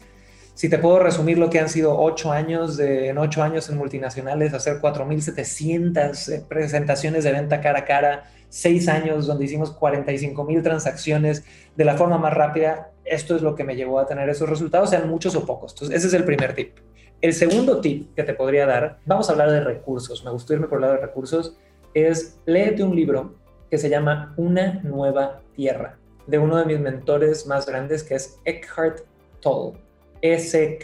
si 0.55 0.69
te 0.69 0.77
puedo 0.77 0.99
resumir 0.99 1.37
lo 1.37 1.49
que 1.49 1.59
han 1.59 1.67
sido 1.67 1.99
ocho 1.99 2.31
años, 2.31 2.77
de, 2.77 3.09
en 3.09 3.17
ocho 3.17 3.43
años 3.43 3.69
en 3.69 3.77
multinacionales, 3.77 4.53
hacer 4.53 4.79
4.700 4.79 6.31
eh, 6.31 6.45
presentaciones 6.47 7.25
de 7.25 7.33
venta 7.33 7.59
cara 7.59 7.79
a 7.79 7.85
cara, 7.85 8.31
seis 8.47 8.87
años 8.87 9.27
donde 9.27 9.43
hicimos 9.43 9.77
45.000 9.77 10.63
transacciones 10.63 11.43
de 11.75 11.83
la 11.83 11.97
forma 11.97 12.17
más 12.17 12.33
rápida, 12.33 12.91
esto 13.03 13.35
es 13.35 13.41
lo 13.41 13.53
que 13.53 13.65
me 13.65 13.75
llevó 13.75 13.99
a 13.99 14.05
tener 14.05 14.29
esos 14.29 14.47
resultados, 14.47 14.91
sean 14.91 15.09
muchos 15.09 15.35
o 15.35 15.45
pocos. 15.45 15.73
Entonces, 15.73 15.97
ese 15.97 16.07
es 16.07 16.13
el 16.13 16.23
primer 16.23 16.55
tip. 16.55 16.77
El 17.19 17.33
segundo 17.33 17.81
tip 17.81 18.15
que 18.15 18.23
te 18.23 18.33
podría 18.33 18.65
dar, 18.65 18.99
vamos 19.05 19.27
a 19.27 19.33
hablar 19.33 19.51
de 19.51 19.59
recursos, 19.59 20.23
me 20.23 20.31
gustó 20.31 20.53
irme 20.53 20.67
por 20.67 20.77
el 20.77 20.83
lado 20.83 20.93
de 20.93 21.01
recursos, 21.01 21.57
es 21.95 22.39
léete 22.45 22.83
un 22.83 22.95
libro 22.95 23.35
que 23.69 23.77
se 23.77 23.89
llama 23.89 24.33
Una 24.37 24.81
nueva 24.83 25.41
tierra, 25.55 25.97
de 26.27 26.37
uno 26.37 26.57
de 26.57 26.65
mis 26.65 26.79
mentores 26.79 27.47
más 27.47 27.65
grandes 27.65 28.03
que 28.03 28.15
es 28.15 28.39
Eckhart 28.45 29.01
Tolle. 29.39 29.85
S-K-H-A-R-T, 30.21 30.77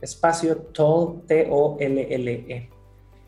espacio 0.00 0.56
Toll, 0.56 1.22
T-O-L-L-E. 1.26 2.70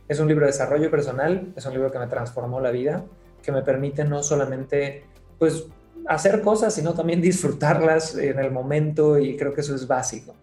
Es 0.08 0.20
un 0.20 0.28
libro 0.28 0.46
de 0.46 0.52
desarrollo 0.52 0.90
personal, 0.90 1.52
es 1.56 1.64
un 1.64 1.72
libro 1.74 1.90
que 1.92 1.98
me 1.98 2.06
transformó 2.08 2.60
la 2.60 2.70
vida, 2.70 3.04
que 3.42 3.52
me 3.52 3.62
permite 3.62 4.04
no 4.04 4.22
solamente 4.22 5.04
pues 5.38 5.66
hacer 6.06 6.42
cosas, 6.42 6.74
sino 6.74 6.94
también 6.94 7.22
disfrutarlas 7.22 8.16
en 8.16 8.38
el 8.38 8.50
momento 8.50 9.18
y 9.18 9.36
creo 9.36 9.54
que 9.54 9.60
eso 9.62 9.74
es 9.74 9.86
básico. 9.86 10.34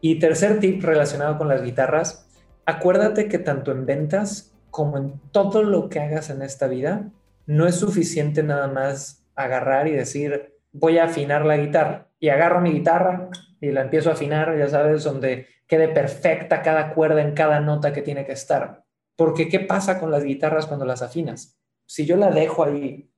Y 0.00 0.18
tercer 0.18 0.58
tip 0.58 0.82
relacionado 0.82 1.38
con 1.38 1.48
las 1.48 1.62
guitarras, 1.62 2.26
acuérdate 2.64 3.28
que 3.28 3.38
tanto 3.38 3.72
en 3.72 3.86
ventas 3.86 4.55
como 4.76 4.98
en 4.98 5.18
todo 5.32 5.62
lo 5.62 5.88
que 5.88 6.00
hagas 6.00 6.28
en 6.28 6.42
esta 6.42 6.66
vida, 6.66 7.10
no 7.46 7.66
es 7.66 7.76
suficiente 7.76 8.42
nada 8.42 8.68
más 8.68 9.26
agarrar 9.34 9.88
y 9.88 9.92
decir, 9.92 10.54
voy 10.70 10.98
a 10.98 11.04
afinar 11.04 11.46
la 11.46 11.56
guitarra 11.56 12.08
y 12.20 12.28
agarro 12.28 12.60
mi 12.60 12.72
guitarra 12.72 13.30
y 13.58 13.70
la 13.70 13.80
empiezo 13.80 14.10
a 14.10 14.12
afinar, 14.12 14.54
ya 14.58 14.68
sabes, 14.68 15.02
donde 15.02 15.46
quede 15.66 15.88
perfecta 15.88 16.60
cada 16.60 16.92
cuerda 16.92 17.22
en 17.22 17.32
cada 17.32 17.60
nota 17.60 17.94
que 17.94 18.02
tiene 18.02 18.26
que 18.26 18.32
estar. 18.32 18.84
Porque 19.16 19.48
¿qué 19.48 19.60
pasa 19.60 19.98
con 19.98 20.10
las 20.10 20.24
guitarras 20.24 20.66
cuando 20.66 20.84
las 20.84 21.00
afinas? 21.00 21.58
Si 21.86 22.04
yo 22.04 22.18
la 22.18 22.30
dejo 22.30 22.62
ahí 22.62 23.10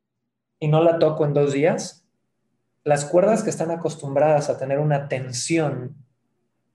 y 0.61 0.69
no 0.69 0.81
la 0.85 1.01
toco 1.01 1.25
en 1.25 1.35
dos 1.35 1.53
días, 1.53 2.09
las 2.85 3.05
cuerdas 3.05 3.43
que 3.43 3.51
están 3.51 3.73
acostumbradas 3.73 4.49
a 4.49 4.59
tener 4.59 4.79
una 4.79 5.09
tensión 5.09 5.97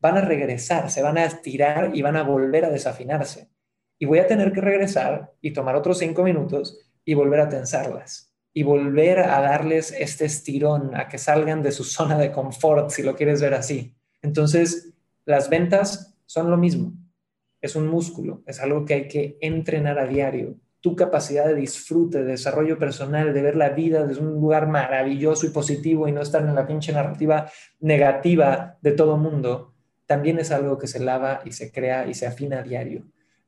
van 0.02 0.18
a 0.18 0.22
regresar, 0.22 0.92
se 0.92 1.02
van 1.02 1.18
a 1.18 1.24
estirar 1.24 1.96
y 1.96 2.02
van 2.02 2.18
a 2.18 2.24
volver 2.24 2.66
a 2.66 2.70
desafinarse. 2.70 3.54
Y 4.00 4.06
voy 4.06 4.20
a 4.20 4.28
tener 4.28 4.52
que 4.52 4.62
regresar 4.62 5.34
y 5.42 5.54
tomar 5.54 5.76
otros 5.76 6.00
cinco 6.00 6.24
minutos 6.24 6.80
y 7.06 7.14
volver 7.14 7.40
a 7.40 7.50
tensarlas 7.50 8.34
y 8.54 8.64
volver 8.64 9.20
a 9.20 9.42
darles 9.42 9.92
este 9.98 10.26
estirón, 10.26 10.96
a 10.96 11.08
que 11.08 11.18
salgan 11.18 11.64
de 11.64 11.72
su 11.72 11.84
zona 11.84 12.18
de 12.18 12.32
confort, 12.32 12.92
si 12.92 13.02
lo 13.02 13.16
quieres 13.16 13.42
ver 13.42 13.56
así. 13.56 13.96
Entonces, 14.22 14.94
las 15.26 15.50
ventas 15.50 16.16
son 16.26 16.52
lo 16.52 16.58
mismo. 16.58 16.94
Es 17.62 17.76
un 17.76 17.88
músculo, 17.88 18.44
es 18.46 18.60
algo 18.60 18.86
que 18.86 18.94
hay 18.94 19.08
que 19.08 19.38
entrenar 19.42 19.98
a 19.98 20.06
diario. 20.06 20.56
Tu 20.82 20.96
capacidad 20.96 21.48
de 21.48 21.56
disfrute, 21.56 22.20
de 22.20 22.32
desarrollo 22.32 22.78
personal, 22.78 23.34
de 23.34 23.42
ver 23.42 23.56
la 23.56 23.70
vida 23.70 24.06
desde 24.06 24.22
un 24.22 24.34
lugar 24.34 24.68
maravilloso 24.68 25.48
y 25.48 25.50
positivo 25.50 26.08
y 26.08 26.12
no 26.12 26.22
estar 26.22 26.42
en 26.44 26.54
la 26.54 26.68
pinche 26.68 26.92
narrativa 26.92 27.50
negativa 27.80 28.78
de 28.82 28.92
todo 28.92 29.18
mundo, 29.18 29.74
también 30.06 30.40
es 30.40 30.52
algo 30.52 30.78
que 30.78 30.88
se 30.88 31.00
lava 31.00 31.42
y 31.46 31.54
se 31.54 31.72
crea 31.72 32.06
y 32.06 32.14
se 32.14 32.28
afina 32.28 32.60
a 32.60 32.64
diario. 32.64 33.04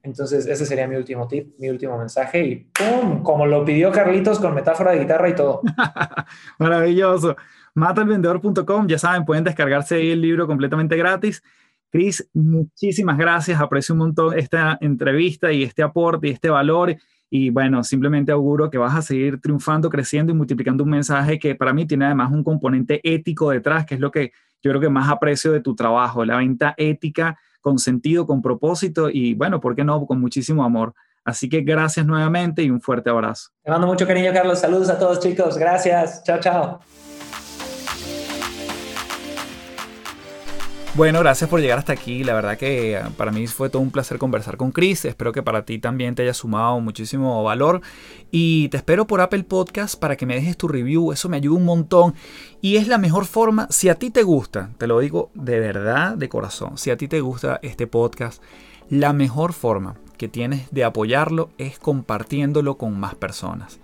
Entonces, 0.05 0.45
ese 0.45 0.65
sería 0.67 0.87
mi 0.87 0.95
último 0.95 1.27
tip, 1.27 1.55
mi 1.57 1.67
último 1.67 1.97
mensaje 1.97 2.45
y 2.45 2.55
¡pum! 2.55 3.23
Como 3.23 3.47
lo 3.47 3.65
pidió 3.65 3.91
Carlitos 3.91 4.39
con 4.39 4.53
metáfora 4.53 4.91
de 4.91 4.99
guitarra 4.99 5.29
y 5.29 5.35
todo. 5.35 5.61
Maravilloso. 6.59 7.35
Matalvendedor.com, 7.73 8.87
ya 8.87 8.99
saben, 8.99 9.25
pueden 9.25 9.43
descargarse 9.43 9.95
ahí 9.95 10.11
el 10.11 10.21
libro 10.21 10.45
completamente 10.45 10.95
gratis. 10.95 11.41
Cris, 11.89 12.29
muchísimas 12.33 13.17
gracias. 13.17 13.59
Aprecio 13.59 13.93
un 13.93 13.99
montón 13.99 14.37
esta 14.37 14.77
entrevista 14.79 15.51
y 15.51 15.63
este 15.63 15.81
aporte 15.81 16.27
y 16.27 16.31
este 16.31 16.49
valor. 16.49 16.95
Y 17.31 17.49
bueno, 17.49 17.83
simplemente 17.83 18.31
auguro 18.31 18.69
que 18.69 18.77
vas 18.77 18.95
a 18.95 19.01
seguir 19.01 19.41
triunfando, 19.41 19.89
creciendo 19.89 20.31
y 20.31 20.35
multiplicando 20.35 20.83
un 20.83 20.91
mensaje 20.91 21.39
que 21.39 21.55
para 21.55 21.73
mí 21.73 21.87
tiene 21.87 22.05
además 22.05 22.31
un 22.31 22.43
componente 22.43 23.01
ético 23.03 23.49
detrás, 23.49 23.87
que 23.87 23.95
es 23.95 23.99
lo 23.99 24.11
que 24.11 24.33
yo 24.65 24.71
creo 24.71 24.81
que 24.81 24.89
más 24.89 25.09
aprecio 25.11 25.51
de 25.51 25.61
tu 25.61 25.75
trabajo, 25.75 26.25
la 26.25 26.37
venta 26.37 26.73
ética 26.77 27.37
con 27.61 27.77
sentido, 27.77 28.25
con 28.25 28.41
propósito 28.41 29.11
y 29.11 29.35
bueno, 29.35 29.59
¿por 29.59 29.75
qué 29.75 29.83
no? 29.83 30.03
Con 30.07 30.19
muchísimo 30.19 30.63
amor. 30.63 30.95
Así 31.23 31.47
que 31.47 31.61
gracias 31.61 32.03
nuevamente 32.03 32.63
y 32.63 32.71
un 32.71 32.81
fuerte 32.81 33.11
abrazo. 33.11 33.51
Te 33.63 33.69
mando 33.69 33.85
mucho 33.85 34.07
cariño, 34.07 34.33
Carlos. 34.33 34.59
Saludos 34.59 34.89
a 34.89 34.97
todos, 34.97 35.19
chicos. 35.19 35.59
Gracias. 35.59 36.23
Chao, 36.23 36.39
chao. 36.39 36.79
Bueno, 40.95 41.19
gracias 41.19 41.49
por 41.49 41.59
llegar 41.59 41.77
hasta 41.77 41.91
aquí. 41.91 42.23
La 42.23 42.33
verdad 42.33 42.57
que 42.57 42.95
ah, 42.95 43.11
para 43.17 43.29
mí 43.29 43.47
fue 43.47 43.69
todo 43.69 43.81
un 43.81 43.91
placer 43.91 44.17
conversar 44.17 44.55
con 44.55 44.71
Chris. 44.71 45.03
Espero 45.03 45.33
que 45.33 45.43
para 45.43 45.65
ti 45.65 45.77
también 45.77 46.15
te 46.15 46.23
haya 46.23 46.33
sumado 46.33 46.79
muchísimo 46.79 47.43
valor. 47.43 47.81
Y 48.31 48.69
te 48.69 48.77
espero 48.77 49.05
por 49.05 49.19
Apple 49.19 49.43
Podcast 49.43 49.99
para 49.99 50.15
que 50.15 50.25
me 50.25 50.35
dejes 50.35 50.55
tu 50.55 50.69
review. 50.69 51.11
Eso 51.11 51.27
me 51.27 51.35
ayuda 51.35 51.57
un 51.57 51.65
montón. 51.65 52.15
Y 52.61 52.77
es 52.77 52.87
la 52.87 52.97
mejor 52.97 53.25
forma, 53.25 53.67
si 53.71 53.89
a 53.89 53.95
ti 53.95 54.09
te 54.09 54.23
gusta, 54.23 54.69
te 54.77 54.87
lo 54.87 55.01
digo 55.01 55.31
de 55.33 55.59
verdad, 55.59 56.15
de 56.15 56.29
corazón, 56.29 56.77
si 56.77 56.91
a 56.91 56.97
ti 56.97 57.09
te 57.09 57.19
gusta 57.19 57.59
este 57.61 57.87
podcast, 57.87 58.41
la 58.89 59.11
mejor 59.11 59.51
forma 59.51 59.97
que 60.17 60.29
tienes 60.29 60.71
de 60.71 60.85
apoyarlo 60.85 61.49
es 61.57 61.77
compartiéndolo 61.77 62.77
con 62.77 62.97
más 62.97 63.15
personas. 63.15 63.81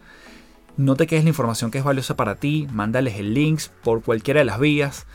No 0.78 0.96
te 0.96 1.08
quedes 1.08 1.26
la 1.26 1.32
información 1.32 1.72
que 1.72 1.80
es 1.80 1.84
valiosa 1.84 2.16
para 2.16 2.36
ti, 2.36 2.70
mándales 2.72 3.16
el 3.20 3.34
link 3.34 3.60
por 3.84 4.02
cualquiera 4.02 4.40
de 4.40 4.46
las 4.46 4.62
vías. 4.62 5.06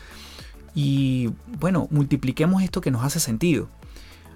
Y 0.76 1.30
bueno, 1.58 1.88
multipliquemos 1.90 2.62
esto 2.62 2.82
que 2.82 2.90
nos 2.90 3.02
hace 3.02 3.18
sentido. 3.18 3.68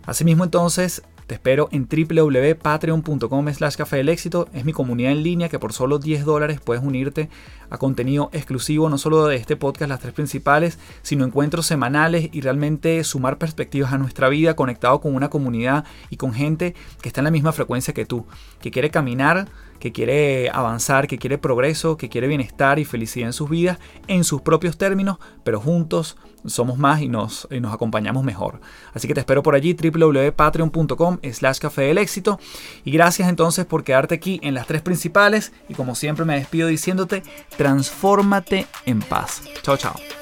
Asimismo 0.06 0.42
entonces, 0.42 1.02
te 1.26 1.34
espero 1.34 1.68
en 1.70 1.86
www.patreon.com 1.86 3.52
slash 3.52 3.76
café 3.76 3.98
del 3.98 4.08
éxito. 4.08 4.48
Es 4.54 4.64
mi 4.64 4.72
comunidad 4.72 5.12
en 5.12 5.22
línea 5.22 5.50
que 5.50 5.58
por 5.58 5.74
solo 5.74 5.98
10 5.98 6.24
dólares 6.24 6.58
puedes 6.64 6.82
unirte 6.82 7.28
a 7.68 7.76
contenido 7.76 8.30
exclusivo, 8.32 8.88
no 8.88 8.96
solo 8.96 9.26
de 9.26 9.36
este 9.36 9.54
podcast, 9.54 9.90
las 9.90 10.00
tres 10.00 10.14
principales, 10.14 10.78
sino 11.02 11.26
encuentros 11.26 11.66
semanales 11.66 12.30
y 12.32 12.40
realmente 12.40 13.04
sumar 13.04 13.36
perspectivas 13.36 13.92
a 13.92 13.98
nuestra 13.98 14.30
vida 14.30 14.56
conectado 14.56 15.02
con 15.02 15.14
una 15.14 15.28
comunidad 15.28 15.84
y 16.08 16.16
con 16.16 16.32
gente 16.32 16.74
que 17.02 17.10
está 17.10 17.20
en 17.20 17.26
la 17.26 17.30
misma 17.30 17.52
frecuencia 17.52 17.92
que 17.92 18.06
tú, 18.06 18.26
que 18.60 18.70
quiere 18.70 18.90
caminar 18.90 19.46
que 19.80 19.92
quiere 19.92 20.50
avanzar, 20.50 21.08
que 21.08 21.18
quiere 21.18 21.38
progreso, 21.38 21.96
que 21.96 22.08
quiere 22.08 22.28
bienestar 22.28 22.78
y 22.78 22.84
felicidad 22.84 23.28
en 23.28 23.32
sus 23.32 23.50
vidas 23.50 23.78
en 24.06 24.24
sus 24.24 24.42
propios 24.42 24.76
términos, 24.76 25.18
pero 25.42 25.58
juntos 25.58 26.16
somos 26.46 26.78
más 26.78 27.00
y 27.00 27.08
nos, 27.08 27.48
nos 27.50 27.72
acompañamos 27.72 28.24
mejor. 28.24 28.60
Así 28.94 29.08
que 29.08 29.14
te 29.14 29.20
espero 29.20 29.42
por 29.42 29.54
allí, 29.54 29.74
www.patreon.com 29.74 31.18
slash 31.32 31.58
café 31.58 31.82
del 31.82 31.98
éxito. 31.98 32.38
Y 32.84 32.90
gracias 32.90 33.28
entonces 33.28 33.66
por 33.66 33.84
quedarte 33.84 34.14
aquí 34.14 34.40
en 34.42 34.54
las 34.54 34.66
tres 34.66 34.82
principales. 34.82 35.52
Y 35.68 35.74
como 35.74 35.94
siempre 35.94 36.24
me 36.24 36.36
despido 36.36 36.68
diciéndote, 36.68 37.22
transfórmate 37.56 38.66
en 38.86 39.00
paz. 39.00 39.42
Chao, 39.62 39.76
chao. 39.76 40.19